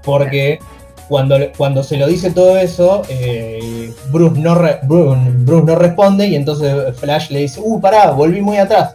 Porque 0.02 0.58
cuando, 1.06 1.36
cuando 1.58 1.82
se 1.82 1.98
lo 1.98 2.06
dice 2.06 2.30
todo 2.30 2.56
eso, 2.56 3.02
eh, 3.10 3.92
Bruce, 4.10 4.40
no 4.40 4.54
re- 4.54 4.78
Bruce, 4.84 5.20
Bruce 5.40 5.66
no 5.66 5.74
responde 5.76 6.26
y 6.28 6.34
entonces 6.34 6.96
Flash 6.96 7.30
le 7.30 7.40
dice, 7.40 7.60
uh, 7.62 7.78
pará, 7.78 8.12
volví 8.12 8.40
muy 8.40 8.56
atrás. 8.56 8.94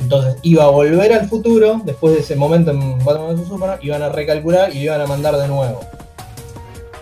Entonces 0.00 0.36
iba 0.42 0.64
a 0.64 0.68
volver 0.68 1.12
al 1.12 1.28
futuro, 1.28 1.80
después 1.84 2.14
de 2.14 2.20
ese 2.20 2.34
momento 2.34 2.72
en 2.72 2.98
Batman 3.04 3.36
vs 3.36 3.46
Superman, 3.46 3.78
iban 3.80 4.02
a 4.02 4.08
recalcular 4.08 4.70
y 4.70 4.78
lo 4.78 4.84
iban 4.86 5.00
a 5.02 5.06
mandar 5.06 5.36
de 5.36 5.46
nuevo. 5.46 5.80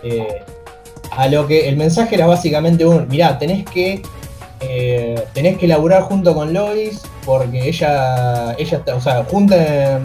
Eh, 0.03 0.43
a 1.17 1.29
lo 1.29 1.47
que 1.47 1.69
el 1.69 1.77
mensaje 1.77 2.15
era 2.15 2.27
básicamente 2.27 2.85
un, 2.85 3.07
mirá, 3.09 3.39
tenés 3.39 3.65
que 3.65 4.03
eh, 4.61 5.23
tenés 5.35 5.59
que 5.59 5.67
laburar 5.67 6.03
junto 6.03 6.35
con 6.35 6.53
Lois 6.53 7.03
porque 7.27 7.69
ella, 7.69 8.55
ella 8.59 8.79
está, 8.79 8.95
o 8.97 9.01
sea, 9.01 9.25
junten, 9.25 10.03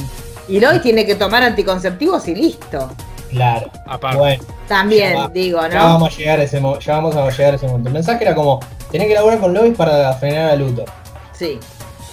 Y 0.47 0.59
Lois 0.59 0.81
tiene 0.81 1.05
que 1.05 1.15
tomar 1.15 1.43
anticonceptivos 1.43 2.27
y 2.27 2.35
listo. 2.35 2.89
claro, 3.29 3.69
Aparte. 3.85 4.17
bueno, 4.17 4.43
También, 4.67 5.13
Ya 5.13 5.19
va. 5.19 5.27
digo, 5.29 5.61
ya 5.61 5.67
¿no? 5.69 5.75
vamos 5.93 6.13
a 6.13 6.17
llegar 6.17 6.39
a 6.39 6.43
ese, 6.43 6.61
ya 6.81 6.95
vamos 6.95 7.15
a 7.15 7.29
llegar 7.29 7.53
a 7.53 7.55
ese 7.55 7.67
momento. 7.67 7.89
El 7.89 7.93
mensaje 7.93 8.23
era 8.23 8.35
como, 8.35 8.59
tenés 8.91 9.07
que 9.07 9.13
laburar 9.13 9.39
con 9.39 9.53
Lois 9.53 9.75
para 9.77 10.11
frenar 10.13 10.51
a 10.51 10.55
Luthor. 10.55 10.85
Sí. 11.31 11.57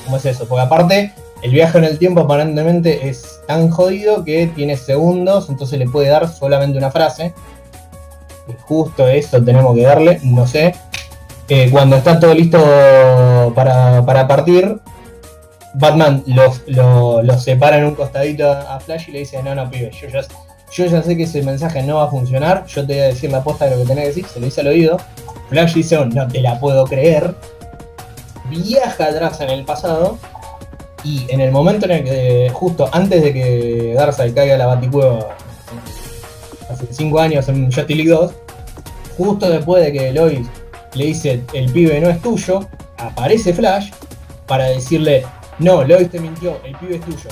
¿Cómo 0.04 0.16
es 0.18 0.26
eso? 0.26 0.46
Porque 0.46 0.62
aparte, 0.62 1.12
el 1.42 1.50
viaje 1.50 1.78
en 1.78 1.84
el 1.84 1.98
tiempo 1.98 2.20
aparentemente 2.20 3.08
es 3.08 3.40
tan 3.48 3.70
jodido 3.70 4.24
que 4.24 4.46
tiene 4.54 4.76
segundos, 4.76 5.48
entonces 5.48 5.78
le 5.80 5.86
puede 5.88 6.08
dar 6.10 6.28
solamente 6.32 6.78
una 6.78 6.90
frase. 6.92 7.34
Justo 8.66 9.06
eso 9.08 9.42
tenemos 9.42 9.74
que 9.74 9.82
darle, 9.82 10.20
no 10.22 10.46
sé. 10.46 10.74
Eh, 11.48 11.68
cuando 11.70 11.96
está 11.96 12.18
todo 12.18 12.34
listo 12.34 12.58
para, 13.54 14.04
para 14.04 14.26
partir, 14.26 14.80
Batman 15.74 16.24
los, 16.26 16.62
lo, 16.66 17.22
los 17.22 17.42
separa 17.42 17.78
en 17.78 17.84
un 17.84 17.94
costadito 17.94 18.50
a 18.50 18.80
Flash 18.80 19.08
y 19.08 19.12
le 19.12 19.18
dice, 19.20 19.42
no, 19.42 19.54
no, 19.54 19.70
pibe, 19.70 19.90
yo 19.90 20.08
ya, 20.08 20.22
yo 20.72 20.86
ya 20.86 21.02
sé 21.02 21.16
que 21.16 21.24
ese 21.24 21.42
mensaje 21.42 21.82
no 21.82 21.96
va 21.96 22.04
a 22.04 22.08
funcionar, 22.08 22.64
yo 22.66 22.86
te 22.86 22.94
voy 22.94 23.02
a 23.02 23.06
decir 23.06 23.30
la 23.30 23.44
posta 23.44 23.66
de 23.66 23.72
lo 23.72 23.82
que 23.82 23.88
tenés 23.88 24.02
que 24.02 24.08
decir, 24.08 24.26
se 24.26 24.40
lo 24.40 24.46
dice 24.46 24.60
al 24.62 24.68
oído. 24.68 24.96
Flash 25.48 25.74
dice, 25.74 26.04
no 26.04 26.26
te 26.26 26.40
la 26.40 26.58
puedo 26.58 26.84
creer. 26.84 27.34
Viaja 28.50 29.06
atrás 29.06 29.40
en 29.40 29.50
el 29.50 29.64
pasado 29.64 30.18
y 31.04 31.26
en 31.28 31.40
el 31.40 31.52
momento 31.52 31.86
en 31.86 31.92
el 31.92 32.04
que, 32.04 32.50
justo 32.52 32.88
antes 32.92 33.22
de 33.22 33.32
que 33.32 33.94
Darkseid 33.96 34.34
caiga 34.34 34.56
la 34.56 34.66
baticueva, 34.66 35.36
hace 36.76 36.92
5 36.92 37.20
años 37.20 37.48
en 37.48 37.66
Justice 37.66 37.94
League 37.94 38.10
2, 38.10 38.32
justo 39.16 39.48
después 39.48 39.84
de 39.84 39.92
que 39.92 40.12
Lois 40.12 40.46
le 40.94 41.06
dice 41.06 41.42
el 41.52 41.72
pibe 41.72 42.00
no 42.00 42.08
es 42.08 42.20
tuyo, 42.20 42.66
aparece 42.98 43.52
Flash 43.52 43.90
para 44.46 44.66
decirle, 44.66 45.24
no, 45.58 45.84
Lois 45.84 46.10
te 46.10 46.20
mintió, 46.20 46.60
el 46.64 46.76
pibe 46.76 46.96
es 46.96 47.00
tuyo. 47.02 47.30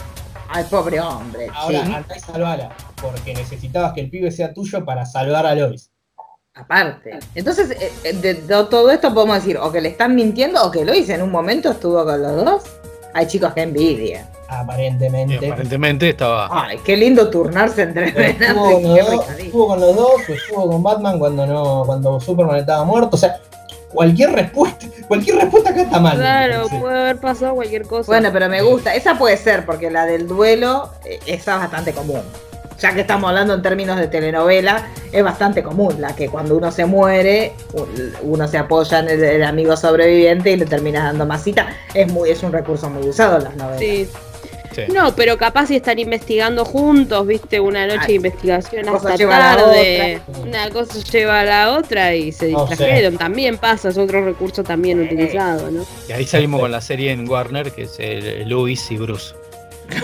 Ay, 0.49 0.64
pobre 0.70 1.01
hombre. 1.01 1.49
Ahora 1.55 1.84
sí. 1.84 1.92
andá 1.92 2.16
y 2.16 2.20
salvala, 2.20 2.76
porque 3.01 3.34
necesitabas 3.34 3.92
que 3.92 4.03
el 4.03 4.11
pibe 4.11 4.30
sea 4.30 4.53
tuyo 4.53 4.84
para 4.84 5.05
salvar 5.05 5.47
a 5.47 5.55
Lois. 5.55 5.90
Aparte. 6.55 7.18
Entonces, 7.34 7.70
eh, 7.72 7.92
eh, 8.05 8.12
de, 8.12 8.34
todo 8.34 8.90
esto 8.90 9.12
podemos 9.12 9.36
decir 9.36 9.57
o 9.57 9.72
que 9.72 9.80
le 9.80 9.88
están 9.88 10.14
mintiendo 10.14 10.64
o 10.64 10.70
que 10.70 10.84
Lois 10.84 11.09
en 11.09 11.22
un 11.22 11.30
momento 11.30 11.70
estuvo 11.70 12.05
con 12.05 12.22
los 12.22 12.45
dos. 12.45 12.62
Ay, 13.12 13.26
chicos, 13.26 13.53
qué 13.55 13.62
envidia. 13.62 14.30
Y 14.51 14.55
Aparentemente. 14.55 15.47
aparentemente 15.47 16.09
estaba. 16.11 16.49
Ay, 16.51 16.78
qué 16.84 16.97
lindo 16.97 17.28
turnarse 17.30 17.82
entre 17.82 18.09
Estuvo 18.30 18.72
con, 18.80 18.82
los 18.82 19.07
dos, 19.07 19.28
estuvo 19.38 19.66
con 19.68 19.80
los 19.80 19.97
dos, 19.97 20.28
estuvo 20.28 20.68
con 20.70 20.82
Batman 20.82 21.18
cuando 21.18 21.47
no, 21.47 21.82
cuando 21.86 22.20
Superman 22.20 22.57
estaba 22.57 22.84
muerto. 22.84 23.11
O 23.12 23.16
sea, 23.16 23.40
cualquier 23.92 24.32
respuesta, 24.32 24.86
cualquier 25.09 25.36
respuesta 25.36 25.70
acá 25.70 25.82
está 25.82 25.99
mal. 26.01 26.16
Claro, 26.16 26.66
puede 26.80 26.99
haber 27.01 27.16
pasado 27.18 27.55
cualquier 27.55 27.82
cosa. 27.86 28.07
Bueno, 28.07 28.30
pero 28.32 28.49
me 28.49 28.62
gusta. 28.62 28.95
Esa 28.95 29.16
puede 29.18 29.36
ser, 29.36 29.64
porque 29.64 29.90
la 29.90 30.05
del 30.07 30.28
duelo, 30.28 30.90
eh, 31.05 31.18
esa 31.26 31.55
es 31.55 31.61
bastante 31.61 31.92
común. 31.92 32.20
Ya 32.80 32.92
que 32.92 33.03
estamos 33.03 33.28
hablando 33.28 33.55
en 33.55 33.62
términos 33.62 33.97
de 33.99 34.09
telenovela, 34.09 34.88
es 35.12 35.22
bastante 35.22 35.62
común 35.62 36.01
la 36.01 36.14
que 36.16 36.28
cuando 36.28 36.57
uno 36.57 36.72
se 36.72 36.84
muere, 36.86 37.53
u- 37.72 37.86
uno 38.32 38.49
se 38.49 38.59
apoya 38.59 38.99
en 38.99 39.09
el, 39.11 39.22
el 39.22 39.45
amigo 39.45 39.76
sobreviviente 39.76 40.51
y 40.51 40.57
le 40.57 40.66
terminas 40.66 41.05
dando 41.05 41.24
masita. 41.24 41.68
Es 41.95 42.12
muy, 42.12 42.30
es 42.30 42.42
un 42.42 42.53
recurso 42.53 42.90
muy 42.90 43.09
usado 43.09 43.36
en 43.38 43.45
las 43.45 43.57
novelas. 43.57 43.78
Sí. 43.78 44.09
Sí. 44.74 44.82
No, 44.92 45.14
pero 45.14 45.38
capaz 45.38 45.66
si 45.66 45.76
están 45.76 45.98
investigando 45.98 46.64
juntos, 46.64 47.26
viste, 47.26 47.60
una 47.60 47.86
noche 47.86 47.98
Ay, 48.02 48.06
de 48.08 48.14
investigación 48.14 48.82
una 48.82 48.92
cosa 48.92 49.08
hasta 49.08 49.18
lleva 49.18 49.36
a 49.36 49.56
la 49.56 49.62
tarde, 49.62 50.20
otra. 50.28 50.40
una 50.42 50.70
cosa 50.70 50.98
lleva 51.12 51.40
a 51.40 51.44
la 51.44 51.72
otra 51.78 52.14
y 52.14 52.32
se 52.32 52.48
No 52.50 52.66
sé. 52.66 52.70
distrajeron. 52.70 53.16
También 53.18 53.58
pasa, 53.58 53.88
es 53.90 53.98
otro 53.98 54.24
recurso 54.24 54.62
también 54.64 54.98
Sí. 55.08 55.14
utilizado, 55.14 55.70
¿no? 55.70 55.84
Y 56.08 56.12
ahí 56.12 56.26
salimos 56.26 56.60
con 56.60 56.72
la 56.72 56.80
serie 56.80 57.12
en 57.12 57.28
Warner, 57.28 57.70
que 57.72 57.82
es 57.82 57.94
el 57.98 58.48
Louis 58.48 58.90
y 58.90 58.96
Bruce. 58.96 59.34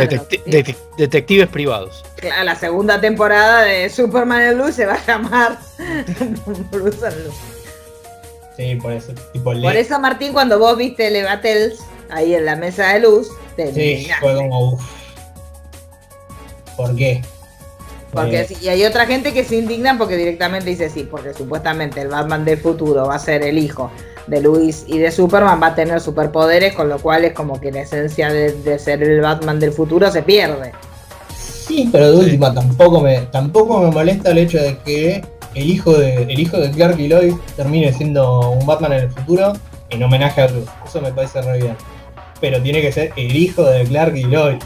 Detecti- 0.00 0.40
sí. 0.44 0.50
detec- 0.50 0.76
detectives 0.96 1.48
privados. 1.48 2.04
Claro, 2.16 2.44
La 2.44 2.54
segunda 2.56 3.00
temporada 3.00 3.62
de 3.62 3.88
Superman 3.90 4.42
en 4.42 4.58
Luz 4.58 4.74
se 4.74 4.86
va 4.86 4.94
a 4.94 5.06
llamar 5.06 5.58
Bruce 6.70 7.06
and 7.06 7.26
Luz. 7.26 7.34
Sí, 8.56 8.74
por 8.76 8.92
eso. 8.92 9.12
Tipo, 9.34 9.52
Por 9.52 9.76
eso, 9.76 10.00
Martín, 10.00 10.32
cuando 10.32 10.58
vos 10.58 10.78
viste 10.78 11.10
Le 11.10 11.22
Battles 11.24 11.78
ahí 12.10 12.34
en 12.34 12.44
la 12.44 12.56
mesa 12.56 12.92
de 12.92 13.00
luz, 13.00 13.28
te 13.56 13.72
Sí, 13.72 14.08
fue 14.20 14.34
como 14.34 14.72
uff. 14.72 14.82
¿Por 16.76 16.94
qué? 16.94 17.22
Porque 18.12 18.40
Eh, 18.42 18.56
y 18.62 18.68
hay 18.68 18.84
otra 18.84 19.06
gente 19.06 19.32
que 19.32 19.44
se 19.44 19.56
indigna 19.56 19.98
porque 19.98 20.16
directamente 20.16 20.70
dice 20.70 20.88
sí, 20.88 21.06
porque 21.10 21.34
supuestamente 21.34 22.00
el 22.00 22.08
Batman 22.08 22.44
del 22.44 22.58
futuro 22.58 23.06
va 23.06 23.16
a 23.16 23.18
ser 23.18 23.42
el 23.42 23.58
hijo 23.58 23.90
de 24.26 24.40
Luis 24.40 24.84
y 24.86 24.98
de 24.98 25.10
Superman, 25.10 25.60
va 25.62 25.68
a 25.68 25.74
tener 25.74 26.00
superpoderes, 26.00 26.74
con 26.74 26.88
lo 26.88 26.98
cual 26.98 27.24
es 27.24 27.32
como 27.32 27.60
que 27.60 27.70
la 27.70 27.82
esencia 27.82 28.32
de, 28.32 28.52
de 28.52 28.78
ser 28.78 29.02
el 29.02 29.20
Batman 29.20 29.60
del 29.60 29.72
futuro 29.72 30.10
se 30.10 30.22
pierde. 30.22 30.72
Sí, 31.36 31.88
pero 31.90 32.12
de 32.12 32.18
última 32.18 32.54
tampoco 32.54 33.00
me 33.00 33.22
tampoco 33.26 33.80
me 33.80 33.90
molesta 33.90 34.30
el 34.30 34.38
hecho 34.38 34.58
de 34.58 34.78
que 34.78 35.24
el 35.54 35.70
hijo 35.70 35.94
de 35.94 36.22
el 36.22 36.38
hijo 36.38 36.58
de 36.58 36.70
Clark 36.70 36.98
y 36.98 37.08
Lois 37.08 37.34
termine 37.56 37.92
siendo 37.92 38.50
un 38.50 38.64
Batman 38.66 38.92
en 38.92 39.00
el 39.04 39.10
futuro 39.10 39.52
en 39.90 40.02
homenaje 40.02 40.42
a 40.42 40.46
Bruce. 40.46 40.70
Eso 40.86 41.00
me 41.00 41.12
parece 41.12 41.42
re 41.42 41.58
bien. 41.58 41.76
Pero 42.40 42.60
tiene 42.62 42.80
que 42.82 42.92
ser 42.92 43.12
el 43.16 43.34
hijo 43.34 43.64
de 43.64 43.84
Clark 43.84 44.16
y 44.16 44.24
Lois. 44.24 44.58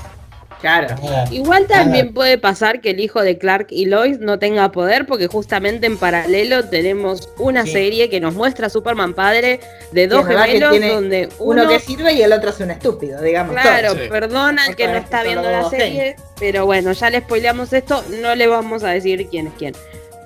Claro. 0.60 0.94
Nada. 1.02 1.24
Igual 1.30 1.66
también 1.66 2.12
puede 2.12 2.36
pasar 2.36 2.82
que 2.82 2.90
el 2.90 3.00
hijo 3.00 3.22
de 3.22 3.38
Clark 3.38 3.68
y 3.70 3.86
Lois 3.86 4.18
no 4.18 4.38
tenga 4.38 4.70
poder 4.72 5.06
porque 5.06 5.26
justamente 5.26 5.86
en 5.86 5.96
paralelo 5.96 6.68
tenemos 6.68 7.30
una 7.38 7.64
Sí. 7.64 7.72
serie 7.72 8.10
que 8.10 8.20
nos 8.20 8.34
muestra 8.34 8.66
a 8.66 8.70
Superman 8.70 9.14
padre 9.14 9.60
de 9.92 10.06
dos 10.06 10.26
que 10.26 10.34
gemelos 10.36 10.78
donde 10.94 11.28
Uno, 11.38 11.62
uno... 11.62 11.68
que 11.70 11.80
sirve 11.80 12.12
y 12.12 12.20
el 12.20 12.30
otro 12.34 12.50
es 12.50 12.60
un 12.60 12.72
estúpido, 12.72 13.22
digamos. 13.22 13.56
Claro, 13.58 13.92
sí. 13.94 14.00
perdona 14.10 14.66
el 14.66 14.76
que 14.76 14.86
no 14.86 14.96
está 14.98 15.22
viendo 15.22 15.50
la 15.50 15.70
serie, 15.70 16.16
pero 16.38 16.66
bueno, 16.66 16.92
ya 16.92 17.08
le 17.08 17.20
spoileamos 17.20 17.72
esto, 17.72 18.04
no 18.20 18.34
le 18.34 18.46
vamos 18.46 18.84
a 18.84 18.88
decir 18.90 19.28
quién 19.30 19.46
es 19.46 19.54
quién. 19.56 19.72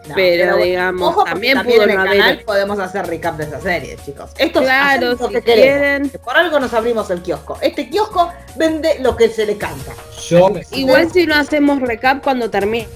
No, 0.08 0.14
pero, 0.14 0.56
digamos, 0.58 1.08
ojo, 1.08 1.24
también 1.24 1.54
también 1.56 1.78
pudo 1.78 1.88
en 1.88 1.94
no 1.96 2.02
el 2.02 2.08
haber- 2.08 2.18
canal 2.20 2.42
podemos 2.44 2.78
hacer 2.78 3.06
recap 3.06 3.36
de 3.38 3.44
esa 3.44 3.60
serie, 3.60 3.96
chicos. 4.04 4.30
Esto 4.36 4.60
es 4.60 4.66
Claro, 4.66 5.16
si 5.16 5.28
que 5.34 5.42
queremos. 5.42 6.10
quieren. 6.10 6.10
Por 6.22 6.36
algo 6.36 6.60
nos 6.60 6.74
abrimos 6.74 7.08
el 7.10 7.22
kiosco. 7.22 7.56
Este 7.62 7.88
kiosco 7.88 8.30
vende 8.56 8.98
lo 9.00 9.16
que 9.16 9.28
se 9.30 9.46
le 9.46 9.56
canta. 9.56 9.92
Yo 10.28 10.50
Igual 10.72 11.10
si 11.10 11.26
no 11.26 11.34
hacemos 11.34 11.80
recap 11.80 12.22
cuando 12.22 12.50
termine 12.50 12.86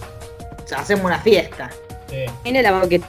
O 0.64 0.68
sea, 0.68 0.80
hacemos 0.80 1.04
una 1.06 1.18
fiesta. 1.20 1.70
eh, 2.12 2.30
la 2.44 2.78
porque 2.80 3.00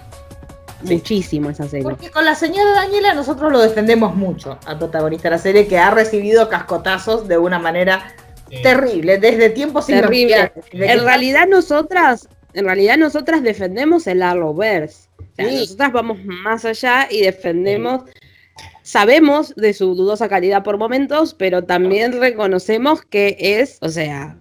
Sí. 0.85 0.93
muchísimo 0.93 1.49
esa 1.49 1.67
serie. 1.67 1.83
Porque 1.83 2.09
con 2.09 2.23
la 2.23 2.35
señora 2.35 2.71
Daniela 2.71 3.13
nosotros 3.13 3.51
lo 3.51 3.59
defendemos 3.59 4.15
mucho 4.15 4.57
al 4.65 4.77
protagonista 4.77 5.23
de 5.29 5.35
la 5.35 5.41
serie 5.41 5.67
que 5.67 5.77
ha 5.77 5.91
recibido 5.91 6.47
cascotazos 6.47 7.27
de 7.27 7.37
una 7.37 7.59
manera 7.59 8.13
terrible, 8.63 9.17
desde 9.17 9.49
tiempos 9.49 9.87
Terrible. 9.87 10.21
inmemoriales. 10.21 10.51
Desde 10.55 10.69
que 10.69 10.91
En 10.93 11.03
realidad 11.03 11.47
nosotras, 11.47 12.29
en 12.53 12.65
realidad 12.65 12.97
nosotras 12.97 13.43
defendemos 13.43 14.07
el 14.07 14.21
Arrowverse. 14.23 15.07
O 15.19 15.35
sea, 15.35 15.49
Sí. 15.49 15.55
nosotras 15.55 15.91
vamos 15.93 16.17
más 16.25 16.65
allá 16.65 17.07
y 17.09 17.21
defendemos, 17.21 18.03
sabemos 18.83 19.53
de 19.55 19.73
su 19.73 19.95
dudosa 19.95 20.27
calidad 20.29 20.63
por 20.63 20.77
momentos, 20.77 21.33
pero 21.33 21.63
también 21.63 22.19
reconocemos 22.19 23.01
que 23.03 23.37
es, 23.39 23.77
o 23.81 23.89
sea, 23.89 24.37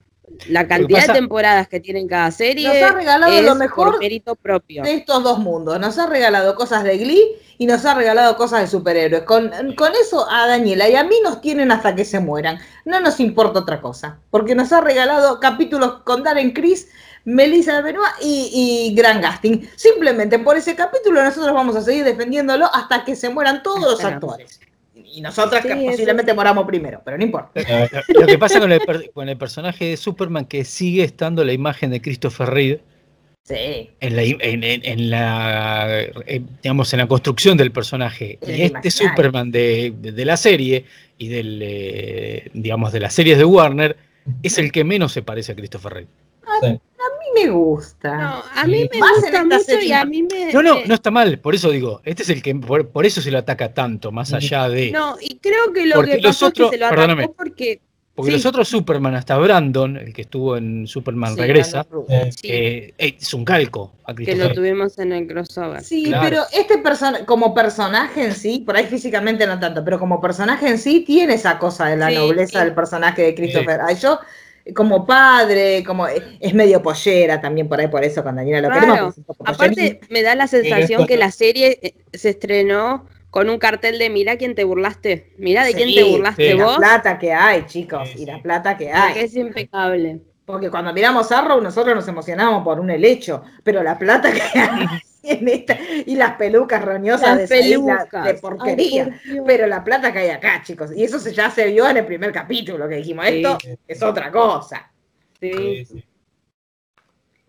la 0.49 0.69
cantidad 0.69 1.01
pasa- 1.01 1.13
de 1.15 1.19
temporadas 1.19 1.69
que 1.69 1.81
tiene 1.81 2.07
cada 2.07 2.31
serie 2.31 2.69
Nos 2.69 2.77
ha 2.91 2.95
regalado 2.95 3.33
es 3.33 3.45
lo 3.45 3.55
mejor 3.57 3.99
propio. 4.41 4.83
de 4.85 4.95
estos 4.95 5.23
dos 5.25 5.39
mundos. 5.39 5.81
Nos 5.81 5.99
ha 5.99 6.07
regalado 6.07 6.55
cosas 6.55 6.85
de 6.85 6.97
Glee 6.99 7.33
y 7.59 7.67
nos 7.67 7.85
ha 7.85 7.95
regalado 7.95 8.37
cosas 8.37 8.61
de 8.61 8.67
superhéroes. 8.69 9.23
Con, 9.25 9.51
con 9.75 9.93
eso 10.01 10.31
a 10.31 10.47
Daniela 10.47 10.89
y 10.89 10.95
a 10.95 11.03
mí 11.03 11.17
nos 11.25 11.41
tienen 11.41 11.73
hasta 11.73 11.95
que 11.97 12.05
se 12.05 12.21
mueran. 12.21 12.59
No 12.85 13.01
nos 13.01 13.19
importa 13.19 13.61
otra 13.61 13.81
cosa. 13.81 14.19
Porque 14.31 14.55
nos 14.55 14.73
ha 14.73 14.81
regalado 14.81 15.41
capítulos 15.41 16.03
con 16.05 16.23
Darren 16.23 16.53
Criss, 16.53 16.89
Melissa 17.29 17.81
Benoit 17.83 18.13
y, 18.23 18.89
y 18.91 18.95
Gran 18.95 19.21
Gasting. 19.21 19.69
Simplemente 19.77 20.39
por 20.39 20.57
ese 20.57 20.75
capítulo 20.75 21.23
nosotros 21.23 21.53
vamos 21.53 21.77
a 21.77 21.83
seguir 21.83 22.05
defendiéndolo 22.05 22.67
hasta 22.75 23.05
que 23.05 23.15
se 23.17 23.29
mueran 23.29 23.63
todos 23.63 23.81
los 23.83 24.03
actores. 24.05 24.61
Y 24.95 25.21
nosotras 25.21 25.65
que 25.65 25.75
Sí, 25.75 25.87
posiblemente 25.87 26.33
moramos 26.35 26.67
primero, 26.67 27.01
pero 27.05 27.17
no 27.19 27.25
importa. 27.25 27.51
eh, 27.61 27.89
Lo 28.09 28.27
que 28.27 28.39
pasa 28.39 28.61
con 28.61 28.71
el, 28.73 28.81
con 29.13 29.29
el 29.29 29.37
personaje 29.37 29.87
de 29.87 29.97
Superman 29.97 30.45
que 30.47 30.65
sigue 30.65 31.03
estando 31.05 31.45
la 31.45 31.53
imagen 31.53 31.91
de 31.91 32.01
Christopher 32.01 32.49
Reeve 32.49 32.81
Sí. 33.45 33.89
en 34.01 34.15
la, 34.17 34.23
en, 34.23 34.63
en- 34.63 34.85
en 34.85 35.11
la 35.11 36.01
eh, 36.27 36.43
digamos 36.63 36.93
en 36.93 36.99
la 36.99 37.07
construcción 37.09 37.57
del 37.57 37.73
personaje 37.73 38.39
y 38.43 38.51
este 38.63 38.67
imaginario. 38.67 38.91
Superman 38.91 39.51
de, 39.51 39.95
de- 39.99 40.13
de 40.13 40.25
la 40.27 40.37
serie 40.37 40.85
y 41.17 41.29
del 41.29 41.61
eh, 41.63 42.51
digamos 42.53 42.93
de 42.93 43.01
las 43.01 43.15
series 43.15 43.39
de 43.39 43.45
Warner 43.47 43.97
es 44.43 44.59
el 44.59 44.71
que 44.71 44.85
menos 44.85 45.13
se 45.13 45.23
parece 45.23 45.53
a 45.53 45.55
Christopher 45.55 45.93
Reeve. 45.95 46.09
A 46.63 46.67
mí 46.69 46.79
me 47.45 47.51
gusta. 47.51 48.17
No, 48.17 48.43
a 48.55 48.67
mí 48.67 48.83
Sí. 48.83 48.89
me 48.95 48.99
Más 49.01 49.13
gusta 49.21 49.45
mucho 49.45 49.59
serie. 49.61 49.89
y 49.89 49.93
a 49.93 50.05
mí 50.05 50.23
me... 50.23 50.53
No, 50.53 50.63
no, 50.63 50.77
no 50.87 50.95
está 50.95 51.11
mal, 51.11 51.39
por 51.39 51.55
eso 51.55 51.71
digo, 51.71 52.01
este 52.05 52.23
es 52.23 52.31
el 52.31 52.43
que 52.43 52.55
por, 52.55 52.89
por 52.89 53.07
eso 53.07 53.21
se 53.21 53.31
lo 53.31 53.39
ataca 53.39 53.73
tanto, 53.75 54.11
más 54.13 54.33
allá 54.33 54.69
de 54.69 54.91
No, 54.91 55.17
y 55.21 55.39
creo 55.39 55.73
que 55.73 55.87
lo 55.87 55.97
Porque 55.97 56.17
que 56.17 56.23
pasó 56.23 56.47
otros- 56.47 56.67
es 56.67 56.71
que 56.73 56.77
se 56.79 56.85
lo 56.85 56.91
perdóname. 56.91 57.23
atacó 57.25 57.35
porque... 57.37 57.81
porque 58.15 58.31
sí. 58.33 58.37
los 58.37 58.47
otros 58.47 58.69
Superman, 58.69 59.15
hasta 59.15 59.37
Brandon, 59.39 59.97
el 59.97 60.13
que 60.13 60.23
estuvo 60.23 60.57
en 60.57 60.87
Superman 60.89 61.35
Sí, 61.35 61.41
regresa, 61.41 61.87
eh, 62.09 62.31
Sí, 62.33 62.49
eh, 62.51 62.95
es 62.99 63.33
un 63.35 63.45
calco 63.45 63.93
a 64.05 64.15
que 64.15 64.35
lo 64.35 64.53
tuvimos 64.53 64.99
en 64.99 65.13
el 65.13 65.27
crossover. 65.29 65.83
Sí, 65.85 66.05
Claro. 66.05 66.25
pero 66.29 66.43
este 66.53 66.79
persona 66.79 67.25
como 67.27 67.55
personaje 67.55 68.25
en 68.25 68.35
sí, 68.35 68.61
por 68.67 68.77
ahí 68.77 68.87
físicamente 68.87 69.47
no 69.47 69.61
tanto, 69.61 69.85
pero 69.85 69.99
como 70.01 70.21
personaje 70.21 70.67
en 70.69 70.79
sí 70.79 71.01
tiene 71.07 71.35
esa 71.35 71.59
cosa 71.59 71.87
de 71.87 71.97
la 71.97 72.09
Sí, 72.09 72.17
nobleza 72.17 72.59
sí. 72.61 72.65
del 72.65 72.75
personaje 72.75 73.23
de 73.23 73.35
Christopher. 73.35 73.81
Ay, 73.87 73.97
yo 73.97 74.19
como 74.75 75.07
padre, 75.07 75.83
como 75.85 76.07
es 76.09 76.55
medio 76.55 76.83
pollera 76.83 77.41
también 77.41 77.69
por 77.69 77.81
ahí 77.81 77.89
por 77.89 78.05
eso 78.05 78.23
con 78.23 78.37
Daniela 78.37 78.61
lo 78.61 78.69
Claro. 78.69 78.87
queremos. 78.93 79.15
Aparte, 79.45 80.01
me 80.11 80.23
da 80.23 80.35
la 80.35 80.47
sensación 80.47 81.07
que 81.07 81.17
la 81.17 81.31
serie 81.31 81.79
eh, 81.83 81.95
se 82.13 82.31
estrenó 82.31 83.07
con 83.31 83.51
un 83.51 83.59
cartel 83.59 83.99
de 83.99 84.09
mira 84.11 84.37
quién 84.37 84.55
te 84.55 84.65
burlaste, 84.65 85.33
mira 85.39 85.65
de 85.65 85.75
quién 85.75 85.95
te 85.95 86.03
burlaste 86.03 86.53
sí. 86.53 86.57
la 86.59 86.65
vos, 86.65 86.77
plata 86.79 87.19
que 87.19 87.33
hay, 87.33 87.67
chicos, 87.67 88.09
Sí, 88.11 88.23
y 88.23 88.27
la 88.27 88.41
plata 88.43 88.77
que 88.77 88.87
que 88.87 88.93
hay. 88.93 89.19
es 89.25 89.37
impecable. 89.37 90.21
Porque 90.45 90.71
cuando 90.71 90.93
miramos 90.95 91.31
Arrow 91.31 91.61
nosotros 91.61 91.95
nos 91.95 92.09
emocionamos 92.09 92.65
por 92.65 92.81
un 92.81 92.91
helecho, 92.91 93.43
pero 93.63 93.83
la 93.83 93.99
plata 93.99 94.33
que 94.33 94.41
hay 94.41 94.87
en 95.31 95.49
esta 95.49 95.79
y 96.07 96.15
las 96.17 96.35
pelucas 96.37 96.85
roñosas 96.85 97.37
Las 97.39 97.49
de 97.49 97.61
isla 97.61 97.99
pelucas. 97.99 98.25
de 98.25 98.35
porquería. 98.35 99.05
Ay, 99.05 99.11
por 99.11 99.23
Dios. 99.33 99.45
Pero 99.47 99.67
la 99.67 99.85
plata 99.85 100.13
que 100.13 100.19
hay 100.21 100.31
acá, 100.31 100.63
chicos, 100.65 100.91
y 100.95 101.05
eso 101.05 101.19
se, 101.19 101.33
ya 101.33 101.51
se 101.51 101.67
vio 101.67 101.89
en 101.89 101.97
el 101.99 102.07
primer 102.07 102.33
capítulo 102.33 102.89
que 102.89 102.97
dijimos, 102.97 103.27
Sí. 103.27 103.37
esto 103.37 103.59
es 103.87 104.03
otra 104.03 104.31
cosa. 104.31 104.91
Sí. 105.41 105.53
sí, 105.53 105.85
sí. 105.85 106.05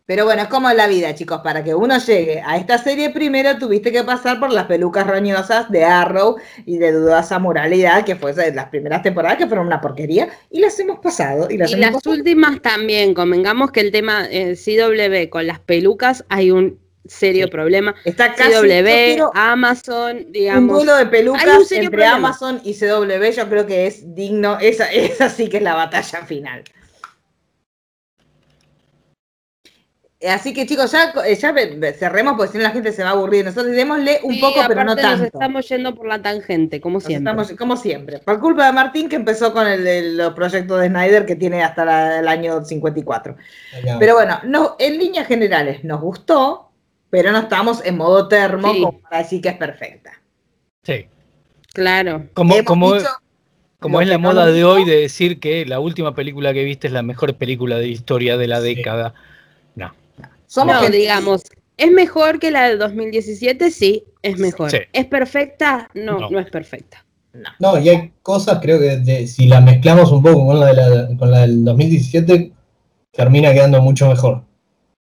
Pero 0.05 0.25
bueno, 0.25 0.41
es 0.41 0.47
como 0.47 0.71
en 0.71 0.77
la 0.77 0.87
vida, 0.87 1.13
chicos, 1.13 1.41
para 1.43 1.63
que 1.63 1.75
uno 1.75 1.95
llegue 1.99 2.41
a 2.43 2.57
esta 2.57 2.79
serie 2.79 3.11
primero 3.11 3.59
tuviste 3.59 3.91
que 3.91 4.03
pasar 4.03 4.39
por 4.39 4.51
las 4.51 4.65
pelucas 4.65 5.05
roñosas 5.05 5.69
de 5.69 5.83
Arrow 5.85 6.35
y 6.65 6.79
de 6.79 6.93
dudosa 6.93 7.37
moralidad, 7.37 8.03
que 8.05 8.15
fue 8.15 8.33
de 8.33 8.51
las 8.51 8.69
primeras 8.69 9.03
temporadas 9.03 9.37
que 9.37 9.45
fueron 9.45 9.67
una 9.67 9.79
porquería, 9.79 10.29
y 10.49 10.61
las 10.61 10.79
hemos 10.79 10.97
pasado. 10.97 11.45
Y 11.51 11.57
las, 11.59 11.69
Y 11.69 11.73
hemos 11.75 11.85
las 11.85 11.93
pasado. 11.93 12.15
últimas 12.15 12.59
también, 12.59 13.13
convengamos 13.13 13.71
que 13.71 13.81
el 13.81 13.91
tema 13.91 14.25
eh, 14.31 14.55
CW 14.55 15.29
con 15.29 15.45
las 15.45 15.59
pelucas 15.59 16.25
hay 16.27 16.49
un 16.49 16.79
serio 17.09 17.45
Sí. 17.45 17.51
problema. 17.51 17.95
Está 18.05 18.33
casi 18.33 18.51
CW, 18.53 19.31
Amazon, 19.33 20.17
un 20.17 20.31
digamos. 20.31 20.75
duelo 20.77 20.95
de 20.95 21.05
pelucas 21.07 21.43
un 21.45 21.61
entre 21.71 21.89
problema. 21.89 22.15
Amazon 22.15 22.61
y 22.63 22.73
CW, 22.75 23.31
yo 23.35 23.49
creo 23.49 23.65
que 23.67 23.87
es 23.87 24.15
digno, 24.15 24.57
esa, 24.61 24.85
esa 24.91 25.29
sí 25.29 25.49
que 25.49 25.57
es 25.57 25.63
la 25.63 25.75
batalla 25.75 26.25
final. 26.25 26.63
Así 30.27 30.53
que 30.53 30.65
chicos, 30.65 30.91
ya, 30.91 31.13
cerremos 31.97 32.33
porque 32.35 32.51
si 32.51 32.57
no 32.57 32.63
la 32.65 32.71
gente 32.71 32.91
se 32.91 33.03
va 33.03 33.09
a 33.09 33.11
aburrir. 33.13 33.45
Nosotros 33.45 33.73
démosle 33.73 34.19
un 34.23 34.33
Sí, 34.33 34.41
poco, 34.41 34.59
pero 34.67 34.83
no 34.83 34.93
tanto. 34.93 35.15
Nos 35.17 35.21
estamos 35.27 35.69
yendo 35.69 35.95
por 35.95 36.07
la 36.07 36.21
tangente, 36.21 36.81
como 36.81 36.95
Nos 36.95 37.05
siempre. 37.05 37.31
estamos- 37.31 37.51
como 37.57 37.77
siempre. 37.77 38.19
Por 38.19 38.37
culpa 38.41 38.65
de 38.65 38.73
Martín 38.73 39.07
que 39.07 39.15
empezó 39.15 39.53
con 39.53 39.65
el, 39.65 39.87
el- 39.87 40.17
los 40.17 40.33
proyectos 40.33 40.81
de 40.81 40.87
Snyder 40.89 41.25
que 41.25 41.37
tiene 41.37 41.63
hasta 41.63 41.85
la- 41.85 42.19
el 42.19 42.27
año 42.27 42.65
54. 42.65 43.37
Acá. 43.81 43.95
Pero 43.97 44.15
bueno, 44.15 44.41
no, 44.43 44.75
en 44.77 44.97
líneas 44.97 45.25
generales 45.25 45.85
nos 45.85 46.01
gustó, 46.01 46.68
pero 47.09 47.31
no 47.31 47.39
estamos 47.39 47.83
en 47.85 47.97
modo 47.97 48.27
termo 48.27 48.73
Sí. 48.73 48.81
como 48.81 48.99
para 49.01 49.19
decir 49.19 49.41
que 49.41 49.49
es 49.49 49.57
perfecta. 49.57 50.11
Sí. 50.83 51.05
Claro. 51.73 52.27
Como, 52.33 52.63
como, 52.63 52.93
como 53.79 54.01
es 54.01 54.07
la 54.07 54.17
moda 54.17 54.45
de 54.47 54.63
hoy 54.63 54.85
de 54.85 54.97
decir 55.01 55.39
que 55.39 55.65
la 55.65 55.79
última 55.79 56.13
película 56.15 56.53
que 56.53 56.63
viste 56.63 56.87
es 56.87 56.93
la 56.93 57.03
mejor 57.03 57.35
película 57.35 57.77
de 57.77 57.87
historia 57.87 58.37
de 58.37 58.47
la 58.47 58.61
Sí. 58.61 58.75
década. 58.75 59.13
No. 59.75 59.93
Somos 60.47 60.81
no, 60.81 60.89
digamos, 60.89 61.43
¿es 61.77 61.91
mejor 61.91 62.39
que 62.39 62.51
la 62.51 62.67
del 62.69 62.79
2017? 62.79 63.71
Sí, 63.71 64.03
es 64.21 64.37
mejor. 64.39 64.71
Sí. 64.71 64.79
¿Es 64.93 65.05
perfecta? 65.05 65.89
No, 65.93 66.19
No. 66.19 66.29
no, 66.29 66.39
es 66.39 66.49
perfecta. 66.49 67.05
no. 67.33 67.49
No, 67.59 67.79
y 67.79 67.87
hay 67.89 68.11
cosas, 68.23 68.59
creo 68.59 68.79
que 68.79 68.97
de- 68.97 69.27
si 69.27 69.45
la 69.47 69.61
mezclamos 69.61 70.11
un 70.11 70.23
poco 70.23 70.47
con 70.47 70.59
la, 70.59 70.65
de 70.67 70.73
la- 70.73 71.09
con 71.17 71.29
la 71.29 71.41
del 71.41 71.63
2017, 71.63 72.51
termina 73.11 73.53
quedando 73.53 73.79
mucho 73.81 74.09
mejor. 74.09 74.43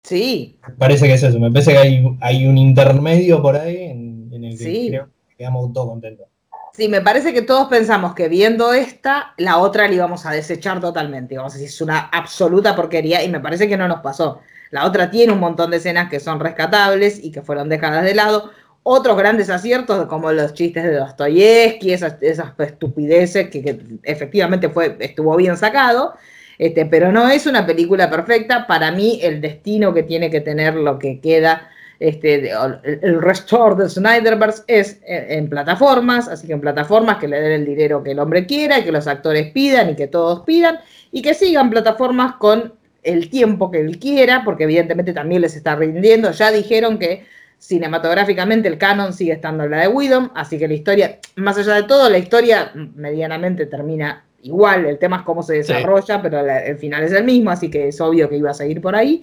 Sí, 0.08 0.56
Me 0.66 0.74
parece 0.74 1.06
que 1.06 1.14
es 1.14 1.22
eso, 1.22 1.38
me 1.38 1.50
parece 1.50 1.72
que 1.72 1.78
hay, 1.78 2.16
hay 2.20 2.46
un 2.46 2.56
intermedio 2.56 3.42
por 3.42 3.56
ahí 3.56 3.76
en, 3.84 4.30
en 4.32 4.44
el 4.44 4.56
que 4.56 4.64
Sí. 4.64 4.86
creo 4.88 5.08
que 5.28 5.36
quedamos 5.36 5.72
todos 5.72 5.88
contentos. 5.88 6.26
sí, 6.72 6.88
me 6.88 7.00
parece 7.02 7.34
que 7.34 7.42
todos 7.42 7.68
pensamos 7.68 8.14
que 8.14 8.28
viendo 8.28 8.72
esta, 8.72 9.34
la 9.36 9.58
otra 9.58 9.86
la 9.88 9.94
íbamos 9.94 10.24
a 10.26 10.30
desechar 10.30 10.80
totalmente. 10.80 11.36
Vamos 11.36 11.52
a 11.54 11.56
decir, 11.56 11.68
es 11.68 11.80
una 11.80 11.98
absoluta 12.12 12.74
porquería 12.76 13.22
y 13.22 13.28
me 13.28 13.40
parece 13.40 13.68
que 13.68 13.76
no 13.76 13.86
nos 13.88 14.00
pasó. 14.00 14.40
La 14.70 14.86
otra 14.86 15.10
tiene 15.10 15.32
un 15.32 15.40
montón 15.40 15.70
de 15.70 15.78
escenas 15.78 16.08
que 16.08 16.20
son 16.20 16.40
rescatables 16.40 17.22
y 17.22 17.30
que 17.32 17.42
fueron 17.42 17.68
dejadas 17.68 18.04
de 18.04 18.14
lado. 18.14 18.50
Otros 18.84 19.16
grandes 19.18 19.50
aciertos, 19.50 20.06
como 20.06 20.30
los 20.32 20.54
chistes 20.54 20.84
de 20.84 20.94
Dostoyevsky, 20.94 21.92
esas, 21.92 22.16
esas 22.22 22.52
estupideces 22.58 23.50
que, 23.50 23.60
que 23.62 23.80
efectivamente 24.04 24.68
fue, 24.70 24.96
estuvo 25.00 25.34
bien 25.36 25.56
sacado. 25.56 26.14
Este, 26.58 26.86
pero 26.86 27.12
no 27.12 27.28
es 27.28 27.46
una 27.46 27.64
película 27.64 28.10
perfecta. 28.10 28.66
Para 28.66 28.90
mí, 28.90 29.20
el 29.22 29.40
destino 29.40 29.94
que 29.94 30.02
tiene 30.02 30.30
que 30.30 30.40
tener 30.40 30.74
lo 30.74 30.98
que 30.98 31.20
queda, 31.20 31.70
este, 32.00 32.50
el, 32.84 33.20
restore 33.22 33.82
de 33.82 33.88
Snyderverse 33.88 34.62
es 34.66 35.00
en, 35.06 35.38
en 35.38 35.48
plataformas, 35.48 36.28
así 36.28 36.46
que 36.46 36.52
en 36.52 36.60
plataformas 36.60 37.18
que 37.18 37.28
le 37.28 37.40
den 37.40 37.52
el 37.52 37.66
dinero 37.66 38.02
que 38.02 38.12
el 38.12 38.18
hombre 38.18 38.46
quiera, 38.46 38.78
y 38.78 38.84
que 38.84 38.92
los 38.92 39.06
actores 39.06 39.52
pidan 39.52 39.90
y 39.90 39.96
que 39.96 40.06
todos 40.08 40.40
pidan, 40.40 40.78
y 41.12 41.22
que 41.22 41.34
sigan 41.34 41.70
plataformas 41.70 42.34
con 42.36 42.74
el 43.02 43.30
tiempo 43.30 43.70
que 43.70 43.80
él 43.80 43.98
quiera, 43.98 44.42
porque 44.44 44.64
evidentemente 44.64 45.12
también 45.12 45.42
les 45.42 45.56
está 45.56 45.76
rindiendo. 45.76 46.30
Ya 46.32 46.50
dijeron 46.50 46.98
que 46.98 47.24
cinematográficamente 47.58 48.68
el 48.68 48.78
canon 48.78 49.12
sigue 49.12 49.32
estando 49.32 49.64
en 49.64 49.70
la 49.70 49.80
de 49.80 49.88
Widom, 49.88 50.30
así 50.34 50.58
que 50.58 50.68
la 50.68 50.74
historia, 50.74 51.18
más 51.36 51.58
allá 51.58 51.74
de 51.74 51.82
todo, 51.84 52.08
la 52.08 52.18
historia 52.18 52.72
medianamente 52.74 53.66
termina 53.66 54.24
igual, 54.48 54.86
el 54.86 54.98
tema 54.98 55.18
es 55.18 55.22
cómo 55.22 55.42
se 55.42 55.62
Sí. 55.62 55.72
desarrolla, 55.72 56.20
pero 56.22 56.42
la- 56.42 56.64
el 56.64 56.78
final 56.78 57.02
es 57.04 57.12
el 57.12 57.24
mismo, 57.24 57.50
así 57.50 57.70
que 57.70 57.88
es 57.88 58.00
obvio 58.00 58.28
que 58.28 58.36
iba 58.36 58.50
a 58.50 58.54
seguir 58.54 58.80
por 58.80 58.94
ahí. 58.96 59.22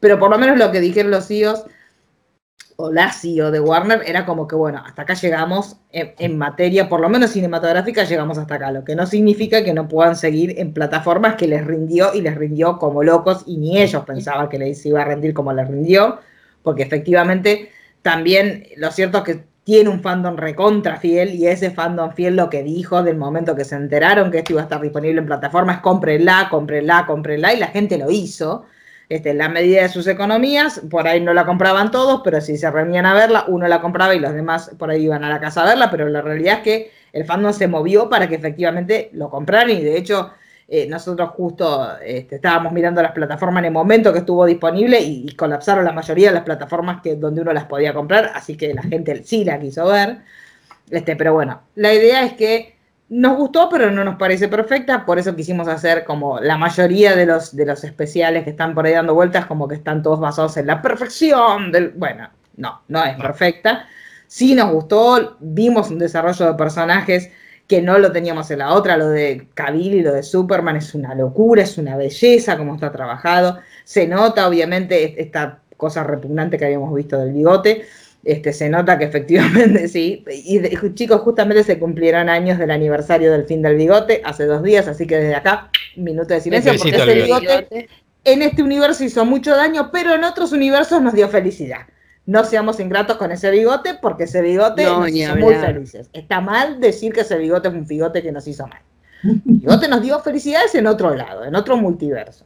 Pero 0.00 0.18
por 0.18 0.30
lo 0.30 0.38
menos 0.38 0.56
lo 0.58 0.70
que 0.70 0.80
dijeron 0.80 1.10
los 1.10 1.26
CEOs, 1.26 1.64
o 2.80 2.92
la 2.92 3.10
CEO 3.12 3.50
de 3.50 3.58
Warner, 3.58 4.02
era 4.06 4.24
como 4.24 4.46
que, 4.46 4.54
bueno, 4.54 4.80
hasta 4.86 5.02
acá 5.02 5.14
llegamos 5.14 5.78
en, 5.90 6.12
en 6.18 6.38
materia, 6.38 6.88
por 6.88 7.00
lo 7.00 7.08
menos 7.08 7.30
cinematográfica, 7.32 8.04
llegamos 8.04 8.38
hasta 8.38 8.54
acá, 8.54 8.70
lo 8.70 8.84
que 8.84 8.94
no 8.94 9.04
significa 9.04 9.64
que 9.64 9.74
no 9.74 9.88
puedan 9.88 10.14
seguir 10.14 10.54
en 10.60 10.72
plataformas 10.72 11.34
que 11.34 11.48
les 11.48 11.66
rindió 11.66 12.14
y 12.14 12.20
les 12.20 12.36
rindió 12.36 12.78
como 12.78 13.02
locos 13.02 13.42
y 13.46 13.56
ni 13.56 13.80
ellos 13.82 14.04
pensaban 14.04 14.48
que 14.48 14.58
les 14.58 14.86
iba 14.86 15.02
a 15.02 15.06
rendir 15.06 15.34
como 15.34 15.52
les 15.52 15.66
rindió, 15.66 16.20
porque 16.62 16.84
efectivamente 16.84 17.72
también 18.02 18.68
lo 18.76 18.92
cierto 18.92 19.18
es 19.18 19.24
que 19.24 19.47
tiene 19.68 19.90
un 19.90 20.00
fandom 20.00 20.34
recontra 20.34 20.96
fiel 20.96 21.34
y 21.34 21.46
ese 21.46 21.70
fandom 21.70 22.14
fiel 22.14 22.36
lo 22.36 22.48
que 22.48 22.62
dijo 22.62 23.02
del 23.02 23.18
momento 23.18 23.54
que 23.54 23.66
se 23.66 23.74
enteraron 23.74 24.30
que 24.30 24.38
esto 24.38 24.54
iba 24.54 24.62
a 24.62 24.64
estar 24.64 24.80
disponible 24.80 25.20
en 25.20 25.26
plataformas, 25.26 25.80
cómprenla, 25.80 26.48
cómprenla, 26.50 27.04
cómprenla 27.06 27.52
y 27.52 27.58
la 27.58 27.66
gente 27.66 27.98
lo 27.98 28.10
hizo. 28.10 28.64
Este, 29.10 29.28
en 29.28 29.36
la 29.36 29.50
medida 29.50 29.82
de 29.82 29.90
sus 29.90 30.06
economías, 30.06 30.80
por 30.88 31.06
ahí 31.06 31.20
no 31.20 31.34
la 31.34 31.44
compraban 31.44 31.90
todos, 31.90 32.22
pero 32.24 32.40
si 32.40 32.56
se 32.56 32.70
reunían 32.70 33.04
a 33.04 33.12
verla, 33.12 33.44
uno 33.46 33.68
la 33.68 33.82
compraba 33.82 34.14
y 34.14 34.20
los 34.20 34.32
demás 34.32 34.70
por 34.78 34.90
ahí 34.90 35.04
iban 35.04 35.22
a 35.22 35.28
la 35.28 35.38
casa 35.38 35.60
a 35.60 35.66
verla, 35.66 35.90
pero 35.90 36.08
la 36.08 36.22
realidad 36.22 36.54
es 36.54 36.62
que 36.62 36.92
el 37.12 37.26
fandom 37.26 37.52
se 37.52 37.68
movió 37.68 38.08
para 38.08 38.26
que 38.26 38.36
efectivamente 38.36 39.10
lo 39.12 39.28
compraran 39.28 39.68
y 39.68 39.82
de 39.82 39.98
hecho 39.98 40.30
eh, 40.68 40.86
nosotros 40.86 41.30
justo 41.30 41.98
este, 41.98 42.36
estábamos 42.36 42.72
mirando 42.72 43.00
las 43.00 43.12
plataformas 43.12 43.62
en 43.62 43.66
el 43.66 43.72
momento 43.72 44.12
que 44.12 44.18
estuvo 44.18 44.44
disponible 44.44 45.00
y, 45.00 45.26
y 45.26 45.34
colapsaron 45.34 45.84
la 45.84 45.92
mayoría 45.92 46.28
de 46.28 46.34
las 46.34 46.44
plataformas 46.44 47.00
que, 47.02 47.16
donde 47.16 47.40
uno 47.40 47.54
las 47.54 47.64
podía 47.64 47.94
comprar, 47.94 48.32
así 48.34 48.56
que 48.56 48.74
la 48.74 48.82
gente 48.82 49.24
sí 49.24 49.44
la 49.44 49.58
quiso 49.58 49.86
ver. 49.86 50.18
Este, 50.90 51.16
pero 51.16 51.34
bueno, 51.34 51.62
la 51.74 51.92
idea 51.92 52.24
es 52.24 52.34
que 52.34 52.76
nos 53.10 53.38
gustó, 53.38 53.68
pero 53.70 53.90
no 53.90 54.04
nos 54.04 54.16
parece 54.16 54.48
perfecta, 54.48 55.06
por 55.06 55.18
eso 55.18 55.34
quisimos 55.34 55.66
hacer 55.68 56.04
como 56.04 56.40
la 56.40 56.58
mayoría 56.58 57.16
de 57.16 57.24
los, 57.24 57.56
de 57.56 57.64
los 57.64 57.82
especiales 57.84 58.44
que 58.44 58.50
están 58.50 58.74
por 58.74 58.84
ahí 58.84 58.92
dando 58.92 59.14
vueltas, 59.14 59.46
como 59.46 59.66
que 59.66 59.76
están 59.76 60.02
todos 60.02 60.20
basados 60.20 60.56
en 60.58 60.66
la 60.66 60.82
perfección 60.82 61.72
del... 61.72 61.90
Bueno, 61.90 62.28
no, 62.56 62.82
no 62.88 63.04
es 63.04 63.16
perfecta. 63.16 63.86
Sí 64.26 64.54
nos 64.54 64.70
gustó, 64.70 65.38
vimos 65.40 65.90
un 65.90 65.98
desarrollo 65.98 66.46
de 66.48 66.54
personajes 66.54 67.30
que 67.68 67.82
no 67.82 67.98
lo 67.98 68.10
teníamos 68.10 68.50
en 68.50 68.60
la 68.60 68.72
otra, 68.72 68.96
lo 68.96 69.10
de 69.10 69.46
Cavill 69.54 69.94
y 69.94 70.00
lo 70.02 70.14
de 70.14 70.22
Superman 70.22 70.76
es 70.76 70.94
una 70.94 71.14
locura, 71.14 71.62
es 71.62 71.76
una 71.78 71.96
belleza 71.96 72.56
como 72.56 72.74
está 72.74 72.90
trabajado. 72.90 73.58
Se 73.84 74.08
nota, 74.08 74.48
obviamente, 74.48 75.20
esta 75.20 75.60
cosa 75.76 76.02
repugnante 76.02 76.56
que 76.58 76.64
habíamos 76.64 76.94
visto 76.94 77.18
del 77.18 77.32
bigote. 77.32 77.82
Este, 78.24 78.52
se 78.52 78.68
nota 78.68 78.98
que 78.98 79.04
efectivamente 79.04 79.86
sí. 79.94 80.24
Y 80.28 80.58
de- 80.58 80.94
chicos, 80.94 81.20
justamente 81.20 81.62
se 81.62 81.78
cumplieron 81.78 82.28
años 82.30 82.58
del 82.58 82.70
aniversario 82.70 83.30
del 83.30 83.44
fin 83.44 83.60
del 83.62 83.76
bigote 83.76 84.22
hace 84.24 84.46
dos 84.46 84.62
días, 84.62 84.88
así 84.88 85.06
que 85.06 85.16
desde 85.18 85.34
acá, 85.34 85.70
minuto 85.96 86.32
de 86.34 86.40
silencio, 86.40 86.72
porque 86.76 86.96
ese 86.96 87.14
bigote 87.22 87.88
en 88.24 88.42
este 88.42 88.62
universo 88.62 89.04
hizo 89.04 89.24
mucho 89.26 89.54
daño, 89.54 89.90
pero 89.92 90.14
en 90.14 90.24
otros 90.24 90.52
universos 90.52 91.00
nos 91.02 91.12
dio 91.14 91.28
felicidad. 91.28 91.82
No 92.28 92.44
seamos 92.44 92.78
ingratos 92.78 93.16
con 93.16 93.32
ese 93.32 93.50
bigote, 93.50 93.94
porque 93.94 94.24
ese 94.24 94.42
bigote 94.42 94.84
No, 94.84 95.00
nos 95.00 95.08
hizo 95.08 95.34
muy 95.36 95.54
felices. 95.54 96.10
Está 96.12 96.42
mal 96.42 96.78
decir 96.78 97.10
que 97.10 97.22
ese 97.22 97.38
bigote 97.38 97.68
es 97.68 97.74
un 97.74 97.86
bigote 97.86 98.22
que 98.22 98.30
nos 98.30 98.46
hizo 98.46 98.66
mal. 98.66 98.82
El 99.24 99.40
bigote 99.46 99.88
nos 99.88 100.02
dio 100.02 100.20
felicidades 100.20 100.74
en 100.74 100.86
otro 100.86 101.14
lado, 101.14 101.46
en 101.46 101.54
otro 101.54 101.78
multiverso. 101.78 102.44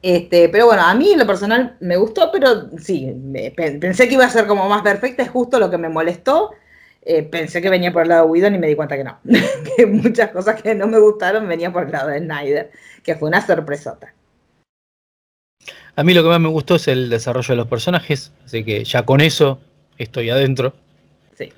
Este, 0.00 0.48
pero 0.48 0.66
bueno, 0.66 0.82
a 0.82 0.94
mí 0.94 1.10
en 1.10 1.18
lo 1.18 1.26
personal 1.26 1.76
me 1.80 1.96
gustó, 1.96 2.30
pero 2.30 2.70
sí, 2.78 3.06
me- 3.06 3.50
pensé 3.50 4.06
que 4.06 4.14
iba 4.14 4.24
a 4.24 4.30
ser 4.30 4.46
como 4.46 4.68
más 4.68 4.82
perfecta, 4.82 5.24
es 5.24 5.30
justo 5.30 5.58
lo 5.58 5.68
que 5.68 5.78
me 5.78 5.88
molestó. 5.88 6.52
Eh, 7.02 7.24
pensé 7.24 7.60
que 7.60 7.68
venía 7.68 7.92
por 7.92 8.02
el 8.02 8.10
lado 8.10 8.26
de 8.26 8.30
Whedon 8.30 8.54
y 8.54 8.58
me 8.58 8.68
di 8.68 8.76
cuenta 8.76 8.96
que 8.96 9.02
no. 9.02 9.18
que 9.76 9.86
muchas 9.86 10.30
cosas 10.30 10.62
que 10.62 10.72
no 10.76 10.86
me 10.86 11.00
gustaron 11.00 11.48
venían 11.48 11.72
por 11.72 11.82
el 11.86 11.90
lado 11.90 12.10
de 12.10 12.20
Snyder, 12.20 12.70
que 13.02 13.16
fue 13.16 13.28
una 13.28 13.44
sorpresota. 13.44 14.14
A 15.96 16.02
mí 16.04 16.12
lo 16.14 16.22
que 16.22 16.28
más 16.28 16.40
me 16.40 16.48
gustó 16.48 16.76
es 16.76 16.88
el 16.88 17.08
desarrollo 17.08 17.48
de 17.52 17.56
los 17.56 17.66
personajes, 17.68 18.32
así 18.44 18.62
que 18.64 18.84
ya 18.84 19.04
con 19.04 19.20
eso 19.20 19.58
estoy 19.98 20.30
adentro. 20.30 20.74
Sí. 21.38 21.50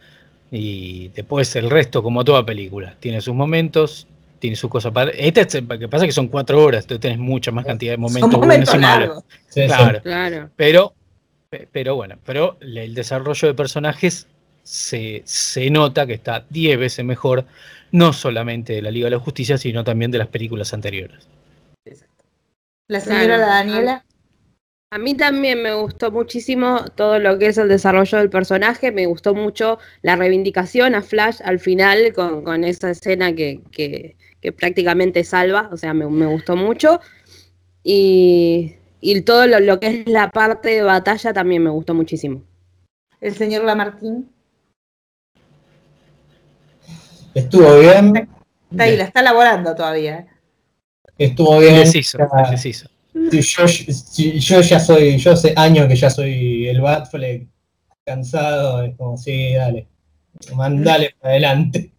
Y 0.50 1.08
después 1.08 1.54
el 1.56 1.68
resto, 1.70 2.02
como 2.02 2.24
toda 2.24 2.46
película, 2.46 2.94
tiene 3.00 3.20
sus 3.20 3.34
momentos, 3.34 4.06
tiene 4.38 4.56
sus 4.56 4.70
cosas 4.70 4.92
para. 4.92 5.10
Esta 5.10 5.40
es- 5.42 5.62
lo 5.62 5.78
que 5.78 5.88
pasa 5.88 6.04
es 6.04 6.08
que 6.10 6.12
son 6.12 6.28
cuatro 6.28 6.62
horas, 6.62 6.86
tú 6.86 6.98
tenés 6.98 7.18
mucha 7.18 7.50
más 7.50 7.64
cantidad 7.66 7.92
de 7.92 7.96
momentos 7.98 8.30
Son 8.30 8.40
buenos 8.40 8.68
momentos 8.68 8.74
y 8.74 8.78
malos. 8.78 9.08
largos. 9.08 9.24
Sí. 9.48 9.66
Claro. 9.66 10.02
Claro. 10.02 10.50
Pero, 10.56 10.94
pe- 11.50 11.68
pero 11.70 11.96
bueno, 11.96 12.16
pero 12.24 12.56
el 12.60 12.94
desarrollo 12.94 13.48
de 13.48 13.54
personajes 13.54 14.28
se, 14.62 15.22
se 15.24 15.68
nota 15.70 16.06
que 16.06 16.14
está 16.14 16.44
10 16.48 16.78
veces 16.78 17.04
mejor, 17.04 17.44
no 17.90 18.12
solamente 18.12 18.74
de 18.74 18.82
la 18.82 18.90
Liga 18.92 19.06
de 19.06 19.12
la 19.12 19.18
Justicia, 19.18 19.58
sino 19.58 19.82
también 19.82 20.10
de 20.12 20.18
las 20.18 20.28
películas 20.28 20.72
anteriores. 20.72 21.26
La 22.88 23.00
señora 23.00 23.36
Claro. 23.36 23.46
Daniela. 23.46 24.04
A 24.90 24.96
mí 24.98 25.14
también 25.14 25.62
me 25.62 25.74
gustó 25.74 26.10
muchísimo 26.10 26.82
todo 26.96 27.18
lo 27.18 27.38
que 27.38 27.48
es 27.48 27.58
el 27.58 27.68
desarrollo 27.68 28.16
del 28.16 28.30
personaje, 28.30 28.90
me 28.90 29.04
gustó 29.04 29.34
mucho 29.34 29.78
la 30.00 30.16
reivindicación 30.16 30.94
a 30.94 31.02
Flash 31.02 31.40
al 31.44 31.58
final 31.60 32.14
con, 32.14 32.42
con 32.42 32.64
esa 32.64 32.90
escena 32.90 33.34
que, 33.34 33.60
que- 33.70 34.16
que 34.40 34.52
prácticamente 34.52 35.24
salva, 35.24 35.68
o 35.72 35.76
sea, 35.76 35.92
me, 35.92 36.06
me 36.08 36.24
gustó 36.26 36.54
mucho. 36.56 37.00
Y, 37.82 38.76
y 39.00 39.20
todo 39.22 39.46
lo, 39.48 39.58
lo 39.60 39.80
que 39.80 39.88
es 39.88 40.06
la 40.08 40.30
parte 40.30 40.68
de 40.70 40.82
batalla 40.82 41.32
también 41.32 41.64
me 41.64 41.70
gustó 41.70 41.92
muchísimo. 41.92 42.42
El 43.20 43.34
señor 43.34 43.64
Lamartín. 43.64 44.30
Estuvo 47.34 47.78
bien. 47.80 48.28
Está 48.70 48.84
ahí, 48.84 48.96
la 48.96 49.04
está 49.04 49.20
elaborando 49.20 49.74
todavía. 49.74 50.26
Estuvo 51.18 51.58
bien. 51.58 51.74
Indeciso, 51.76 52.18
Ya- 52.18 52.44
indeciso. 52.44 52.88
Yo 54.38 54.60
ya 54.60 54.78
soy, 54.80 55.18
yo 55.18 55.32
hace 55.32 55.52
años 55.56 55.88
que 55.88 55.96
ya 55.96 56.08
soy 56.08 56.68
el 56.68 56.80
Batfleck 56.80 57.46
cansado, 58.04 58.84
es 58.84 58.94
como, 58.96 59.16
sí, 59.16 59.52
dale, 59.54 59.86
mandale 60.54 61.14
para 61.20 61.32
adelante, 61.32 61.90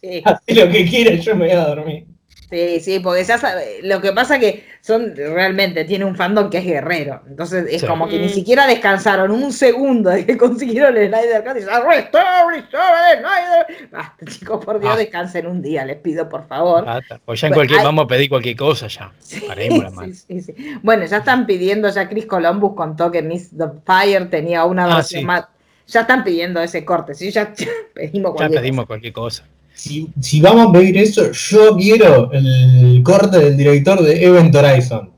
Sí. 0.00 0.20
haz 0.24 0.40
lo 0.48 0.68
que 0.68 0.84
quieras, 0.86 1.24
yo 1.24 1.34
me 1.34 1.46
voy 1.46 1.54
a 1.56 1.64
dormir. 1.66 2.06
Sí, 2.48 2.78
sí, 2.80 3.00
porque 3.00 3.24
ya 3.24 3.38
sabe, 3.38 3.80
lo 3.82 4.00
que 4.00 4.12
pasa 4.12 4.38
que 4.38 4.64
son 4.80 5.14
realmente, 5.16 5.84
tiene 5.84 6.04
un 6.04 6.14
fandom 6.14 6.48
que 6.48 6.58
es 6.58 6.64
guerrero. 6.64 7.20
Entonces 7.28 7.66
es 7.68 7.80
Sí. 7.80 7.86
como 7.88 8.08
que 8.08 8.20
ni 8.20 8.26
Mm. 8.26 8.30
siquiera 8.30 8.66
descansaron 8.68 9.32
un 9.32 9.52
segundo 9.52 10.10
de 10.10 10.24
que 10.24 10.36
consiguieron 10.38 10.96
el 10.96 11.08
Snyder 11.08 11.42
Cut 11.42 11.56
y 11.56 11.60
dicen, 11.60 11.74
"Restore, 11.88 12.24
restore, 12.54 13.18
Snyder". 13.18 13.88
Basta, 13.90 14.24
chicos, 14.26 14.64
por 14.64 14.78
Dios, 14.78 14.92
Ah. 14.94 14.96
descansen 14.96 15.46
un 15.48 15.60
día, 15.60 15.84
les 15.84 15.96
pido 15.96 16.28
por 16.28 16.46
favor. 16.46 16.84
Basta, 16.84 17.18
pues 17.24 17.40
ya 17.40 17.48
en 17.48 17.50
Bueno, 17.50 17.58
cualquier, 17.58 17.80
hay- 17.80 17.84
vamos 17.84 18.04
a 18.04 18.08
pedir 18.08 18.28
cualquier 18.28 18.56
cosa 18.56 18.86
ya. 18.86 19.12
Sí, 19.18 19.40
Paremos 19.40 19.82
la 19.82 19.90
sí, 19.90 19.96
mano. 19.96 20.14
sí, 20.14 20.40
sí. 20.42 20.54
Bueno, 20.82 21.04
ya 21.04 21.16
están 21.16 21.46
pidiendo, 21.46 21.88
ya 21.88 22.08
Chris 22.08 22.26
Columbus 22.26 22.74
contó 22.76 23.10
que 23.10 23.22
Miss 23.22 23.50
the 23.58 23.64
Fire 23.84 24.30
tenía 24.30 24.64
una 24.64 24.84
Ah, 24.84 24.96
versión 24.96 25.20
sí. 25.22 25.26
más. 25.26 25.46
Ya 25.88 26.00
están 26.02 26.22
pidiendo 26.24 26.60
ese 26.60 26.84
corte, 26.84 27.14
sí, 27.14 27.30
ya, 27.30 27.52
ya 27.54 27.66
pedimos 27.94 28.32
Ya 28.32 28.36
cualquier 28.36 28.60
pedimos 28.60 28.84
cosa. 28.84 28.86
cualquier 28.86 29.12
cosa. 29.12 29.44
Si, 29.76 30.08
si 30.20 30.40
vamos 30.40 30.68
a 30.68 30.72
pedir 30.72 30.96
eso, 30.96 31.30
yo 31.30 31.76
quiero 31.76 32.30
el 32.32 33.02
corte 33.04 33.38
del 33.38 33.56
director 33.58 34.02
de 34.02 34.24
Event 34.24 34.54
Horizon. 34.54 35.10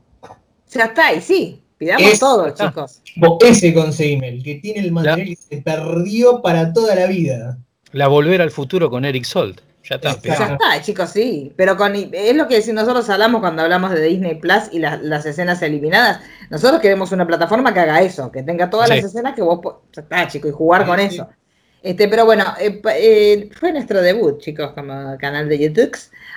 Ya 0.71 0.83
está, 0.85 1.07
ahí 1.07 1.21
sí, 1.21 1.61
pidamos 1.77 2.03
Es- 2.11 2.19
todo, 2.19 2.49
chicos. 2.51 3.01
Ese 3.39 3.73
conseguime, 3.73 4.27
el 4.27 4.43
que 4.43 4.55
tiene 4.55 4.81
el 4.81 4.91
material 4.91 5.25
que 5.29 5.35
se 5.37 5.61
perdió 5.61 6.41
para 6.41 6.73
toda 6.73 6.93
la 6.93 7.07
vida. 7.07 7.57
La 7.93 8.07
Volver 8.09 8.41
al 8.41 8.51
Futuro 8.51 8.89
con 8.89 9.05
Eric 9.05 9.23
Solt. 9.23 9.61
Ya 9.89 9.95
está. 9.95 10.19
Ya 10.21 10.33
está, 10.33 10.81
chicos, 10.83 11.09
sí. 11.09 11.51
Pero 11.55 11.75
con, 11.77 11.95
es 11.95 12.35
lo 12.35 12.47
que 12.47 12.61
si 12.61 12.73
nosotros 12.73 13.09
hablamos 13.09 13.39
cuando 13.41 13.63
hablamos 13.63 13.89
de 13.91 14.03
Disney 14.03 14.35
Plus 14.35 14.65
y 14.71 14.77
las- 14.79 15.01
las 15.01 15.25
escenas 15.25 15.61
eliminadas. 15.63 16.19
Nosotros 16.51 16.79
queremos 16.81 17.11
una 17.13 17.25
plataforma 17.25 17.73
que 17.73 17.79
haga 17.79 18.01
eso, 18.01 18.29
que 18.31 18.43
tenga 18.43 18.69
todas 18.69 18.89
Sí. 18.89 18.95
las 18.97 19.05
escenas 19.05 19.33
que 19.33 19.41
vos. 19.41 19.61
Ya 19.95 20.01
está, 20.03 20.27
chicos, 20.27 20.51
y 20.51 20.53
jugar 20.53 20.85
con 20.85 20.99
Sí, 20.99 21.05
eso. 21.05 21.27
Este, 21.81 22.07
pero 22.09 22.25
bueno, 22.25 22.43
eh, 22.59 22.81
eh, 22.93 23.49
fue 23.57 23.71
nuestro 23.71 24.01
debut, 24.01 24.39
chicos, 24.41 24.71
como 24.73 25.17
canal 25.17 25.47
de 25.47 25.57
YouTube. 25.59 25.95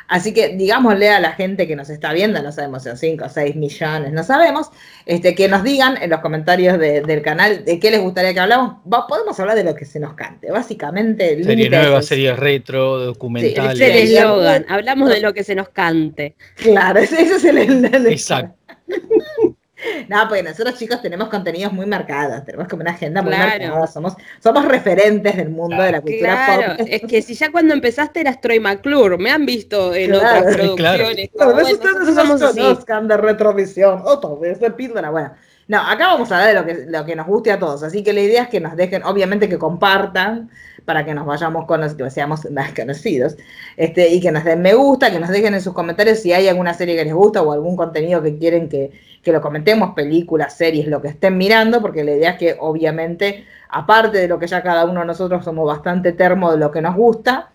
Así 0.09 0.32
que 0.34 0.51
digámosle 0.57 1.09
a 1.11 1.20
la 1.20 1.32
gente 1.32 1.66
que 1.66 1.74
nos 1.74 1.88
está 1.90 2.12
viendo, 2.12 2.40
no 2.43 2.53
sabemos 2.53 2.82
si 2.82 2.90
son 2.90 2.99
5 2.99 3.24
o 3.24 3.28
6 3.28 3.57
millones, 3.57 4.12
no 4.12 4.22
sabemos, 4.22 4.68
este, 5.07 5.34
que 5.34 5.49
nos 5.49 5.62
digan 5.64 5.97
en 6.01 6.11
los 6.11 6.20
comentarios 6.20 6.78
de- 6.78 7.01
del 7.01 7.22
canal 7.22 7.64
de 7.64 7.78
qué 7.80 7.90
les 7.90 8.01
gustaría 8.01 8.32
que 8.34 8.40
hablamos. 8.40 8.76
Va- 8.93 9.07
podemos 9.07 9.38
hablar 9.40 9.57
de 9.57 9.64
lo 9.64 9.74
que 9.74 9.84
se 9.84 9.99
nos 10.01 10.14
cante, 10.14 10.51
básicamente. 10.51 11.32
el 11.32 11.45
Serie 11.45 11.70
nueva, 11.70 12.01
es- 12.01 12.07
serie 12.07 12.34
retro, 12.36 13.01
Sí, 13.01 13.07
documentales. 13.07 13.80
es 13.80 13.97
el 14.03 14.09
Sí. 14.09 14.16
eslogan. 14.16 14.66
Hablamos 14.68 15.09
de 15.09 15.20
lo 15.20 15.32
que 15.32 15.45
se 15.45 15.55
nos 15.55 15.68
cante. 15.70 16.36
Claro, 16.57 17.01
ese, 17.01 17.20
ese 17.22 17.36
es 17.36 17.45
el, 17.45 17.59
el- 17.59 17.84
el- 17.95 18.07
Exacto. 18.09 18.55
No, 20.09 20.28
porque 20.28 20.43
nosotros 20.43 20.78
chicos 20.78 21.01
tenemos 21.03 21.28
contenidos 21.28 21.72
muy 21.72 21.87
marcados, 21.87 22.45
tenemos 22.45 22.68
como 22.68 22.83
una 22.83 22.93
agenda 22.93 23.22
muy 23.22 23.33
Claro. 23.33 23.64
marcada, 23.64 23.87
somos, 23.87 24.14
somos 24.43 24.64
referentes 24.66 25.37
del 25.37 25.51
mundo 25.51 25.83
de 25.83 25.93
la 25.93 26.01
cultura 26.01 26.45
Claro, 26.47 26.76
pop. 26.78 26.87
es 26.91 27.03
que 27.03 27.22
si 27.22 27.35
ya 27.35 27.51
cuando 27.51 27.74
empezaste 27.74 28.20
eras 28.20 28.41
Troy 28.41 28.61
McClure, 28.61 29.18
me 29.18 29.30
han 29.30 29.47
visto 29.47 29.95
en 29.95 30.11
Claro, 30.11 30.26
otras 30.41 30.57
claro. 30.57 30.99
producciones. 30.99 31.30
Como, 31.33 31.55
vez 31.55 31.62
bueno, 31.64 31.76
ustedes 31.78 31.95
nosotros 31.95 32.14
nos 32.16 32.41
somos 32.41 32.43
así. 32.43 33.09
de 33.09 33.16
retrovisión, 33.16 34.03
o 34.05 34.18
tal 34.18 34.39
vez 34.39 34.61
de 34.61 34.70
píldora, 34.70 35.11
bueno. 35.11 35.35
No, 35.72 35.78
acá 35.78 36.08
vamos 36.08 36.30
a 36.30 36.36
hablar 36.36 36.66
de 36.66 36.74
lo 36.74 36.84
que, 36.84 36.90
lo 36.90 37.04
que 37.06 37.16
nos 37.16 37.26
guste 37.26 37.50
a 37.50 37.58
todos, 37.58 37.82
así 37.82 38.02
que 38.02 38.12
la 38.12 38.20
idea 38.20 38.42
es 38.42 38.48
que 38.50 38.60
nos 38.60 38.76
dejen, 38.76 39.02
obviamente 39.04 39.48
que 39.48 39.56
compartan, 39.56 40.50
para 40.84 41.02
que 41.06 41.14
nos 41.14 41.24
vayamos 41.24 41.64
con 41.64 41.80
que 41.96 42.10
seamos 42.10 42.44
más 42.50 42.74
conocidos, 42.74 43.38
este, 43.78 44.10
y 44.10 44.20
que 44.20 44.30
nos 44.32 44.44
den 44.44 44.60
me 44.60 44.74
gusta, 44.74 45.10
que 45.10 45.18
nos 45.18 45.30
dejen 45.30 45.54
en 45.54 45.62
sus 45.62 45.72
comentarios 45.72 46.18
si 46.18 46.30
hay 46.34 46.46
alguna 46.46 46.74
serie 46.74 46.94
que 46.94 47.06
les 47.06 47.14
gusta 47.14 47.40
o 47.40 47.52
algún 47.52 47.74
contenido 47.74 48.22
que 48.22 48.36
quieren 48.36 48.68
que, 48.68 48.90
que 49.22 49.32
lo 49.32 49.40
comentemos, 49.40 49.94
películas, 49.94 50.58
series, 50.58 50.88
lo 50.88 51.00
que 51.00 51.08
estén 51.08 51.38
mirando, 51.38 51.80
porque 51.80 52.04
la 52.04 52.12
idea 52.12 52.32
es 52.32 52.36
que 52.36 52.56
obviamente, 52.60 53.46
aparte 53.70 54.18
de 54.18 54.28
lo 54.28 54.38
que 54.38 54.48
ya 54.48 54.62
cada 54.62 54.84
uno 54.84 55.00
de 55.00 55.06
nosotros 55.06 55.42
somos 55.42 55.66
bastante 55.66 56.12
termo 56.12 56.52
de 56.52 56.58
lo 56.58 56.70
que 56.70 56.82
nos 56.82 56.94
gusta, 56.94 57.51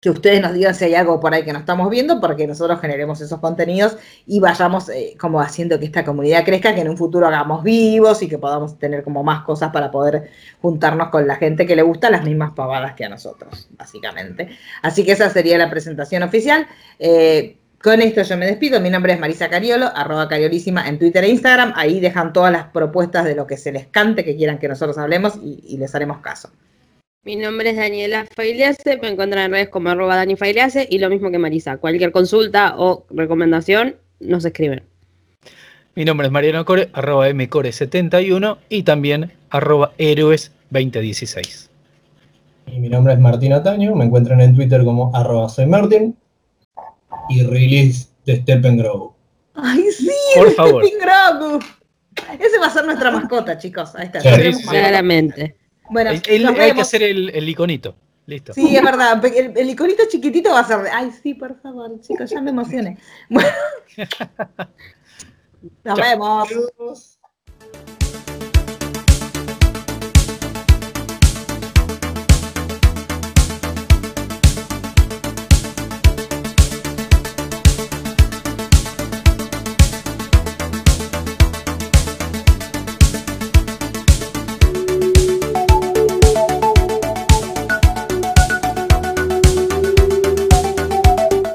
que 0.00 0.08
ustedes 0.08 0.40
nos 0.40 0.54
digan 0.54 0.74
si 0.74 0.86
hay 0.86 0.94
algo 0.94 1.20
por 1.20 1.34
ahí 1.34 1.44
que 1.44 1.52
no 1.52 1.58
estamos 1.58 1.90
viendo 1.90 2.22
para 2.22 2.34
que 2.34 2.46
nosotros 2.46 2.80
generemos 2.80 3.20
esos 3.20 3.38
contenidos 3.38 3.98
y 4.26 4.40
vayamos 4.40 4.88
eh, 4.88 5.14
como 5.20 5.42
haciendo 5.42 5.78
que 5.78 5.84
esta 5.84 6.06
comunidad 6.06 6.42
crezca, 6.42 6.74
que 6.74 6.80
en 6.80 6.88
un 6.88 6.96
futuro 6.96 7.26
hagamos 7.26 7.62
vivos 7.62 8.22
y 8.22 8.28
que 8.28 8.38
podamos 8.38 8.78
tener 8.78 9.04
como 9.04 9.22
más 9.22 9.44
cosas 9.44 9.70
para 9.72 9.90
poder 9.90 10.30
juntarnos 10.62 11.10
con 11.10 11.26
la 11.26 11.36
gente 11.36 11.66
que 11.66 11.76
le 11.76 11.82
gusta 11.82 12.08
las 12.08 12.24
mismas 12.24 12.52
pavadas 12.52 12.94
que 12.94 13.04
a 13.04 13.10
nosotros, 13.10 13.68
básicamente. 13.76 14.48
Así 14.80 15.04
que 15.04 15.12
esa 15.12 15.28
sería 15.28 15.58
la 15.58 15.68
presentación 15.68 16.22
oficial. 16.22 16.66
Eh, 16.98 17.58
con 17.82 18.00
esto 18.00 18.22
yo 18.22 18.38
me 18.38 18.46
despido. 18.46 18.80
Mi 18.80 18.88
nombre 18.88 19.12
es 19.12 19.20
Marisa 19.20 19.50
Cariolo, 19.50 19.90
arroba 19.94 20.28
cariolísima 20.28 20.88
en 20.88 20.98
Twitter 20.98 21.24
e 21.24 21.28
Instagram. 21.28 21.74
Ahí 21.76 22.00
dejan 22.00 22.32
todas 22.32 22.52
las 22.52 22.64
propuestas 22.68 23.26
de 23.26 23.34
lo 23.34 23.46
que 23.46 23.58
se 23.58 23.70
les 23.70 23.86
cante, 23.88 24.24
que 24.24 24.36
quieran 24.36 24.58
que 24.58 24.68
nosotros 24.68 24.96
hablemos 24.96 25.38
y 25.42 25.76
les 25.76 25.94
haremos 25.94 26.20
caso. 26.20 26.50
Mi 27.22 27.36
nombre 27.36 27.68
es 27.68 27.76
Daniela 27.76 28.26
Failease, 28.34 28.98
me 29.02 29.08
encuentran 29.08 29.44
en 29.44 29.50
redes 29.50 29.68
como 29.68 29.90
arroba 29.90 30.16
Dani 30.16 30.36
Failease 30.36 30.88
y 30.90 30.96
lo 30.96 31.10
mismo 31.10 31.30
que 31.30 31.36
Marisa. 31.36 31.76
Cualquier 31.76 32.12
consulta 32.12 32.76
o 32.78 33.04
recomendación 33.10 33.96
nos 34.20 34.42
escriben. 34.46 34.84
Mi 35.94 36.06
nombre 36.06 36.28
es 36.28 36.32
Mariano 36.32 36.64
Core, 36.64 36.88
arroba 36.94 37.28
mcore71 37.28 38.56
y 38.70 38.84
también 38.84 39.32
arroba 39.50 39.92
héroes2016. 39.98 41.68
Y 42.68 42.80
mi 42.80 42.88
nombre 42.88 43.12
es 43.12 43.18
Martín 43.18 43.52
Otaño, 43.52 43.94
me 43.94 44.06
encuentran 44.06 44.40
en 44.40 44.56
Twitter 44.56 44.82
como 44.82 45.14
arroba 45.14 45.50
soy 45.50 45.66
Martín 45.66 46.16
y 47.28 47.42
release 47.42 48.08
de 48.24 48.36
Steppengrove. 48.36 49.12
¡Ay, 49.56 49.84
sí! 49.92 50.10
Por 50.36 50.52
favor. 50.52 50.84
Ese 50.86 52.58
va 52.58 52.66
a 52.66 52.70
ser 52.70 52.86
nuestra 52.86 53.10
mascota, 53.10 53.58
chicos. 53.58 53.94
Ahí 53.94 54.06
está. 54.06 54.20
Sí, 54.22 54.30
sí, 54.40 54.52
sí. 54.54 54.68
Claramente. 54.68 55.59
Bueno, 55.90 56.10
El- 56.10 56.22
el- 56.26 56.42
nos 56.44 56.58
hay 56.58 56.72
que 56.72 56.80
hacer 56.80 57.02
el, 57.02 57.30
el 57.30 57.48
iconito. 57.48 57.94
Listo. 58.26 58.52
Sí, 58.54 58.76
es 58.76 58.82
verdad. 58.82 59.24
El, 59.24 59.56
el 59.58 59.70
iconito 59.70 60.04
chiquitito 60.08 60.50
va 60.52 60.60
a 60.60 60.64
ser 60.64 60.82
de. 60.82 60.90
Ay, 60.90 61.10
sí, 61.22 61.34
por 61.34 61.60
favor, 61.60 62.00
chicos, 62.00 62.30
ya 62.30 62.40
me 62.40 62.50
emocioné. 62.50 62.96
Bueno. 63.28 63.48
Nos 65.84 65.98
Chao. 65.98 66.08
vemos. 66.10 66.48
Adiós. 66.50 67.09